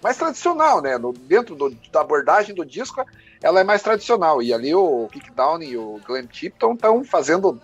[0.01, 0.97] mais tradicional, né?
[0.97, 3.05] No, dentro do, da abordagem do disco,
[3.41, 4.41] ela é mais tradicional.
[4.41, 7.59] E ali o Kickdown e o Glenn Tipton estão fazendo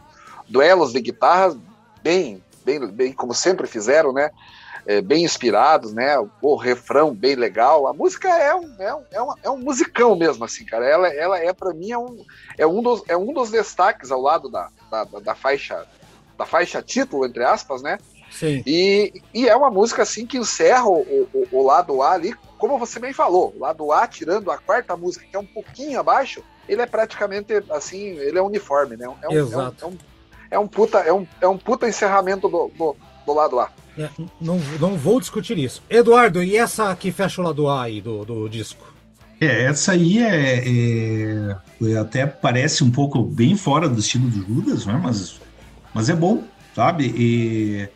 [0.48, 1.58] duelos de guitarras
[2.02, 4.30] bem, bem, bem como sempre fizeram, né?
[4.88, 6.16] É, bem inspirados, né?
[6.42, 7.88] O refrão bem legal.
[7.88, 10.86] A música é um, é um, é, um, é um musicão mesmo, assim, cara.
[10.86, 12.24] Ela, ela é, para mim, é um,
[12.58, 15.86] é, um dos, é um dos destaques ao lado da, da, da faixa
[16.38, 17.98] da faixa título, entre aspas, né?
[18.30, 18.62] Sim.
[18.66, 22.78] E, e é uma música assim que encerra o, o, o, lado A ali, como
[22.78, 26.44] você bem falou, o lado A, tirando a quarta música, que é um pouquinho abaixo,
[26.68, 29.06] ele é praticamente assim, ele é uniforme, né?
[29.22, 29.86] É um, Exato.
[29.86, 29.98] É um, é um,
[30.52, 32.96] é um puta, é um, é um puta encerramento do, do,
[33.26, 33.70] do lado A.
[33.98, 35.82] É, não, não vou discutir isso.
[35.90, 38.94] Eduardo, e essa que fecha o lado A aí do, do disco?
[39.40, 40.64] É, essa aí é,
[41.82, 45.00] é, até parece um pouco bem fora do estilo do Judas, né?
[45.02, 45.40] mas,
[45.94, 46.44] mas é bom,
[46.74, 47.14] sabe?
[47.18, 47.90] E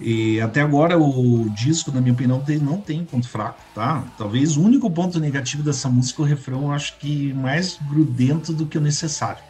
[0.00, 4.02] e até agora o disco, na minha opinião, não tem ponto fraco, tá?
[4.16, 8.64] Talvez o único ponto negativo dessa música, o refrão, eu acho que mais grudento do
[8.64, 9.42] que o necessário.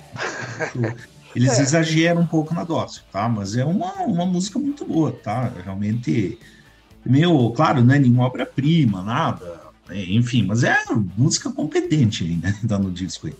[1.34, 1.62] Eles é.
[1.62, 3.28] exageram um pouco na dose, tá?
[3.28, 5.52] Mas é uma, uma música muito boa, tá?
[5.64, 6.38] Realmente,
[7.04, 9.60] meio, claro, não é nenhuma obra-prima, nada,
[9.92, 10.76] enfim, mas é
[11.16, 12.56] música competente aí, né?
[12.66, 13.34] Tá no disco aí.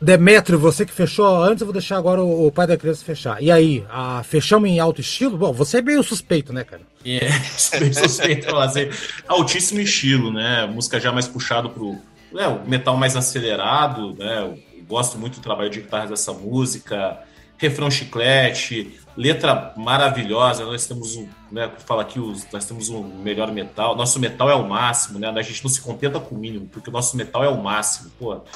[0.00, 3.42] Demetrio, você que fechou antes, eu vou deixar agora o, o pai da criança fechar.
[3.42, 5.36] E aí, a, fechamos em alto estilo?
[5.36, 6.80] Bom, você é meio suspeito, né, cara?
[7.04, 7.28] É,
[7.78, 8.94] bem suspeito fazer.
[9.28, 10.64] Altíssimo estilo, né?
[10.64, 11.98] Música já mais puxado pro
[12.32, 14.54] né, o metal mais acelerado, né?
[14.90, 17.20] Gosto muito do trabalho de guitarra dessa música.
[17.56, 20.64] Refrão chiclete, letra maravilhosa.
[20.64, 22.18] Nós temos um, né, fala aqui,
[22.52, 23.94] nós temos um melhor metal.
[23.94, 25.28] Nosso metal é o máximo, né?
[25.28, 28.10] A gente não se contenta com o mínimo, porque o nosso metal é o máximo.
[28.18, 28.40] Pô.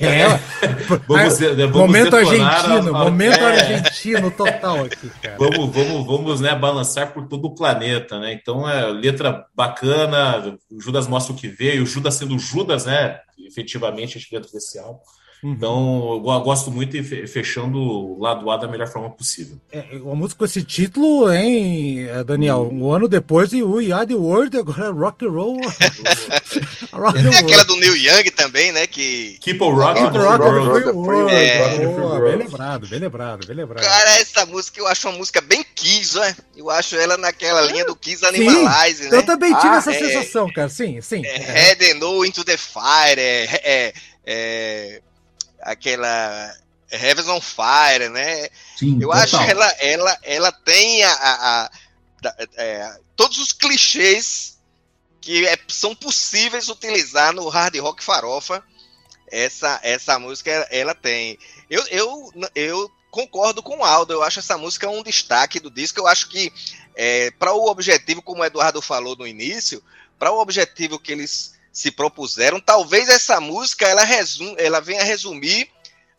[0.00, 0.26] É,
[1.08, 5.36] vamos, vamos momento argentino, a, momento é, argentino total aqui, cara.
[5.38, 8.32] Vamos, vamos, vamos, né, balançar por todo o planeta, né?
[8.34, 10.58] Então é letra bacana.
[10.70, 11.82] O Judas mostra o que veio.
[11.82, 13.20] O Judas sendo Judas, né?
[13.38, 15.00] Efetivamente, dentro desse álbum.
[15.42, 15.52] Uhum.
[15.52, 19.56] Então, eu gosto muito e fechando o lado A da melhor forma possível.
[19.70, 22.62] É, uma música com esse título, hein, é, Daniel?
[22.62, 22.86] Uhum.
[22.86, 25.60] Um ano depois de We Are the World, agora é rock and roll.
[26.92, 28.86] rock é aquela do Neil Young também, né?
[28.88, 29.38] Que...
[29.40, 31.32] Keep on Rock, Keep rock the World.
[31.32, 31.86] É.
[31.86, 33.84] Boa, bem lembrado, bem lembrado, bem lembrado.
[33.84, 36.34] Cara, essa música eu acho uma música bem Kiss, né?
[36.56, 39.18] Eu acho ela naquela linha do Kiss Animalize, sim, né?
[39.18, 40.68] Eu também tive ah, essa é, sensação, cara.
[40.68, 41.24] Sim, sim.
[41.24, 43.92] É, Head and No Into the Fire, é,
[44.26, 45.02] é
[45.60, 46.54] aquela
[46.90, 48.48] Heavens on Fire, né?
[48.76, 49.22] Sim, eu total.
[49.22, 51.70] acho que ela, ela, ela tem a, a, a,
[52.56, 54.58] é, todos os clichês
[55.20, 58.62] que é, são possíveis utilizar no hard rock farofa.
[59.30, 61.38] Essa, essa música ela tem.
[61.68, 64.14] Eu, eu, eu concordo com o Aldo.
[64.14, 66.00] Eu acho essa música um destaque do disco.
[66.00, 66.50] Eu acho que
[66.94, 69.82] é, para o objetivo, como o Eduardo falou no início,
[70.18, 72.58] para o objetivo que eles se propuseram.
[72.60, 75.68] Talvez essa música ela, resum, ela venha resumir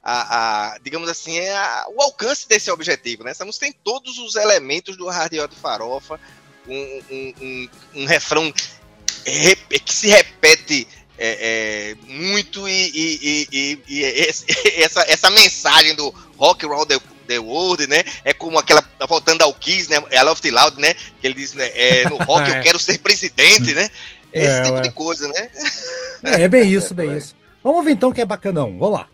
[0.02, 3.26] a, a digamos assim, a, o alcance desse objetivo.
[3.26, 3.31] Né?
[3.31, 6.18] Essa música tem todos os elementos do hard rock farofa,
[6.65, 10.88] um, um, um, um refrão que se repete
[11.18, 14.03] é, é, muito e, e, e, e,
[14.81, 18.02] essa, essa mensagem do rock around the, the world, né?
[18.23, 19.98] É como aquela voltando ao Kiss, né?
[20.10, 20.94] I Love Loud, né?
[20.94, 21.69] Que ele diz, né?
[21.73, 23.91] É, no rock eu quero ser presidente, né?
[24.34, 25.49] Esse é, tipo de coisa, né?
[26.23, 27.35] É, é bem isso, bem isso.
[27.64, 28.77] Vamos ver então que é bacanão.
[28.77, 29.07] Vamos lá.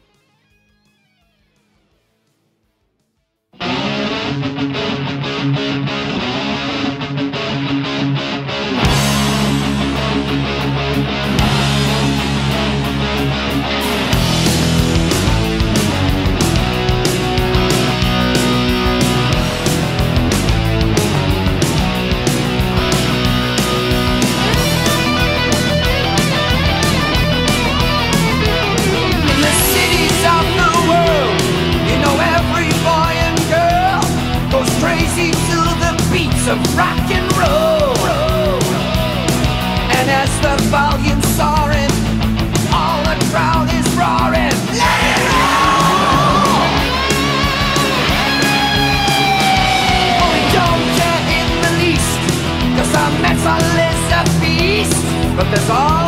[55.36, 56.05] But there's all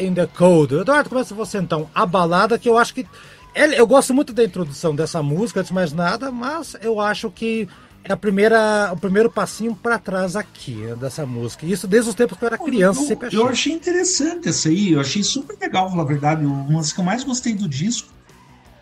[0.00, 0.74] in the Cold.
[0.74, 1.88] Eduardo, começa você então.
[1.94, 3.06] A balada que eu acho que.
[3.76, 7.68] Eu gosto muito da introdução dessa música, antes de mais nada, mas eu acho que
[8.04, 11.66] é a primeira, o primeiro passinho para trás aqui dessa música.
[11.66, 13.38] Isso desde os tempos que eu era criança, eu, sempre achei.
[13.38, 16.46] Eu achei interessante essa aí, eu achei super legal, na verdade.
[16.46, 18.08] Uma das que eu mais gostei do disco,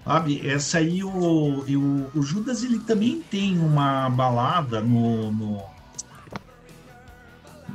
[0.05, 0.47] sabe?
[0.47, 5.63] Essa aí, o, o, o Judas, ele também tem uma balada no, no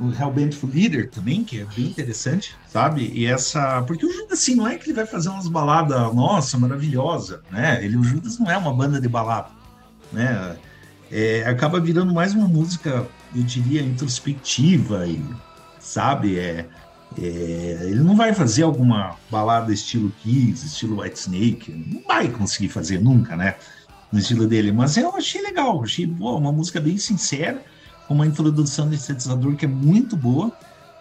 [0.00, 3.10] o Hellbent Leader também, que é bem interessante, sabe?
[3.14, 3.82] E essa.
[3.82, 7.84] Porque o Judas, assim, não é que ele vai fazer umas baladas, nossa, maravilhosa, né?
[7.84, 9.50] Ele, o Judas não é uma banda de balada,
[10.12, 10.56] né?
[11.10, 15.22] É, acaba virando mais uma música, eu diria, introspectiva e,
[15.78, 16.38] sabe?
[16.38, 16.66] É,
[17.16, 22.68] é, ele não vai fazer alguma balada estilo Kiss, estilo White Snake, não vai conseguir
[22.68, 23.54] fazer nunca, né?
[24.10, 27.62] No estilo dele, mas eu achei legal, achei boa, uma música bem sincera
[28.06, 30.52] com uma introdução de sintetizador que é muito boa.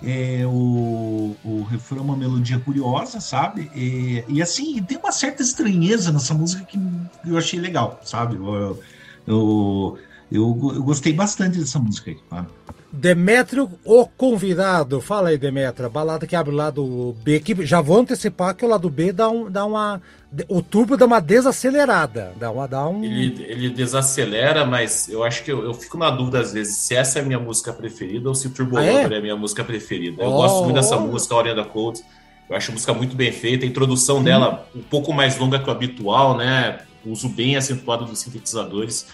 [0.05, 3.71] É, o, o refrão é uma melodia curiosa, sabe?
[3.73, 6.77] E, e assim, tem uma certa estranheza nessa música que
[7.25, 8.35] eu achei legal, sabe?
[8.35, 8.79] Eu,
[9.25, 9.97] eu,
[10.33, 12.47] eu, eu gostei bastante dessa música aí, sabe?
[12.91, 14.99] Demétrio, o convidado.
[14.99, 15.87] Fala aí, Demétrio.
[15.87, 19.11] A balada que abre o lado B, que já vou antecipar que o lado B
[19.11, 20.01] dá, um, dá uma.
[20.47, 22.33] O turbo dá uma desacelerada.
[22.39, 23.03] Dá, uma, dá um.
[23.03, 26.95] Ele, ele desacelera, mas eu acho que eu, eu, fico na dúvida às vezes se
[26.95, 29.03] essa é a minha música preferida ou se Turbo ah, é?
[29.03, 29.05] é?
[29.05, 30.21] a minha música preferida.
[30.21, 31.07] Eu oh, gosto muito dessa oh.
[31.07, 31.99] música, Orienda Cold.
[32.47, 33.65] Eu acho a música muito bem feita.
[33.65, 34.23] A introdução hum.
[34.23, 36.79] dela um pouco mais longa que o habitual, né?
[37.03, 39.07] O uso bem acentuado dos sintetizadores.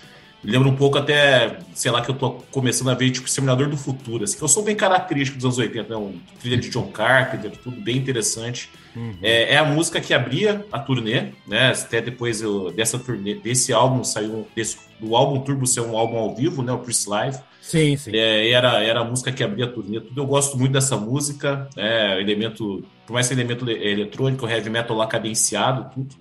[0.44, 3.76] Lembra um pouco até, sei lá, que eu tô começando a ver, tipo, Exterminador do
[3.76, 5.96] Futuro, assim, que eu sou bem característico dos anos 80, né?
[5.98, 8.70] Um trilha de John Carpenter, tudo bem interessante.
[8.96, 9.18] Uhum.
[9.22, 11.72] É, é, a música que abria a turnê, né?
[11.72, 16.18] Até depois eu, dessa turnê, desse álbum saiu, desse, do álbum Turbo ser um álbum
[16.18, 16.72] ao vivo, né?
[16.72, 17.38] O Priest Live.
[17.62, 18.12] Sim, sim.
[18.16, 20.20] É, era, era a música que abria a turnê, tudo.
[20.20, 25.06] Eu gosto muito dessa música, é, elemento, por mais que elemento eletrônico, heavy metal lá
[25.06, 26.16] cadenciado, tudo.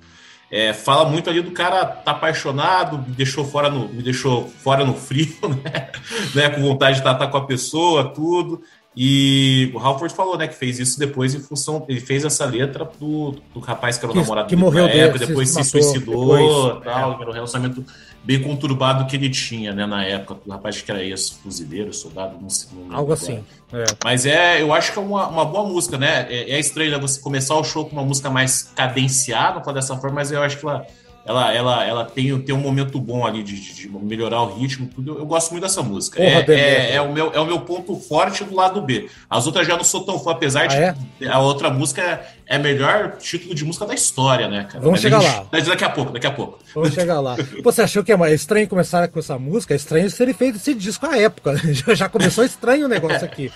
[0.51, 4.85] É, fala muito ali do cara tá apaixonado, me deixou fora no, me deixou fora
[4.85, 5.91] no frio, né?
[6.35, 6.49] né?
[6.49, 8.63] Com vontade de estar com a pessoa, tudo.
[9.01, 11.87] E o Halford falou, né, que fez isso depois em função.
[11.89, 15.25] Ele fez essa letra do, do rapaz que era o que, namorado que morreu época,
[15.25, 17.21] depois se, se suicidou, depois, tal, é.
[17.21, 17.85] era um relacionamento
[18.25, 20.41] bem conturbado que ele tinha, né, na época.
[20.47, 22.69] O rapaz que era ex-fuzileiro, soldado, não sei.
[22.73, 23.45] Não Algo assim.
[23.73, 23.85] É.
[24.05, 26.27] Mas é, eu acho que é uma, uma boa música, né?
[26.31, 29.97] É, é estranho né, você começar o show com uma música mais cadenciada, falar dessa
[29.97, 30.87] forma, mas eu acho que ela
[31.29, 34.89] ela, ela, ela tem, tem um momento bom ali de, de, de melhorar o ritmo,
[34.89, 35.19] tudo.
[35.19, 36.17] Eu gosto muito dessa música.
[36.17, 39.11] Porra, é, é, é, o meu, é o meu ponto forte do lado B.
[39.29, 41.29] As outras já não sou tão fã, apesar ah, de é?
[41.29, 44.79] a outra música é, é melhor título de música da história, né, cara?
[44.79, 45.47] Vamos Mas chegar gente, lá.
[45.51, 46.59] Daqui a pouco, daqui a pouco.
[46.75, 47.37] Vamos chegar lá.
[47.63, 49.75] Você achou que é estranho começar com essa música?
[49.75, 51.61] É estranho se ele fez esse disco à época.
[51.95, 53.53] Já começou estranho o negócio aqui.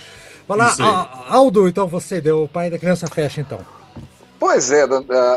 [0.46, 3.60] Vai lá, Aldo, então você deu o pai da criança fecha, então.
[4.42, 4.82] Pois é,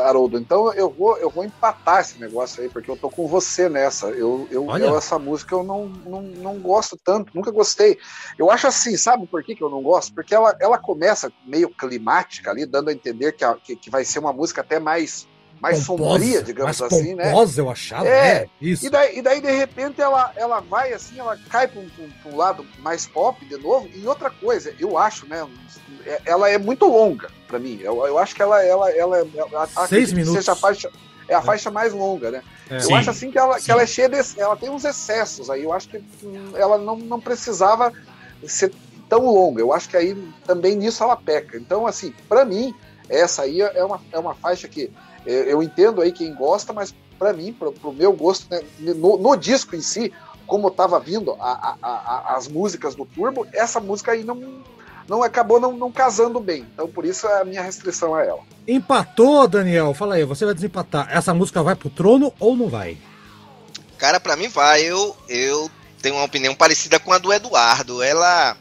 [0.04, 3.68] Haroldo, então eu vou, eu vou empatar esse negócio aí, porque eu tô com você
[3.68, 4.08] nessa.
[4.08, 7.96] Eu, eu, eu, essa música eu não, não, não gosto tanto, nunca gostei.
[8.36, 10.12] Eu acho assim, sabe por que, que eu não gosto?
[10.12, 14.04] Porque ela, ela começa meio climática ali, dando a entender que, a, que, que vai
[14.04, 15.28] ser uma música até mais
[15.60, 17.30] mais pomposa, sombria, digamos mais assim, né?
[17.30, 18.08] pomposa, eu achava.
[18.08, 18.86] É, é, isso.
[18.86, 21.88] E daí, e daí, de repente, ela, ela vai assim, ela cai para um,
[22.26, 23.88] um, lado mais pop de novo.
[23.94, 25.46] E outra coisa, eu acho, né?
[26.04, 27.78] É, ela é muito longa para mim.
[27.82, 30.34] Eu, eu acho que ela, ela, ela, ela Seis minutos.
[30.34, 30.90] seja a faixa,
[31.28, 31.42] é a é.
[31.42, 32.42] faixa mais longa, né?
[32.70, 32.76] É.
[32.76, 35.48] Eu sim, acho assim que ela, que ela é cheia de, ela tem uns excessos
[35.48, 35.64] aí.
[35.64, 36.02] Eu acho que
[36.54, 37.92] ela não, não precisava
[38.46, 38.72] ser
[39.08, 39.60] tão longa.
[39.60, 41.56] Eu acho que aí também nisso ela peca.
[41.56, 42.74] Então, assim, para mim,
[43.08, 44.90] essa aí é uma, é uma faixa que
[45.26, 49.36] eu entendo aí quem gosta, mas para mim, para o meu gosto, né, no, no,
[49.36, 50.12] disco em si,
[50.46, 54.62] como estava vindo a, a, a, as músicas do Turbo, essa música aí não,
[55.08, 56.66] não acabou não, não casando bem.
[56.72, 58.40] Então por isso a minha restrição a ela.
[58.66, 59.94] Empatou, Daniel.
[59.94, 61.08] Fala aí, você vai desempatar.
[61.10, 62.98] Essa música vai pro trono ou não vai?
[63.98, 64.82] Cara, para mim vai.
[64.82, 65.70] Eu, eu
[66.02, 68.02] tenho uma opinião parecida com a do Eduardo.
[68.02, 68.56] Ela.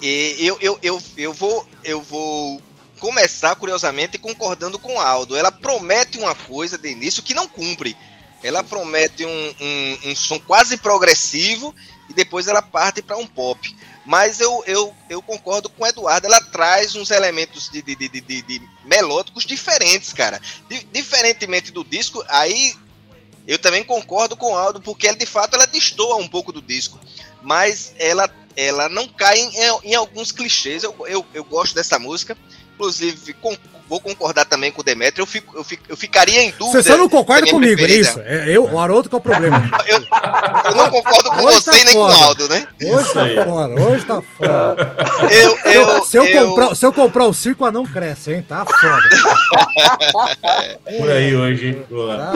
[0.00, 2.60] Eu, eu, eu, eu, vou, eu vou
[3.02, 5.36] começar, curiosamente, concordando com o Aldo.
[5.36, 7.96] Ela promete uma coisa de início que não cumpre.
[8.44, 11.74] Ela promete um, um, um som quase progressivo
[12.08, 13.76] e depois ela parte para um pop.
[14.06, 18.08] Mas eu, eu, eu concordo com o Eduardo, ela traz uns elementos de, de, de,
[18.08, 20.40] de, de melódicos diferentes, cara.
[20.92, 22.72] diferentemente do disco, aí
[23.48, 26.62] eu também concordo com o Aldo, porque ela, de fato ela destoa um pouco do
[26.62, 27.00] disco.
[27.42, 30.84] Mas ela, ela não cai em, em alguns clichês.
[30.84, 32.36] Eu, eu, eu gosto dessa música.
[32.82, 33.56] Inclusive, com,
[33.88, 35.22] vou concordar também com o Demetrio.
[35.22, 36.82] Eu, fico, eu, fico, eu ficaria em dúvida.
[36.82, 38.20] Você só não concorda comigo, é isso?
[38.24, 39.70] É eu, o Haroldo que é o problema.
[39.86, 42.14] eu, eu, não concordo com hoje você tá nem foda.
[42.14, 42.66] com o Aldo, né?
[42.82, 44.96] Hoje tá fora, hoje tá fora.
[45.32, 48.42] Eu, eu, se, eu, eu, Comprar, se eu comprar o circo, não cresce, hein?
[48.42, 49.08] Tá foda.
[50.98, 51.86] Por aí hoje, hein?
[51.88, 52.32] Tá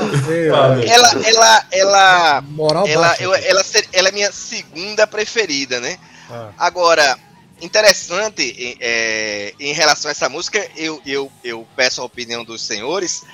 [0.88, 3.62] ela, ela, ela, Moral ela, baixa, eu, ela,
[3.92, 5.98] ela é minha segunda preferida, né?
[6.30, 6.50] Ah.
[6.58, 7.18] Agora,
[7.60, 13.24] interessante é, em relação a essa música, eu, eu, eu peço a opinião dos senhores,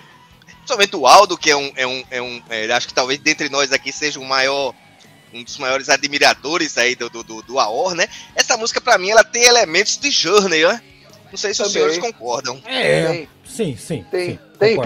[0.65, 3.49] somente o Aldo, que é um, é um, é um é, acho que talvez dentre
[3.49, 4.75] nós aqui seja o maior,
[5.33, 8.09] um dos maiores admiradores aí do, do, do, do Aor, né?
[8.35, 10.81] Essa música, para mim, ela tem elementos de Journey, né?
[11.31, 11.69] Não sei se Também.
[11.69, 12.63] os senhores concordam.
[12.67, 13.29] É, tem.
[13.45, 14.05] sim, sim.
[14.11, 14.79] Tem, sim, tem.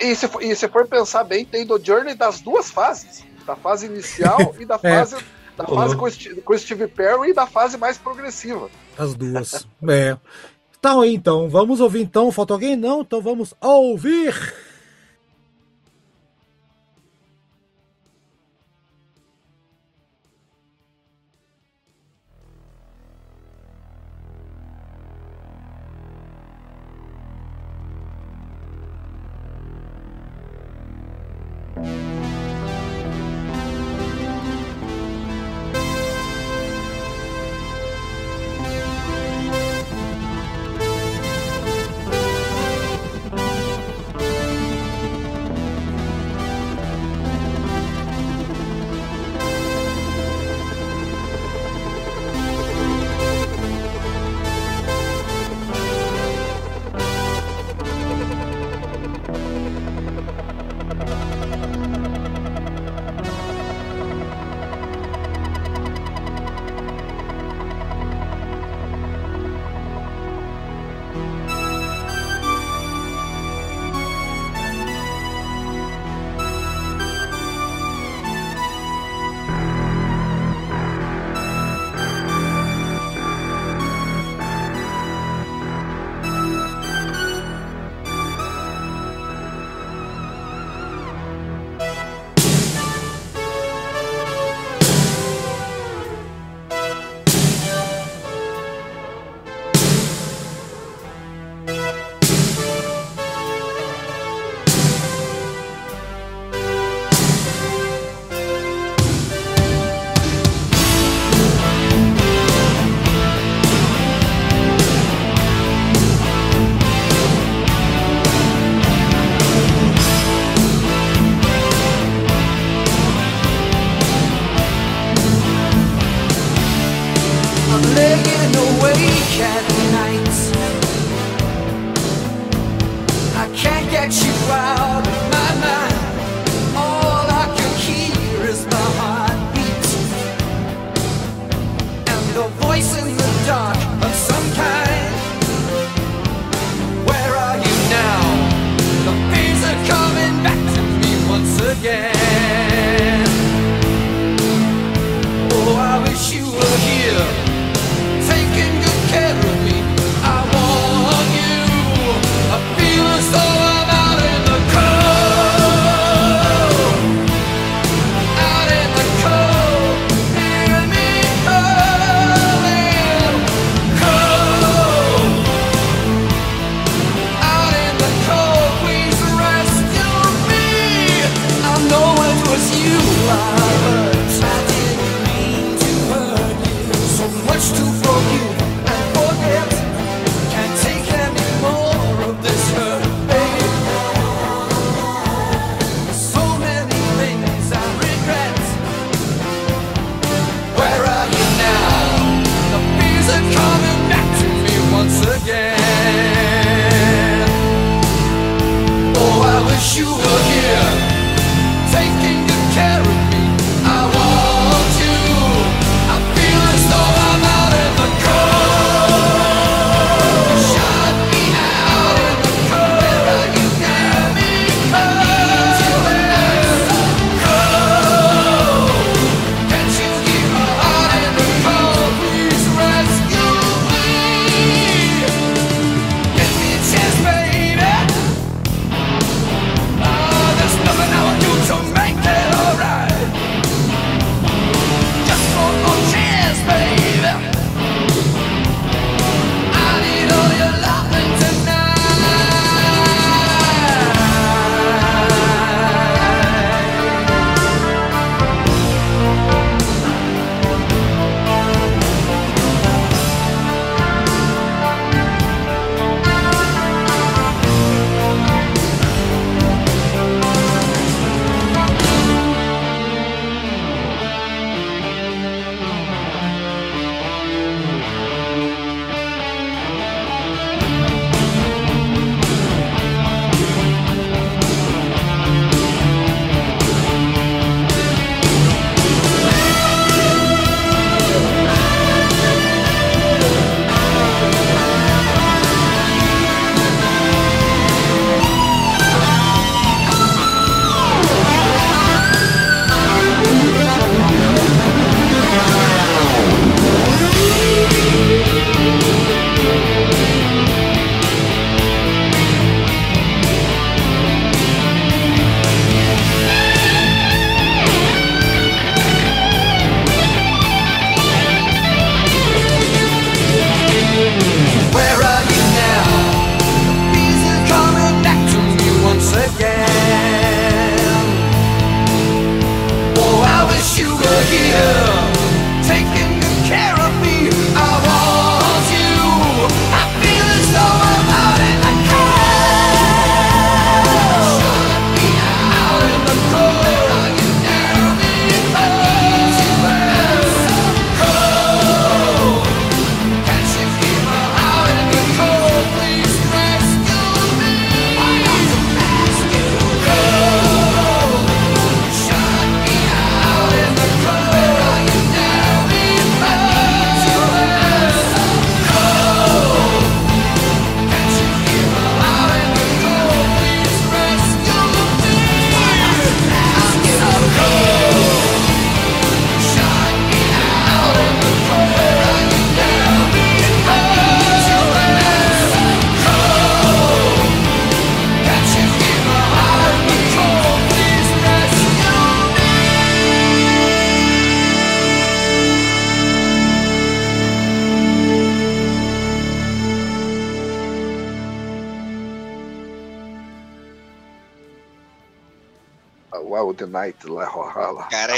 [0.00, 3.22] E se, e se for pensar bem, tem do Journey das duas fases.
[3.46, 4.98] Da fase inicial e da é.
[4.98, 5.16] fase
[5.56, 8.68] da fase com, com Steve Perry e da fase mais progressiva.
[8.98, 9.66] As duas.
[9.88, 10.16] é.
[10.78, 12.30] Então, então, vamos ouvir então.
[12.30, 12.76] Falta alguém?
[12.76, 14.34] Não, então vamos ouvir.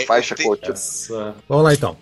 [0.07, 0.73] Faixa continua.
[0.73, 1.35] Essa...
[1.49, 1.97] Vamos lá então.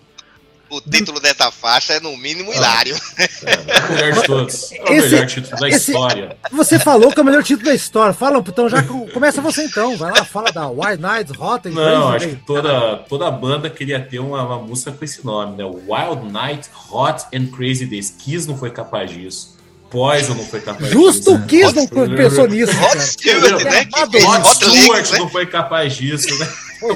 [0.69, 2.95] o título dessa faixa é no mínimo hilário.
[3.17, 4.71] É, o melhor de todos.
[4.75, 6.37] É o esse, melhor título da esse, história.
[6.51, 8.13] Você falou que é o melhor título da história.
[8.13, 9.97] Fala, então já começa você então.
[9.97, 13.99] Vai lá, fala da Wild Nights, Hot and Não, acho que toda, toda banda queria
[13.99, 15.63] ter uma, uma música com esse nome, né?
[15.63, 18.09] Wild Night, Hot and Crazy Days.
[18.09, 19.55] Kiss não foi capaz disso.
[19.89, 21.31] Poison não foi capaz Justo disso.
[21.31, 23.87] Justo o Kiss não pensou nisso, Hot Stewart, né?
[24.27, 25.17] Hot Stewart né?
[25.19, 26.47] não foi capaz disso, né?
[26.79, 26.93] Pô,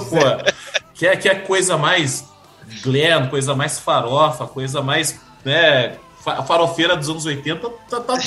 [1.00, 2.26] que é, que é coisa mais
[2.84, 5.96] glam, coisa mais farofa, coisa mais né,
[6.46, 7.70] farofeira dos anos 80.
[7.90, 8.18] Tá, tá,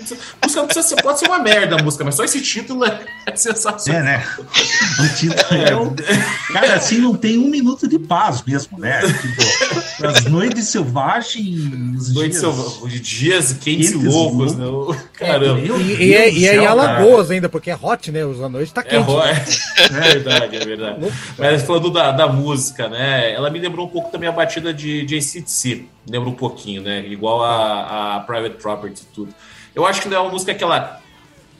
[0.00, 3.00] música não precisa ser, pode ser uma merda a música, mas só esse título é,
[3.26, 4.00] é sensacional.
[4.00, 4.26] É, né?
[4.38, 5.94] O título é, um,
[6.52, 9.00] Cara, assim não tem um minuto de paz mesmo, né?
[9.00, 12.12] Tipo, as noites selvagens.
[12.12, 14.66] Noites selvagens, dias quentes e loucos, né?
[15.14, 15.60] Caramba.
[15.60, 18.24] E, e, é, e é em Alagoas ainda, porque é hot, né?
[18.24, 19.10] Os anos tá é quente.
[19.10, 21.12] É, é verdade, é verdade.
[21.38, 23.32] Mas falando da, da música, né?
[23.32, 25.86] Ela me lembrou um pouco também a batida de, ACDC.
[26.08, 27.06] Lembra um pouquinho, né?
[27.06, 29.34] Igual a, a Private Property e tudo.
[29.78, 31.00] Eu acho que não é uma música que ela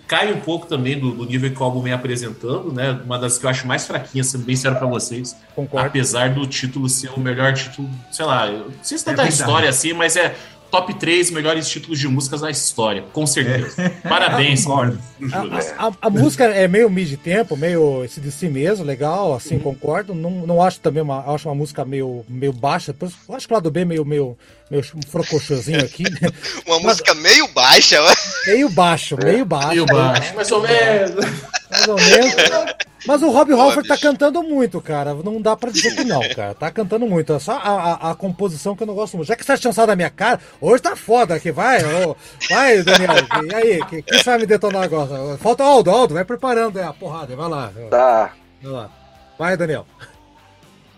[0.08, 2.98] cai um pouco também do, do, nível que o álbum vem apresentando, né?
[3.04, 5.36] Uma das que eu acho mais fraquinhas, sendo bem sério para vocês.
[5.54, 5.86] Concordo.
[5.86, 9.68] Apesar do título ser o melhor título, sei lá, não sei se tanta é história
[9.68, 10.34] assim, mas é
[10.70, 13.82] top 3 melhores títulos de músicas da história, com certeza.
[13.82, 13.88] É.
[13.88, 14.64] Parabéns.
[14.64, 14.98] concordo.
[15.32, 19.60] A, a, a, música é meio mid-tempo, meio esse de si mesmo, legal, assim, uhum.
[19.60, 20.14] concordo.
[20.14, 22.92] Não, não acho também uma, acho uma música meio, meio baixa.
[22.92, 24.36] Depois, acho que o lado B meio, meio,
[24.70, 26.04] meio frocochosinho aqui.
[26.66, 27.98] uma Mas, música meio baixa,
[28.46, 29.68] Meio baixo, meio baixo.
[29.68, 31.26] Meio baixo, mais ou menos.
[31.70, 32.87] Mais ou menos.
[33.06, 35.14] Mas o Rob Halford tá cantando muito, cara.
[35.14, 36.54] Não dá pra dizer que não, cara.
[36.54, 37.32] Tá cantando muito.
[37.32, 39.28] É só a, a, a composição que eu não gosto muito.
[39.28, 41.50] Já que você tá chançado da minha cara, hoje tá foda aqui.
[41.52, 42.16] Vai, ô,
[42.50, 43.14] vai, Daniel.
[43.44, 45.38] E aí, quem que, você vai me detonar agora?
[45.38, 47.36] Falta o Aldo, Aldo, vai preparando a porrada.
[47.36, 47.72] Vai lá.
[47.90, 48.32] Tá.
[48.62, 48.90] Vai lá.
[49.38, 49.86] Vai, Daniel.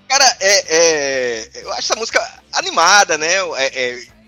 [0.08, 2.20] Cara, é, é, eu acho essa música
[2.52, 3.34] animada, né?
[3.56, 4.19] É, é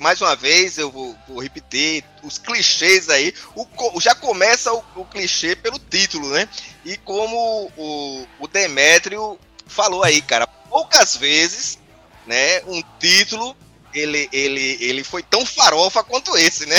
[0.00, 3.34] mais uma vez, eu vou, vou, repetir os clichês aí.
[3.54, 6.48] O, já começa o, o, clichê pelo título, né?
[6.84, 11.78] E como o, o Demétrio falou aí, cara, poucas vezes,
[12.26, 13.56] né, um título
[13.94, 16.76] ele, ele, ele foi tão farofa quanto esse, né?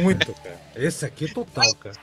[0.00, 0.60] Muito, cara.
[0.74, 1.96] Esse aqui total, cara.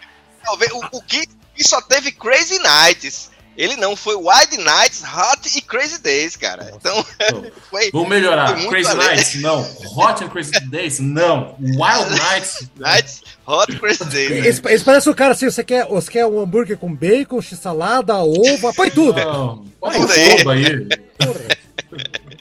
[0.44, 1.28] Talvez o, o que
[1.60, 3.32] só teve Crazy Nights.
[3.56, 6.72] Ele não, foi Wild Nights, Hot e Crazy Days, cara.
[6.76, 7.06] Então,
[7.70, 7.92] foi.
[7.92, 8.58] Vamos melhorar.
[8.58, 9.08] Foi Crazy além.
[9.08, 9.62] Nights, não.
[9.96, 11.56] Hot and Crazy Days, não.
[11.60, 12.70] Wild Nights.
[12.76, 14.46] Nights, Hot e Crazy Days.
[14.46, 18.18] Esse, esse, parece o cara assim: você quer, você quer um hambúrguer com bacon, x-salada,
[18.18, 19.20] ovo, põe tudo.
[19.20, 20.12] Não, põe tudo
[20.50, 20.66] aí.
[20.66, 20.88] aí.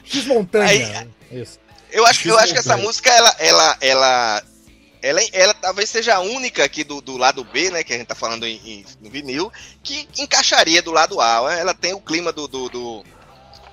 [0.03, 1.07] X-montanha.
[1.91, 4.43] Eu acho, eu acho que essa música, ela, ela, ela
[5.03, 7.83] ela, ela talvez seja a única aqui do, do lado B, né?
[7.83, 9.51] Que a gente tá falando em, em, em vinil,
[9.83, 11.49] que encaixaria do lado A.
[11.49, 11.59] Né?
[11.59, 13.03] Ela tem o clima do, do, do,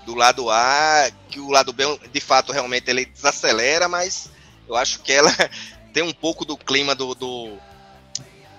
[0.05, 4.28] do, lado A, que o lado B, de fato, realmente ele desacelera, mas
[4.69, 5.32] eu acho que ela
[5.94, 7.15] tem um pouco do clima do.
[7.15, 7.57] do,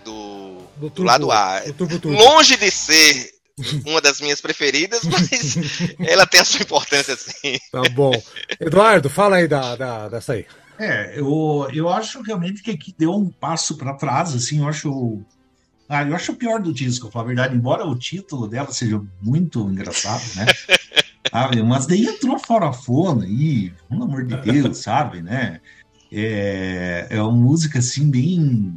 [0.06, 1.61] do, do, turbo, do lado A.
[1.77, 2.18] Turbo, turbo.
[2.18, 3.34] Longe de ser
[3.85, 5.57] uma das minhas preferidas, mas
[5.99, 7.60] ela tem a sua importância, sim.
[7.69, 8.14] Tá bom.
[8.61, 10.45] Eduardo, fala aí da, da, dessa aí.
[10.82, 15.22] É, eu, eu acho realmente que aqui deu um passo para trás, assim, eu acho.
[15.88, 19.60] Ah, eu acho o pior do disco, pra verdade, embora o título dela seja muito
[19.70, 20.45] engraçado, né?
[21.32, 21.62] sabe?
[21.62, 25.62] Mas daí entrou farofona aí, pelo amor de Deus, sabe, né?
[26.12, 28.74] É, é uma música assim, bem.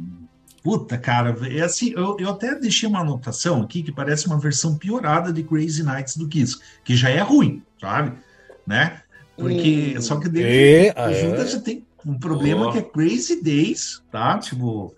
[0.61, 4.77] Puta, cara, é assim, eu, eu até deixei uma anotação aqui que parece uma versão
[4.77, 8.13] piorada de Crazy Nights do Kiss, que já é ruim, sabe?
[8.65, 9.01] Né?
[9.35, 10.01] Porque, hum.
[10.01, 11.59] só que e, o Judas é.
[11.59, 12.71] tem um problema oh.
[12.71, 14.37] que é Crazy Days, tá?
[14.37, 14.95] Tipo,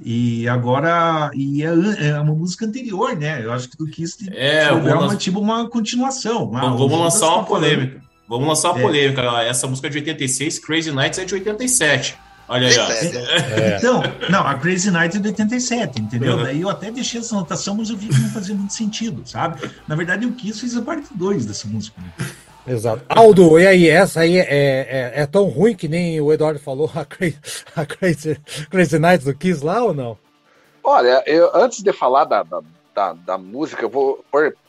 [0.00, 1.68] e agora e é,
[2.08, 3.44] é, uma música anterior, né?
[3.44, 6.44] Eu acho que do Kiss é, uma, tipo uma continuação.
[6.44, 8.02] Uma, vamos, vamos lançar uma tá polêmica.
[8.28, 8.82] Vamos lançar uma é.
[8.82, 9.22] polêmica.
[9.42, 12.16] Essa música é de 86, Crazy Nights é de 87.
[12.48, 12.90] Olha aí, ó.
[12.90, 13.76] É.
[13.78, 16.36] Então, não, a Crazy Night é de 87, entendeu?
[16.36, 16.42] Uhum.
[16.42, 19.70] Daí eu até deixei essa anotação, mas eu vi que não fazia muito sentido, sabe?
[19.86, 22.00] Na verdade, o Kiss fez a parte 2 dessa música.
[22.00, 22.26] Né?
[22.66, 23.04] Exato.
[23.08, 26.90] Aldo, e aí, essa aí é, é, é, tão ruim que nem o Eduardo falou,
[26.94, 27.38] a Crazy,
[27.74, 28.40] a Crazy,
[28.70, 30.18] Crazy Nights do Kiss lá ou não?
[30.82, 32.60] Olha, eu, antes de falar da, da,
[32.94, 34.24] da, da música, eu vou,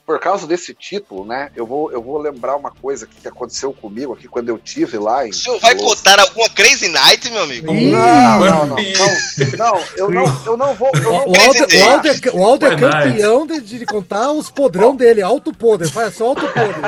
[0.05, 1.51] por, causa desse título, né?
[1.55, 5.25] Eu vou, eu vou lembrar uma coisa que aconteceu comigo aqui quando eu tive lá.
[5.25, 7.73] Em o senhor vai contar alguma Crazy Night, meu amigo?
[7.73, 8.75] Não, não, não.
[8.75, 8.75] Não,
[9.57, 10.91] não eu, não eu não vou.
[10.93, 11.67] Eu não o, Aldo,
[12.33, 15.89] o, Aldo é, é campeão de, de contar os podrão dele, alto podre.
[15.89, 16.81] Faz só alto podre.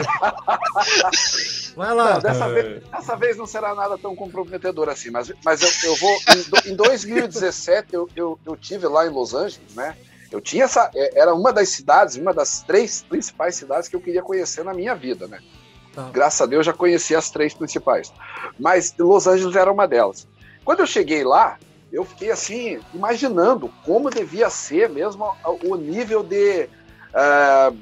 [1.75, 2.13] Vai lá.
[2.13, 5.95] Não, dessa, vez, dessa vez não será nada tão comprometedor assim, mas, mas eu, eu
[5.97, 6.17] vou.
[6.65, 9.95] Em, em 2017, eu, eu, eu tive lá em Los Angeles, né?
[10.35, 10.91] Eu tinha essa.
[10.93, 14.73] É, era uma das cidades, uma das três principais cidades que eu queria conhecer na
[14.73, 15.39] minha vida, né?
[15.93, 16.09] Tá.
[16.11, 18.11] Graças a Deus já conheci as três principais.
[18.59, 20.27] Mas Los Angeles era uma delas.
[20.65, 21.57] Quando eu cheguei lá,
[21.89, 25.33] eu fiquei assim, imaginando como devia ser mesmo
[25.63, 26.67] o nível de.
[27.13, 27.77] Uh,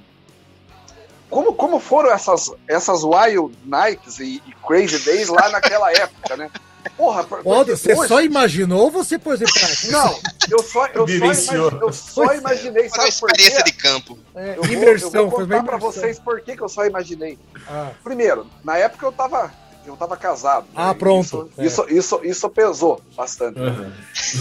[1.31, 6.51] como, como foram essas, essas Wild Nights e, e Crazy Days lá naquela época, né?
[6.97, 9.91] Porra, Waldo, você só imaginou ou você pôs em prática?
[9.91, 10.19] Não,
[10.49, 13.41] eu só, eu só, eu só imaginei, sabe por quê?
[13.41, 14.19] experiência de campo.
[14.35, 17.39] É, eu imersão, vou, eu vou contar pra vocês por que, que eu só imaginei.
[17.67, 17.91] Ah.
[18.03, 19.51] Primeiro, na época eu tava,
[19.85, 20.65] eu tava casado.
[20.75, 20.93] Ah, né?
[20.93, 21.49] pronto.
[21.57, 21.65] Isso, é.
[21.65, 23.59] isso, isso, isso, pesou bastante.
[23.59, 23.91] Uhum.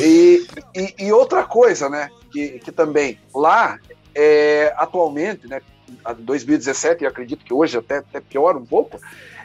[0.00, 3.78] E, e, e, outra coisa, né, que, que também, lá,
[4.14, 5.60] é, atualmente, né,
[6.18, 8.98] 2017, e acredito que hoje até, até pior um pouco,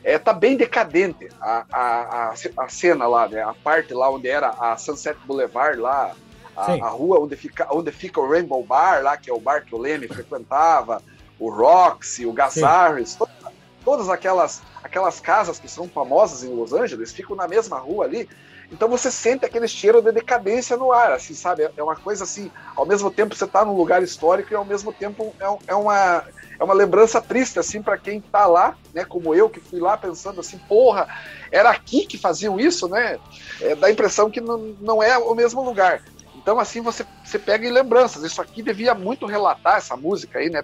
[0.03, 3.41] é, tá bem decadente a, a, a, a, cena lá, né?
[3.41, 6.13] A parte lá onde era a Sunset Boulevard lá,
[6.55, 9.65] a, a, rua onde fica, onde fica o Rainbow Bar lá, que é o bar
[9.65, 11.01] que o Leme frequentava,
[11.39, 13.35] o Roxy, o Gazares, todas,
[13.83, 18.27] todas aquelas, aquelas casas que são famosas em Los Angeles ficam na mesma rua ali.
[18.71, 21.69] Então você sente aquele cheiro de decadência no ar, assim, sabe?
[21.75, 24.91] É uma coisa assim, ao mesmo tempo você está num lugar histórico e ao mesmo
[24.91, 26.25] tempo é, é uma
[26.59, 29.95] é uma lembrança triste, assim, para quem tá lá, né, como eu, que fui lá
[29.95, 31.07] pensando assim, porra,
[31.51, 33.19] era aqui que faziam isso, né?
[33.61, 36.03] É, dá a impressão que não, não é o mesmo lugar.
[36.35, 38.23] Então, assim, você, você pega em lembranças.
[38.23, 40.63] Isso aqui devia muito relatar, essa música aí, né?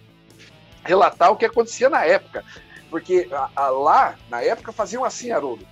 [0.83, 2.43] Relatar o que acontecia na época.
[2.89, 5.67] Porque a, a, lá, na época, faziam assim, Haroldo.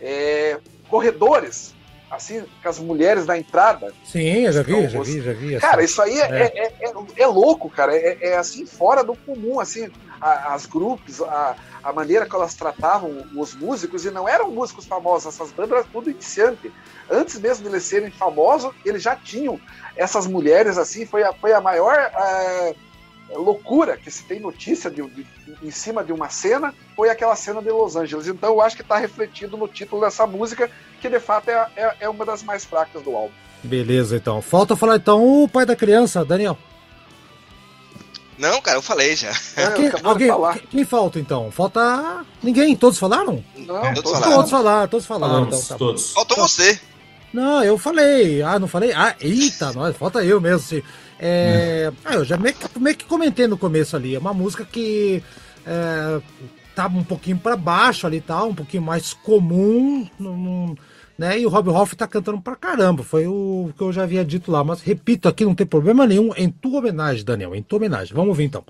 [0.00, 0.58] É,
[0.88, 1.74] corredores
[2.10, 3.92] assim, com as mulheres na entrada.
[4.04, 5.60] Sim, eu já vi, já vi, já vi.
[5.60, 6.52] Cara, isso aí é, é.
[6.54, 7.96] É, é, é louco, cara.
[7.96, 12.54] É, é, assim, fora do comum, assim, a, as grupos, a, a maneira que elas
[12.54, 16.72] tratavam os músicos, e não eram músicos famosos, essas bandas eram tudo iniciante.
[17.10, 19.60] Antes mesmo de eles serem famosos, eles já tinham
[19.96, 22.10] essas mulheres, assim, foi a, foi a maior.
[22.14, 22.86] Uh,
[23.34, 25.26] loucura que se tem notícia de, de,
[25.62, 28.28] em cima de uma cena foi aquela cena de Los Angeles.
[28.28, 30.70] Então eu acho que está refletido no título dessa música,
[31.00, 33.32] que de fato é, é, é, uma das mais fracas do álbum.
[33.62, 34.40] Beleza, então.
[34.40, 36.56] Falta falar então o pai da criança, Daniel.
[38.38, 39.30] Não, cara, eu falei já.
[39.56, 41.50] É, quem, alguém, quem, quem, falta então?
[41.50, 42.76] Falta ninguém.
[42.76, 43.42] Todos falaram?
[43.56, 44.32] Não, todos falaram.
[44.34, 45.34] Todos falaram, todos falaram.
[45.34, 46.12] Falamos, então, tá todos.
[46.12, 46.78] Faltou você.
[47.32, 48.42] Não, eu falei.
[48.42, 48.92] Ah, não falei?
[48.92, 50.60] Ah, eita, nós, falta eu mesmo.
[50.60, 50.84] Se,
[51.18, 54.14] é, ah, eu já meio que, meio que comentei no começo ali.
[54.14, 55.22] É uma música que
[55.66, 56.20] é,
[56.76, 58.44] tá um pouquinho para baixo ali, tá?
[58.44, 60.06] Um pouquinho mais comum.
[61.18, 61.40] Né?
[61.40, 63.02] E o Rob Hoff tá cantando pra caramba.
[63.02, 64.62] Foi o que eu já havia dito lá.
[64.62, 66.32] Mas repito aqui, não tem problema nenhum.
[66.36, 67.54] Em tua homenagem, Daniel.
[67.54, 68.14] Em tua homenagem.
[68.14, 68.62] Vamos ouvir então.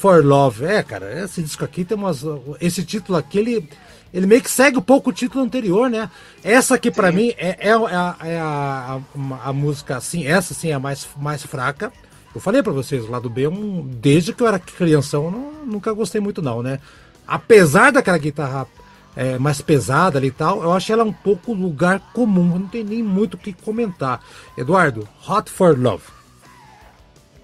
[0.00, 0.64] For Love.
[0.64, 2.24] É, cara, esse disco aqui tem umas.
[2.58, 3.68] Esse título aqui, ele,
[4.14, 6.10] ele meio que segue um pouco o título anterior, né?
[6.42, 10.54] Essa aqui, para mim, é, é, é, a, é a, a, a, música, assim, essa
[10.54, 11.92] sim é a mais, mais fraca.
[12.34, 15.66] Eu falei para vocês, o lado B, um, desde que eu era crianção, eu não,
[15.66, 16.80] nunca gostei muito, não, né?
[17.26, 18.66] Apesar daquela guitarra
[19.14, 22.82] é, mais pesada ali e tal, eu acho ela um pouco lugar comum, não tem
[22.84, 24.22] nem muito o que comentar.
[24.56, 26.04] Eduardo, Hot for Love.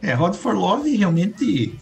[0.01, 1.79] É, Hot for Love realmente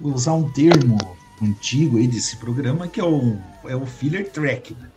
[0.00, 0.98] usar um termo
[1.42, 4.88] antigo aí desse programa que é o, é o filler track, né?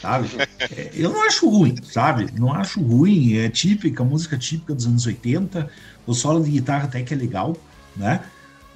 [0.00, 0.28] sabe?
[0.60, 2.28] É, eu não acho ruim, sabe?
[2.38, 5.68] Não acho ruim, é típica, música típica dos anos 80,
[6.06, 7.56] o solo de guitarra até que é legal,
[7.96, 8.20] né?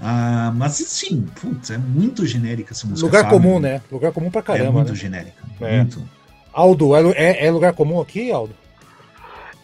[0.00, 3.06] Ah, mas sim, putz, é muito genérica essa música.
[3.06, 3.34] Lugar sabe?
[3.34, 3.80] comum, né?
[3.90, 4.68] Lugar comum pra caramba.
[4.68, 4.98] É muito né?
[4.98, 5.42] genérica.
[5.60, 5.76] É.
[5.78, 6.02] Muito.
[6.52, 8.54] Aldo, é, é, é, lugar comum aqui, Aldo?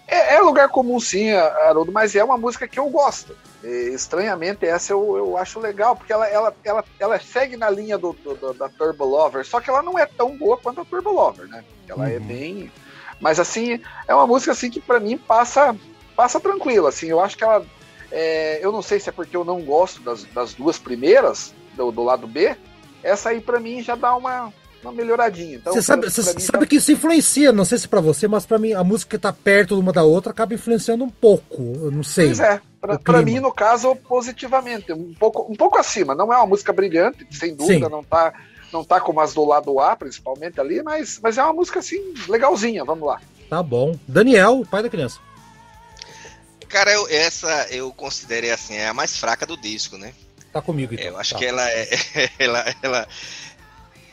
[0.06, 3.36] É, é, lugar comum sim, Haroldo, mas é uma música que eu gosto.
[3.62, 7.98] E, estranhamente, essa eu, eu acho legal, porque ela, ela, ela, ela segue na linha
[7.98, 11.10] do, do, da Turbo Lover, só que ela não é tão boa quanto a Turbo
[11.10, 11.64] Lover, né?
[11.89, 12.16] Ela é uhum.
[12.16, 12.72] é bem.
[13.20, 15.74] Mas assim, é uma música assim que para mim passa
[16.14, 16.89] passa tranquila.
[16.89, 17.64] Assim, eu acho que ela
[18.10, 21.90] é, eu não sei se é porque eu não gosto das, das duas primeiras, do,
[21.90, 22.56] do lado B.
[23.02, 24.52] Essa aí, para mim, já dá uma,
[24.82, 25.56] uma melhoradinha.
[25.56, 26.66] Então, você sabe, você sabe tá...
[26.66, 29.32] que isso influencia, não sei se para você, mas para mim a música que tá
[29.32, 31.62] perto uma da outra acaba influenciando um pouco.
[31.82, 32.26] Eu não sei.
[32.26, 32.60] Pois é,
[33.02, 34.92] para mim, no caso, positivamente.
[34.92, 36.14] Um pouco, um pouco acima.
[36.14, 37.92] Não é uma música brilhante, sem dúvida, Sim.
[37.92, 38.32] não tá.
[38.70, 42.12] Não tá como as do lado A, principalmente ali, mas, mas é uma música assim,
[42.28, 43.18] legalzinha, vamos lá.
[43.48, 43.98] Tá bom.
[44.06, 45.18] Daniel, pai da criança.
[46.68, 50.12] Cara, eu, essa eu considerei assim, é a mais fraca do disco, né?
[50.52, 51.06] Tá comigo, então.
[51.06, 51.38] Eu acho tá.
[51.38, 51.88] que ela é.
[52.38, 53.09] Ela, ela,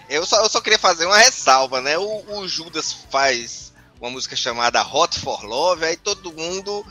[0.09, 1.97] eu, só, eu só queria fazer uma ressalva, né?
[1.97, 6.85] O, o Judas faz uma música chamada Hot for Love, aí todo mundo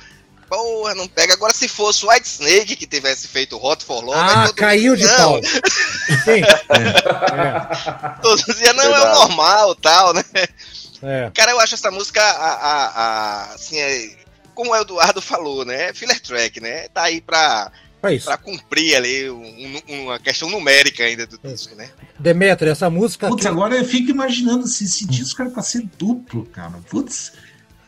[0.55, 1.35] porra, não pega.
[1.35, 5.01] Agora, se fosse o White Snake que tivesse feito Hot for Love, ah, caiu mundo,
[5.01, 5.17] de não.
[5.17, 5.41] pau.
[6.25, 6.43] Sim.
[7.35, 8.21] É.
[8.23, 9.05] Todos diziam, não, Verdade.
[9.05, 10.25] é o normal tal, né?
[11.03, 11.31] É.
[11.35, 14.17] Cara, eu acho essa música, a, a, a, assim, é,
[14.55, 15.93] como o Eduardo falou, né?
[15.93, 16.89] Filler track, né?
[16.89, 17.71] Tá aí pra,
[18.03, 21.91] é pra cumprir ali um, uma questão numérica ainda do disco, né?
[22.19, 23.29] Demetrio, essa música.
[23.29, 26.73] Putz, agora eu fico imaginando se esse disco era pra ser duplo, cara.
[26.89, 27.33] Putz.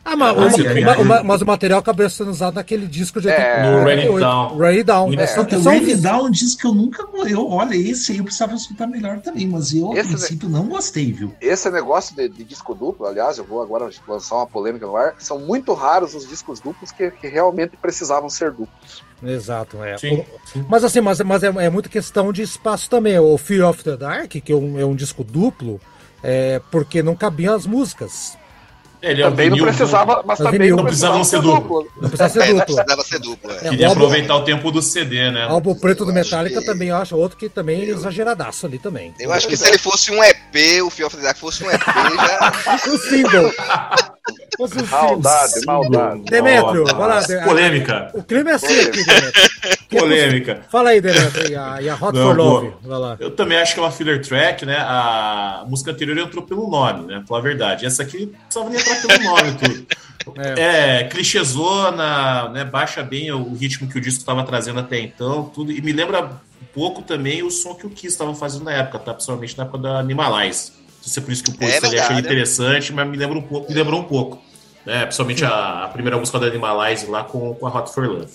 [0.09, 1.23] Ah, mas, ai, ai, ai.
[1.23, 4.57] mas o material acabou sendo usado naquele disco de é, no Rainy Down.
[4.57, 5.13] Rainy Down.
[5.15, 5.27] É.
[5.27, 7.05] Só que o Rainy Down é um disco que eu nunca.
[7.27, 11.11] Eu, olha, esse aí eu precisava escutar melhor também, mas eu, a princípio, não gostei,
[11.11, 11.35] viu?
[11.41, 15.15] Esse negócio de, de, disco duplo, aliás, eu vou agora lançar uma polêmica no ar.
[15.19, 19.03] São muito raros os discos duplos que, que realmente precisavam ser duplos.
[19.21, 19.97] Exato, é.
[19.97, 20.65] Sim, sim.
[20.69, 23.19] Mas assim, mas, mas é, é muita questão de espaço também.
[23.19, 25.81] O Fear of the Dark, que é um, é um disco duplo,
[26.23, 28.37] é porque não cabiam as músicas.
[29.01, 31.87] Ele é também não precisava, mas também não precisava ser duplo.
[32.01, 32.65] Não precisava ser duplo.
[32.65, 33.51] precisava ser duplo.
[33.51, 33.69] É.
[33.69, 35.47] Queria aproveitar o tempo do CD, né?
[35.47, 36.65] O álbum preto do Metallica que...
[36.65, 39.13] também, eu acho outro que também é exageradaço ali também.
[39.19, 41.69] Eu acho que se ele fosse um EP, o Fear of the Dark fosse um
[41.69, 42.89] EP, já...
[42.89, 43.53] o single.
[44.89, 46.23] Maldade, maldade.
[46.23, 47.21] Demetrio, vai lá.
[47.45, 48.11] Polêmica.
[48.13, 49.76] O clima é assim aqui, Demetrio.
[49.89, 50.61] Polêmica.
[50.69, 52.73] Fala aí, Demetrio, e a, e a Hot Não, for Love.
[52.81, 53.17] Vai lá.
[53.19, 54.77] Eu também acho que é uma filler track, né?
[54.77, 57.23] A música anterior entrou pelo nome, né?
[57.25, 57.85] Pela verdade.
[57.85, 59.87] Essa aqui não precisava nem entrar pelo nome tudo.
[60.35, 62.65] É, é clichêzona, né?
[62.65, 65.71] Baixa bem o ritmo que o disco estava trazendo até então, tudo.
[65.71, 68.99] E me lembra um pouco também o som que o Kiss estava fazendo na época,
[68.99, 69.13] tá?
[69.13, 70.73] Principalmente na época da Animalize.
[70.77, 73.37] Não sei se é por isso que o post é achei interessante, mas me lembra
[73.37, 74.43] um pouco, me lembrou um pouco.
[74.85, 75.05] Né?
[75.05, 78.31] Principalmente a, a, primeira música da Animalize lá com, com a Hot for Love.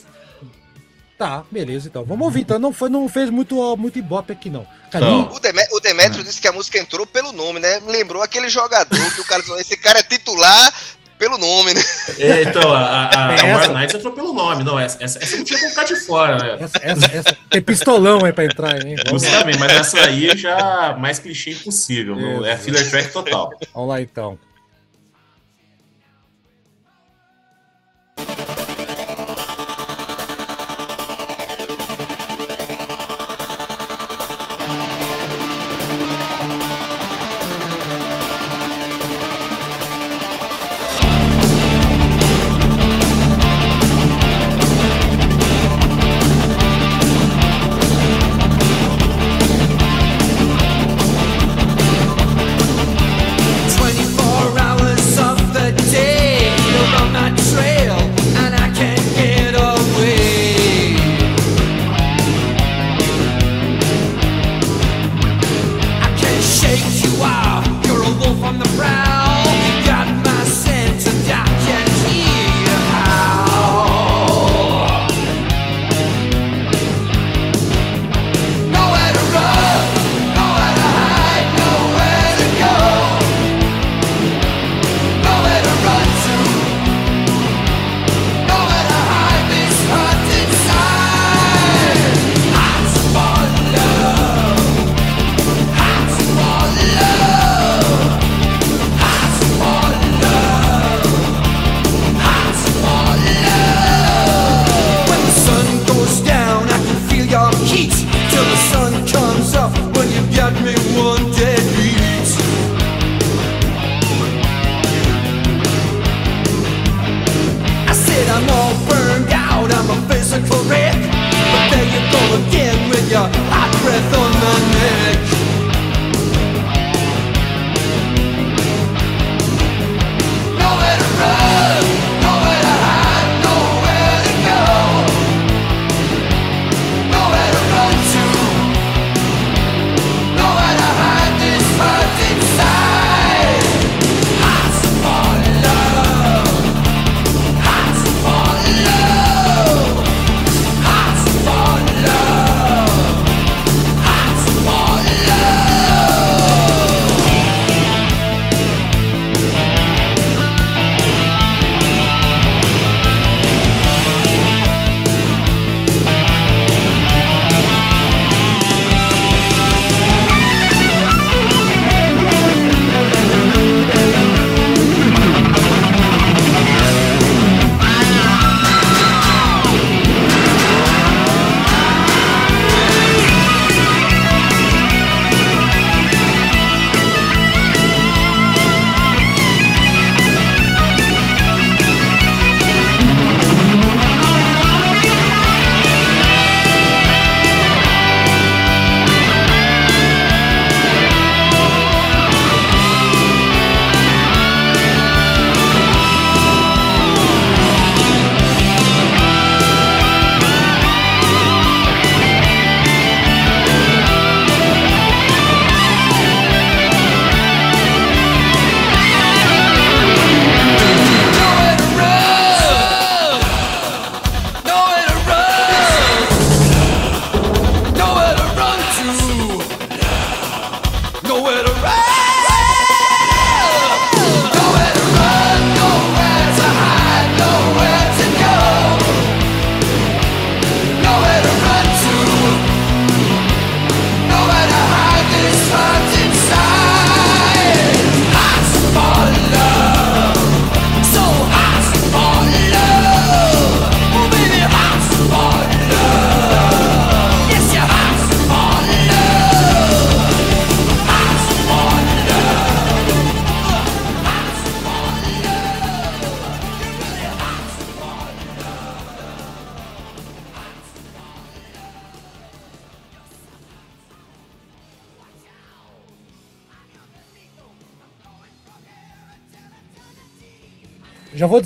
[1.22, 2.04] Tá, beleza então.
[2.04, 2.40] Vamos ouvir.
[2.40, 4.66] Então não, foi, não fez muito, muito ibope aqui, não.
[5.32, 7.80] O, Demé o Demetrio disse que a música entrou pelo nome, né?
[7.86, 10.74] Lembrou aquele jogador que o cara esse cara é titular
[11.20, 11.80] pelo nome, né?
[12.18, 14.64] É, então, a, a, a War Knights entrou pelo nome.
[14.64, 16.58] Não, essa, essa, essa não tinha como ficar de fora, né?
[16.60, 18.96] Essa, essa, essa, tem pistolão aí pra entrar, hein?
[19.08, 22.16] Justamente, mas essa aí já mais clichê impossível.
[22.44, 23.52] É, é filler track total.
[23.72, 24.36] Vamos lá então.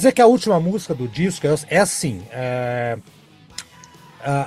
[0.06, 2.22] Dizer que a última música do disco é, é assim.
[2.30, 2.98] É,
[4.22, 4.46] é,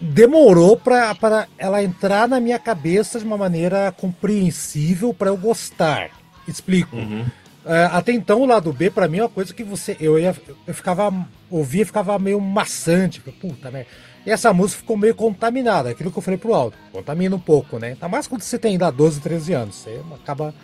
[0.00, 6.10] demorou para ela entrar na minha cabeça de uma maneira compreensível para eu gostar.
[6.46, 6.96] Explico.
[6.96, 7.24] Uhum.
[7.64, 10.36] É, até então o lado B para mim é uma coisa que você eu ia
[10.66, 11.10] eu ficava
[11.50, 13.86] ouvia e ficava meio maçante, puta, né?
[14.26, 17.78] E essa música ficou meio contaminada, aquilo que eu falei pro alto, contamina um pouco,
[17.78, 17.96] né?
[17.98, 20.54] Tá mais quando você tem ainda 12, 13 anos, você acaba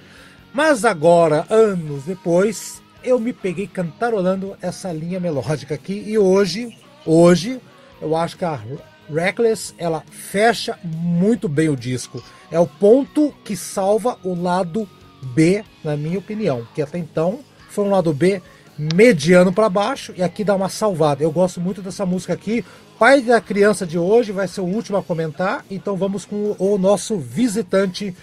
[0.52, 7.60] Mas agora, anos depois, eu me peguei cantarolando essa linha melódica aqui e hoje, hoje
[8.00, 8.58] eu acho que a
[9.12, 12.22] Reckless ela fecha muito bem o disco.
[12.50, 14.88] É o ponto que salva o lado
[15.34, 17.40] B, na minha opinião, que até então
[17.70, 18.40] foi um lado B
[18.78, 21.22] mediano para baixo e aqui dá uma salvada.
[21.22, 22.64] Eu gosto muito dessa música aqui.
[22.98, 26.78] Pai da criança de hoje vai ser o último a comentar, então vamos com o
[26.78, 28.14] nosso visitante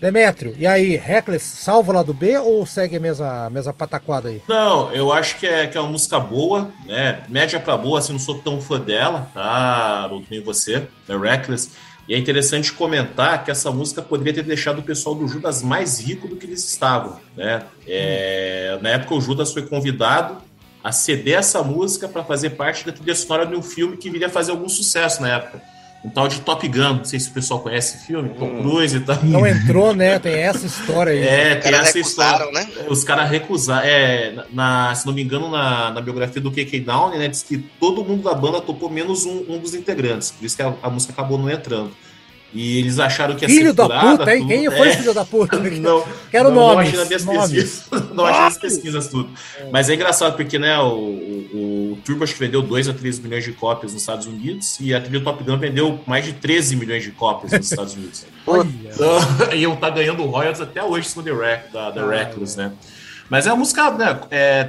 [0.00, 4.40] Demétrio, e aí, Reckless salva o lado B ou segue a mesma, mesma pataquada aí?
[4.48, 7.22] Não, eu acho que é, que é uma música boa, né?
[7.28, 10.08] Média pra boa, assim, não sou tão fã dela, tá?
[10.10, 11.70] Não nem você, da Reckless.
[12.08, 16.00] E é interessante comentar que essa música poderia ter deixado o pessoal do Judas mais
[16.00, 17.62] rico do que eles estavam, né?
[17.86, 18.82] É, hum.
[18.82, 20.38] Na época, o Judas foi convidado
[20.82, 24.30] a ceder essa música para fazer parte da trilha sonora de um filme que viria
[24.30, 25.60] fazer algum sucesso na época
[26.04, 26.94] um tal de Top Gun.
[26.94, 28.62] Não sei se o pessoal conhece esse filme, Tom hum.
[28.62, 29.22] Cruise e tal.
[29.24, 30.18] Não entrou, né?
[30.20, 31.26] Tem essa história aí.
[31.26, 32.50] É, tem essa história.
[32.52, 32.68] Né?
[32.88, 33.86] Os caras recusaram.
[33.86, 37.58] É, na, se não me engano, na, na biografia do KK Down, né, diz que
[37.58, 40.30] todo mundo da banda topou menos um, um dos integrantes.
[40.30, 41.92] Por isso que a, a música acabou não entrando.
[42.52, 44.46] E eles acharam que ia filho ser da puta, hein?
[44.46, 44.96] Quem foi é...
[44.96, 45.58] filho da puta?
[45.80, 46.92] não, Quero não, nomes.
[46.92, 47.84] Não achei nas pesquisas.
[48.14, 49.30] não achei nas pesquisas tudo.
[49.58, 49.68] É.
[49.70, 53.18] Mas é engraçado porque, né, o, o, o Turbo acho que vendeu 2 a 3
[53.18, 56.76] milhões de cópias nos Estados Unidos e a trilha Top Gun vendeu mais de 13
[56.76, 58.26] milhões de cópias nos Estados Unidos.
[58.46, 62.72] então, e eu tá ganhando royalties até hoje com The Rec, da, da Reckless, né?
[63.28, 64.68] Mas é uma música, né, é,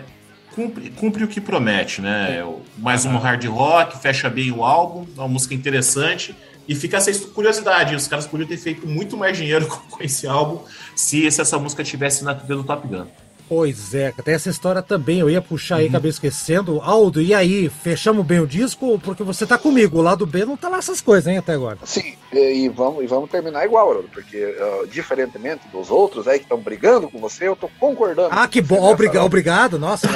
[0.54, 2.42] cumpre, cumpre o que promete, né?
[2.42, 6.36] É mais um hard rock, fecha bem o álbum, é uma música interessante.
[6.70, 10.64] E fica essa curiosidade, os caras podiam ter feito muito mais dinheiro com esse álbum
[10.96, 13.08] se, essa música tivesse na trilha do Top Gun.
[13.50, 15.90] Pois é, tem essa história também, eu ia puxar aí, uhum.
[15.90, 16.80] acabei esquecendo.
[16.82, 19.00] Aldo, e aí, fechamos bem o disco?
[19.00, 21.80] Porque você tá comigo, o lado B não tá lá essas coisas, hein, até agora.
[21.84, 26.46] Sim, e, vamos, e vamos terminar igual, Haroldo, porque uh, diferentemente dos outros aí que
[26.46, 28.30] estão brigando com você, eu tô concordando.
[28.32, 30.08] Ah, que bom, obrigado, obrigado, nossa,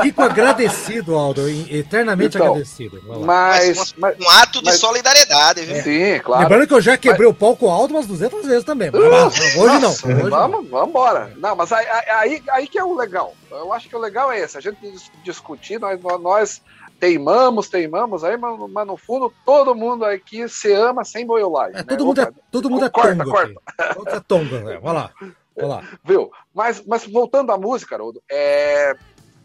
[0.00, 3.02] fico agradecido, Aldo, eternamente então, agradecido.
[3.24, 5.82] Mas, mas, um ato de mas, solidariedade, viu?
[5.82, 6.44] Sim, claro.
[6.44, 9.60] Lembrando que eu já quebrei mas, o palco Aldo umas 200 vezes também, mas, uh,
[9.60, 9.90] hoje não.
[9.90, 10.64] Hoje vamos, não.
[10.64, 11.32] vamos embora.
[11.38, 13.34] Não, mas aí, aí aí que é o legal.
[13.50, 14.78] Eu acho que o legal é esse, a gente
[15.24, 16.62] discutir, nós, nós
[17.00, 21.74] teimamos, teimamos aí, mas, mas, no fundo todo mundo aqui se ama sem boiolagem.
[21.74, 21.84] É, né?
[21.84, 23.60] todo, mundo é, todo mundo é corta, corta.
[23.94, 24.78] Todo é tonga, né?
[24.78, 25.10] Vai lá.
[25.56, 25.82] Vai lá.
[26.04, 26.30] Viu?
[26.54, 28.94] Mas, mas voltando à música, Haroldo, é,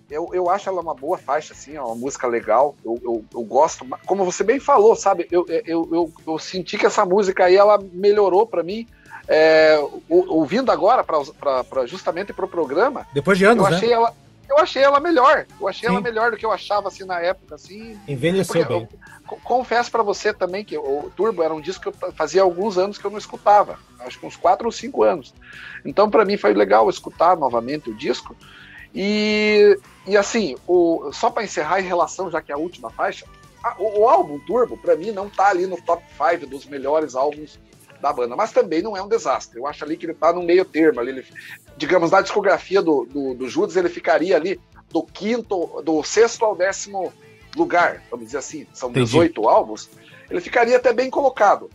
[0.10, 2.76] eu, eu acho ela uma boa faixa, assim, é uma música legal.
[2.84, 5.28] Eu, eu, eu, gosto, como você bem falou, sabe?
[5.32, 8.88] Eu, eu, eu, eu senti que essa música aí ela melhorou para mim
[9.28, 9.78] é,
[10.10, 13.06] ouvindo agora, para justamente para o programa.
[13.14, 13.94] Depois de anos, eu achei né?
[13.96, 14.14] ela
[14.50, 15.46] eu achei ela melhor.
[15.60, 15.96] Eu achei Sim.
[15.96, 17.56] ela melhor do que eu achava assim na época.
[17.56, 18.88] Assim, Envelheceu bem.
[19.30, 22.78] Eu, confesso para você também que o Turbo era um disco que eu fazia alguns
[22.78, 23.78] anos que eu não escutava.
[24.00, 25.34] Acho que uns 4 ou 5 anos.
[25.84, 28.36] Então, para mim, foi legal escutar novamente o disco.
[28.96, 29.78] E,
[30.08, 33.26] e assim, o, só para encerrar em relação, já que é a última faixa,
[33.62, 37.16] a, o, o, álbum Turbo, para mim, não tá ali no top 5 dos melhores
[37.16, 37.60] álbuns
[38.02, 39.60] da banda, mas também não é um desastre.
[39.60, 41.00] Eu acho ali que ele tá no meio termo.
[41.00, 41.26] Ali, ele,
[41.78, 44.60] digamos, na discografia do, do, do Judas, ele ficaria ali
[44.90, 47.14] do quinto, do sexto ao décimo
[47.56, 49.06] lugar, vamos dizer assim, são Entendi.
[49.08, 49.90] 18 álbuns,
[50.30, 51.70] ele ficaria até bem colocado.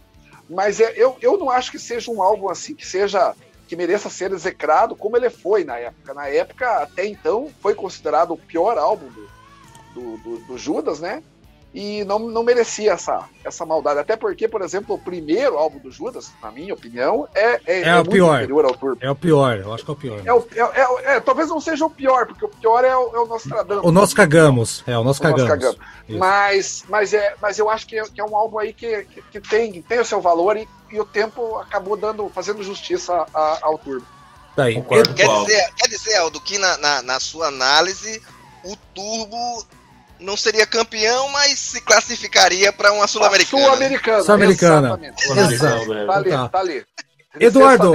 [0.48, 3.34] Mas é, eu, eu não acho que seja um álbum assim que seja
[3.66, 6.12] que mereça ser execrado como ele foi na época.
[6.12, 9.28] Na época, até então, foi considerado o pior álbum do,
[9.94, 11.22] do, do, do Judas, né?
[11.74, 13.98] E não, não merecia essa, essa maldade.
[13.98, 17.88] Até porque, por exemplo, o primeiro álbum do Judas, na minha opinião, é, é, é,
[17.88, 18.42] é o pior.
[19.00, 20.20] É o pior, eu acho que é o pior.
[20.24, 23.20] É o, é, é, talvez não seja o pior, porque o pior é o, é
[23.20, 23.84] o Nostradamus.
[23.84, 25.48] O Nós Cagamos, é, o Nós Cagamos.
[25.48, 25.78] cagamos.
[26.08, 29.22] Mas, mas, é, mas eu acho que é, que é um álbum aí que, que,
[29.22, 33.58] que tem, tem o seu valor e, e o tempo acabou dando, fazendo justiça a,
[33.62, 34.06] ao Turbo.
[34.54, 34.82] Tá aí.
[34.82, 38.22] Quer, dizer, quer dizer, Aldo, que na, na, na sua análise,
[38.62, 39.64] o Turbo
[40.22, 43.62] não seria campeão, mas se classificaria para uma Sul-Americana.
[43.62, 44.22] Sul-Americana.
[44.22, 45.00] Sul-Americana.
[45.52, 45.86] Exato.
[46.06, 46.84] Tá ali, tá ali.
[47.38, 47.92] Eduardo,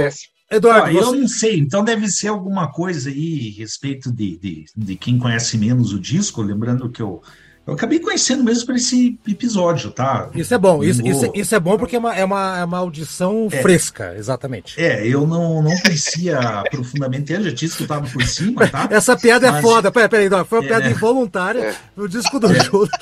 [0.50, 4.64] Eduardo, ah, eu não sei, então deve ser alguma coisa aí a respeito de, de,
[4.74, 7.22] de quem conhece menos o disco, lembrando que eu,
[7.68, 10.30] Eu acabei conhecendo mesmo por esse episódio, tá?
[10.34, 12.78] Isso é bom, isso, isso, isso, é bom porque é uma, é uma, é uma
[12.78, 13.60] audição é.
[13.60, 14.80] fresca, exatamente.
[14.80, 18.88] É, eu não, não conhecia profundamente ele, já tinha escutado por cima, tá?
[18.90, 19.58] Essa piada é Mas...
[19.58, 20.92] é foda, peraí, peraí, não, foi uma é, piada né?
[20.92, 21.76] involuntária é.
[21.94, 22.88] no disco do Judas.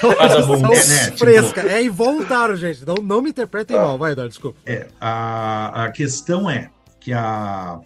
[0.00, 1.16] É é, né?
[1.16, 1.72] fresca, tipo...
[1.72, 4.58] é involuntário, gente, não, não me interpretem ah, mal, vai, dar desculpa.
[4.64, 6.70] É, a, a questão é
[7.00, 7.80] que a,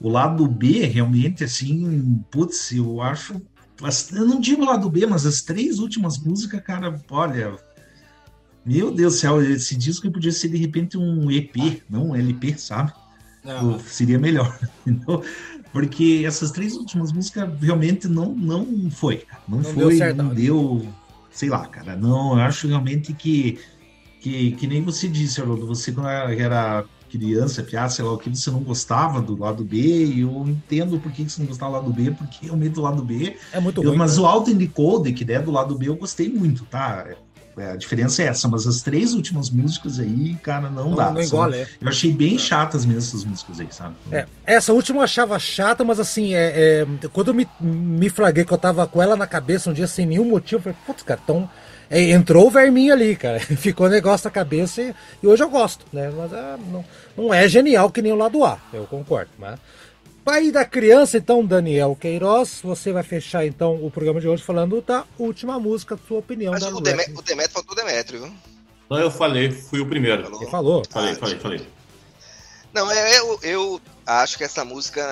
[0.00, 3.40] o lado B realmente, assim, putz, eu acho
[4.12, 7.56] eu não digo lado B, mas as três últimas músicas, cara, olha.
[8.64, 12.56] Meu Deus do céu, esse disco podia ser de repente um EP, não um LP,
[12.56, 12.92] sabe?
[13.44, 13.78] Não.
[13.80, 14.56] Seria melhor.
[15.72, 19.24] Porque essas três últimas músicas realmente não, não foi.
[19.48, 20.88] Não, não foi, deu não deu.
[21.30, 21.96] Sei lá, cara.
[21.96, 23.58] Não, eu acho realmente que,
[24.20, 28.34] que, que nem você disse, Haroldo, você quando era criança, piada, sei lá o que,
[28.34, 31.88] você não gostava do lado B, e eu entendo por que você não gostava do
[31.88, 33.36] lado B, porque realmente do lado B.
[33.52, 34.22] É muito eu, ruim, Mas né?
[34.22, 37.06] o Auto Encode, que é do lado B, eu gostei muito, tá?
[37.56, 41.10] É, a diferença é essa, mas as três últimas músicas aí, cara, não, não dá.
[41.10, 41.68] Não engole, é.
[41.80, 43.94] Eu achei bem chatas mesmo essas músicas aí, sabe?
[44.10, 48.44] É, essa última eu achava chata, mas assim, é, é, quando eu me, me flaguei
[48.44, 51.02] que eu tava com ela na cabeça um dia sem nenhum motivo, eu falei, putz,
[51.02, 51.48] cara, tão
[51.92, 53.40] entrou o verminho ali, cara.
[53.56, 56.10] Ficou negócio na cabeça e, e, hoje eu gosto, né?
[56.10, 56.84] Mas é, não,
[57.16, 59.30] não é genial que nem o lado A, eu concordo.
[59.38, 59.58] Mas...
[60.24, 64.80] Pai da criança, então, Daniel Queiroz, você vai fechar então o programa de hoje falando
[64.80, 66.52] da última música, sua opinião.
[66.52, 68.34] Mas o, Deme o Demetrio faltou o Demetrio, viu?
[68.88, 70.22] Não, eu falei, fui o primeiro.
[70.22, 70.38] Falou?
[70.38, 70.82] Você falou?
[70.88, 71.66] Falei, ah, falei, falei.
[72.72, 75.02] Não, é, eu, eu acho que essa música,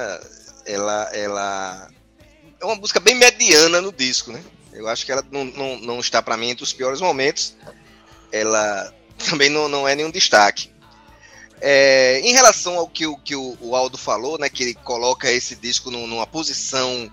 [0.64, 1.88] ela, ela
[2.60, 4.42] é uma música bem mediana no disco, né?
[4.80, 7.54] Eu acho que ela não, não, não está para mim entre os piores momentos.
[8.32, 8.92] Ela
[9.28, 10.70] também não, não é nenhum destaque.
[11.60, 15.30] É, em relação ao que, o, que o, o, Aldo falou, né, que ele coloca
[15.30, 17.12] esse disco numa posição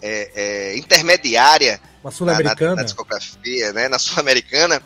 [0.00, 4.80] é, é, intermediária na, na, na, discografia, né, na sul-americana,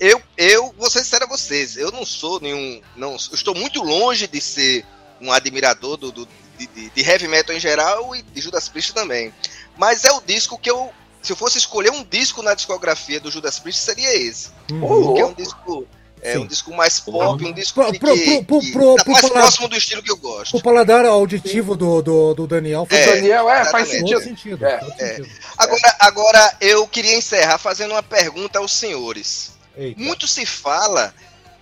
[0.00, 2.80] eu, eu vou ser sincero a vocês, eu não sou nenhum.
[2.96, 4.84] Não, estou muito longe de ser
[5.20, 6.28] um admirador do, do
[6.58, 9.32] de, de, heavy metal em geral e de Judas Priest também.
[9.76, 10.92] Mas é o disco que eu
[11.22, 14.50] se eu fosse escolher um disco na discografia do Judas Priest, seria esse.
[14.70, 15.04] Uhum.
[15.04, 15.86] Porque é um disco.
[16.20, 16.38] É Sim.
[16.40, 19.42] um disco mais pop, um disco pro, que, pro, pro, que, pro, tá mais paladar,
[19.42, 20.56] próximo do estilo que eu gosto.
[20.56, 22.88] O paladar auditivo do, do, do, Daniel.
[22.90, 24.20] É, Daniel, é, faz sentido.
[24.20, 24.80] sentido, é.
[24.98, 25.22] É.
[25.56, 29.52] Agora, agora, eu queria encerrar fazendo uma pergunta aos senhores.
[29.76, 30.00] Eita.
[30.00, 31.14] Muito se fala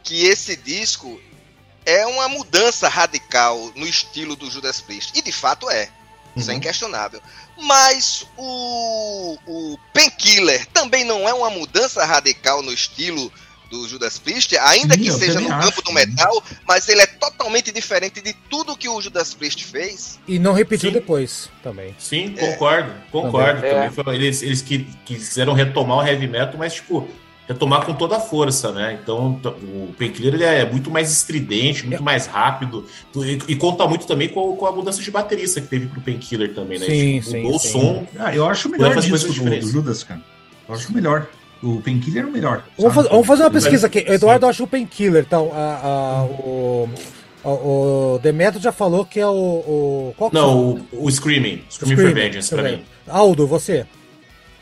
[0.02, 1.20] que esse disco
[1.84, 5.12] é uma mudança radical no estilo do Judas Priest.
[5.14, 5.90] E de fato é.
[6.36, 6.58] Isso é uhum.
[6.58, 7.20] inquestionável.
[7.58, 13.32] Mas o, o Painkiller também não é uma mudança radical no estilo
[13.70, 17.72] do Judas Priest, ainda Sim, que seja no campo do metal, mas ele é totalmente
[17.72, 20.18] diferente de tudo que o Judas Priest fez.
[20.26, 20.94] E não repetiu Sim.
[20.94, 21.94] depois também.
[21.98, 23.10] Sim, concordo, é.
[23.10, 23.60] concordo.
[23.60, 23.90] Também.
[23.90, 24.16] Também é.
[24.16, 27.08] eles, eles que, quiseram retomar o heavy metal, mas tipo,
[27.48, 28.98] retomar com toda a força, né?
[29.00, 32.84] Então o Painkiller ele é muito mais estridente, muito mais rápido
[33.16, 36.54] e, e conta muito também com, com, a mudança de baterista que teve pro Painkiller
[36.54, 36.86] também, né?
[36.86, 37.68] Sim, tipo, sim, o sim.
[37.70, 38.06] som.
[38.18, 40.20] Ah, eu acho melhor disco do, do Judas, cara.
[40.68, 41.26] Eu acho melhor.
[41.62, 42.64] O Painkiller é o melhor.
[42.78, 43.98] Vamos fazer, vamos fazer, uma pesquisa aqui.
[44.00, 46.88] Eduardo acha o Painkiller, então a, a, o
[47.48, 49.30] o, Demetrio já falou que é o.
[49.30, 51.62] o qual Não, o, o Screaming.
[51.70, 52.82] Screaming, Screaming for Vengeance, pra mim.
[53.06, 53.86] Aldo, você?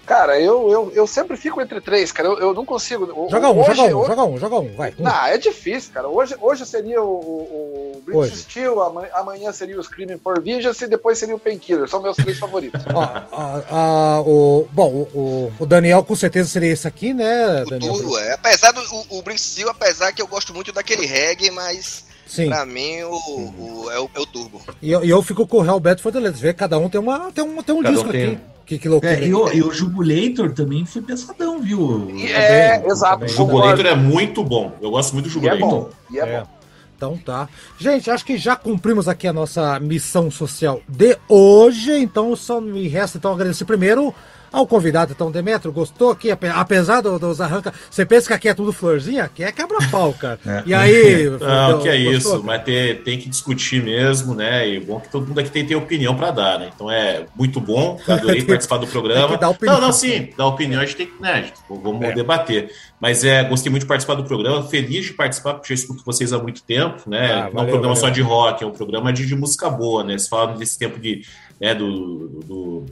[0.06, 2.28] Cara, eu, eu, eu sempre fico entre três, cara.
[2.28, 3.06] Eu, eu não consigo.
[3.31, 4.09] Joga um, hoje, joga um, hoje...
[4.09, 4.94] joga um, joga um, vai.
[4.98, 5.02] Um.
[5.02, 6.09] Não, é difícil, cara.
[6.09, 8.82] Hoje, hoje seria o, o, o British Steel,
[9.14, 11.89] amanhã, seria o Screaming for Vengeance e depois seria o Painkiller.
[11.89, 12.82] São meus três favoritos.
[12.93, 17.62] Ó, a, a, o, bom, o, o, Daniel com certeza seria esse aqui, né?
[17.62, 18.18] O Daniel?
[18.18, 18.35] É.
[18.35, 22.05] Apesar do o, o British Steel, apesar que eu gosto muito daquele reggae, mas.
[22.26, 22.48] Sim.
[22.48, 24.60] Pra mim, o, o, é, o, é o Turbo.
[24.80, 26.36] E eu, eu fico com o Real Beto Fortaleza.
[26.36, 28.24] Vê, cada um tem, uma, tem, um, tem um disco um tem.
[28.24, 28.38] aqui.
[28.66, 29.12] Que, que loucura.
[29.12, 32.10] É, e, o, e o Jubulator também foi pesadão, viu?
[32.18, 33.26] É, é exato.
[33.26, 34.72] O Jubulator é muito bom.
[34.80, 35.60] Eu gosto muito do Jubulator.
[35.60, 35.90] E é bom.
[36.10, 36.40] E é, é.
[36.40, 36.48] bom.
[36.96, 37.48] Então tá.
[37.78, 41.92] Gente, acho que já cumprimos aqui a nossa missão social de hoje.
[41.92, 44.14] Então só me resta então agradecer primeiro
[44.55, 47.74] ao convidado, então, Demetrio, gostou aqui, apesar dos arranca.
[47.90, 49.24] Você pensa que aqui é tudo florzinha?
[49.24, 50.39] Aqui é quebra-pau, cara.
[50.47, 50.62] É.
[50.64, 51.28] E aí.
[51.43, 52.36] Não, deu, que é gostou?
[52.36, 54.68] isso, mas tem, tem que discutir mesmo, né?
[54.68, 56.70] E bom que todo mundo aqui tem, tem opinião para dar, né?
[56.72, 59.36] Então é muito bom, adorei participar do programa.
[59.60, 61.51] Não, não, sim, da opinião a gente tem que, né?
[61.68, 62.12] Vamos é.
[62.12, 62.70] debater.
[63.01, 66.32] Mas é, gostei muito de participar do programa, feliz de participar, porque eu escuto vocês
[66.32, 67.32] há muito tempo, né?
[67.32, 67.97] Ah, não é um programa valeu.
[67.97, 70.16] só de rock, é um programa de, de música boa, né?
[70.16, 71.22] Vocês falam desse tempo de,
[71.60, 72.86] né, do, do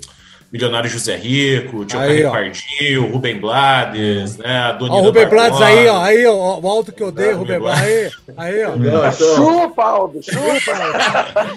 [0.52, 2.30] Milionário José Rico, Tio Aí, ó.
[2.30, 4.58] Ricardinho, Rubem Blades, né?
[4.58, 6.02] A Dona Ó, o Rubem Blades aí, ó.
[6.02, 6.60] Aí, ó.
[6.60, 7.82] O alto que eu dei, Rubem Blades.
[7.82, 8.76] Aí, aí, ó.
[8.76, 10.42] Não, então- Chupa, Aldo, chupa!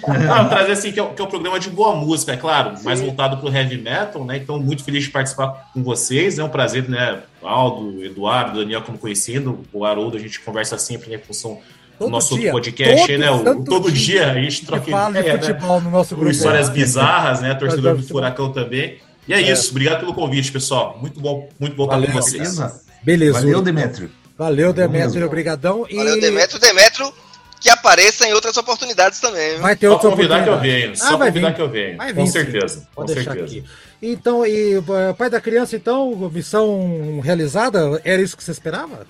[0.26, 2.98] Não, trazer assim que é, que é um programa de boa música, é claro, mais
[2.98, 4.38] voltado pro heavy metal, né?
[4.38, 6.38] Então, muito feliz de participar com vocês.
[6.38, 7.18] É um prazer, né?
[7.42, 11.18] Aldo, Eduardo, Daniel, como conhecendo, o Haroldo, a gente conversa sempre, né?
[11.18, 11.60] Com som do
[11.98, 13.30] Todo nosso dia, podcast, todo né?
[13.30, 15.40] O- santo todo dia dia a gente troca fala de ideia, né?
[15.40, 16.34] futebol no nosso Com grupo.
[16.36, 17.54] histórias bizarras, né?
[17.54, 18.02] Torcedor do.
[18.02, 18.98] Furacão também.
[19.26, 20.98] E é, isso, obrigado pelo convite, pessoal.
[21.00, 22.34] Muito bom, muito bom estar com vocês.
[22.42, 22.80] Beleza?
[23.02, 23.40] Beleza.
[23.40, 24.10] Valeu, Demetrio.
[24.38, 25.26] Valeu, Demetrio.
[25.26, 25.86] Obrigadão.
[25.88, 26.60] E Valeu, Demetrio.
[26.60, 27.12] Demetrio
[27.58, 29.52] que apareça em outras oportunidades também.
[29.54, 29.62] viu?
[29.62, 30.82] vai ter Só outra convidar que eu oportunidade.
[30.82, 31.54] venho, Ah, só vai convidar vir.
[31.56, 31.96] que eu venho.
[31.96, 32.32] Vai Com vir, sim.
[32.32, 33.58] certeza, com Pode deixar certeza.
[33.58, 33.64] aqui.
[34.02, 38.00] Então, e eh, pai da criança, então, missão realizada?
[38.04, 39.06] Era isso que você esperava?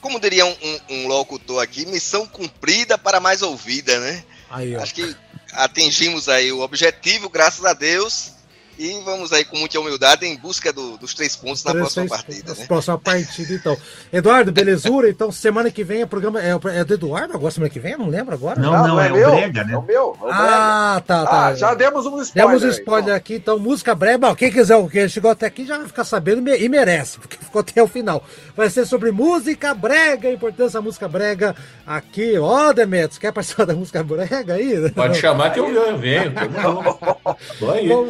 [0.00, 4.24] Como diria um, um- um locutor aqui, missão cumprida para mais ouvida, né?
[4.50, 4.74] Aí.
[4.76, 5.16] Acho que
[5.52, 8.31] atingimos aí o objetivo, graças a Deus.
[8.78, 12.54] E vamos aí com muita humildade em busca do- dos três pontos na próxima partida,
[12.54, 12.64] né?
[12.66, 13.76] Próxima partida, então.
[14.12, 15.08] Eduardo, belezura?
[15.10, 16.40] Então, semana que vem o programa.
[16.42, 17.92] É, é do Eduardo agora, semana que vem?
[17.92, 18.58] Eu não lembro agora.
[18.58, 19.74] Não, não, é, meu, o Brega, né?
[19.74, 20.36] É o meu, é o Brega.
[20.36, 21.46] Ah, tá, tá.
[21.48, 22.48] Ah, já demos um spoiler.
[22.48, 23.14] Demos um spoiler então.
[23.16, 24.18] aqui, então música breve.
[24.18, 27.36] Bom, quem quiser, o que chegou até aqui já vai ficar sabendo e merece, porque
[27.36, 28.24] ficou até o final.
[28.56, 31.54] Vai ser sobre música brega, a importância da música brega
[31.86, 32.38] aqui.
[32.38, 34.90] Ó, Demetrios, quer participar da música brega aí?
[34.90, 36.32] Pode chamar que eu, eu venho.
[37.58, 37.88] Tô aí.
[37.88, 38.06] Bom,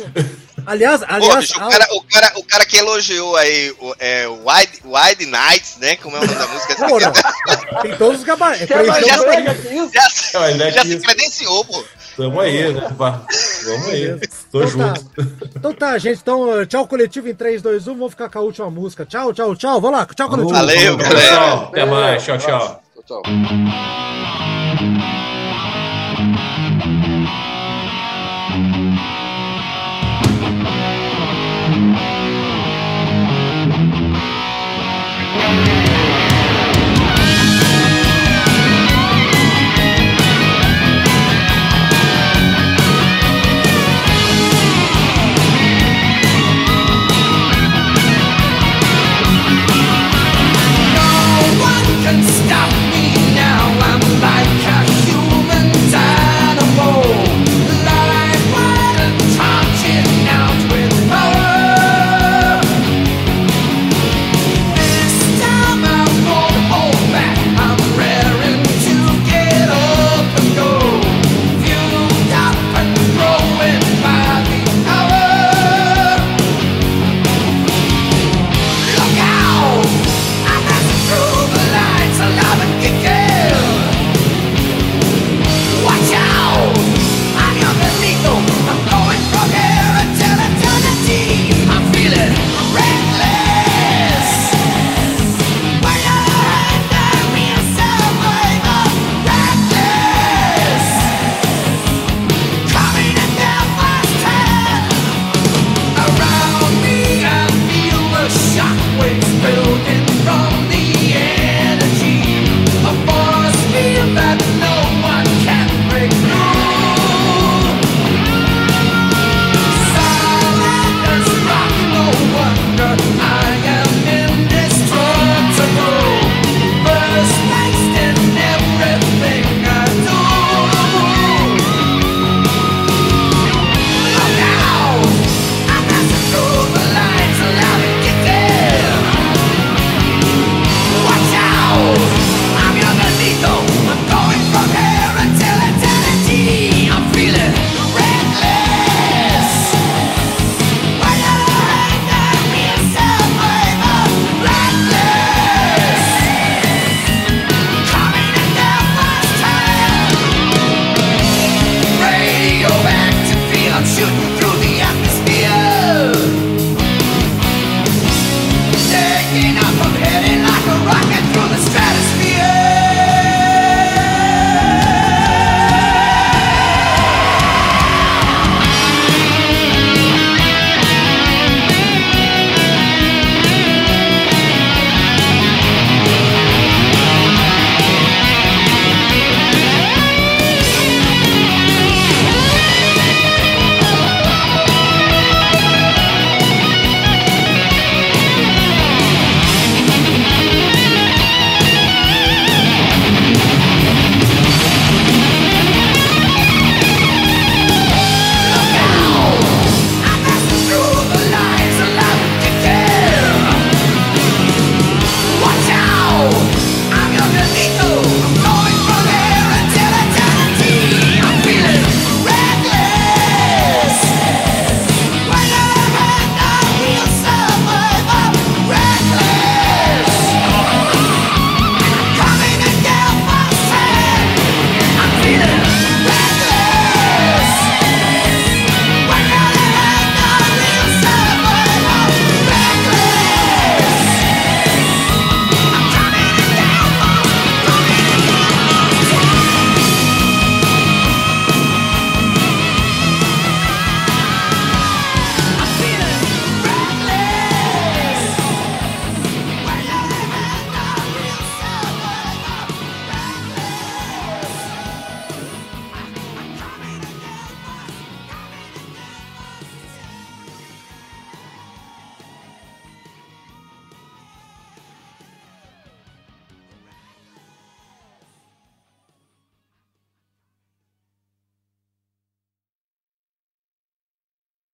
[0.66, 4.26] aliás, Pô, aliás, bicho, o, cara, o, cara, o cara que elogiou aí o é,
[4.28, 5.96] Wide, Wide Nights, né?
[5.96, 6.76] Como é o nome da música?
[6.78, 7.12] ah, porra,
[7.82, 8.68] tem todos os gabaritos.
[8.68, 8.82] Já-?
[9.92, 11.82] Já, se- Não, ainda é já se credenciou, pô.
[12.16, 12.88] Tamo aí, né?
[12.96, 14.18] Vamos aí.
[14.50, 15.04] Tô Então junto.
[15.04, 15.22] tá.
[15.56, 16.20] então tá, gente.
[16.20, 17.94] Então, tchau, coletivo em 3, 2, 1.
[17.94, 19.06] Vamos ficar com a última música.
[19.06, 19.80] Tchau, tchau, tchau.
[19.80, 20.06] Vamos lá.
[20.14, 20.54] Tchau, coletivo.
[20.54, 21.18] Valeu, galera.
[21.20, 21.68] pessoal.
[21.72, 22.22] Até mais.
[22.22, 22.82] Tchau, tchau.
[23.06, 23.32] Tchau, tchau.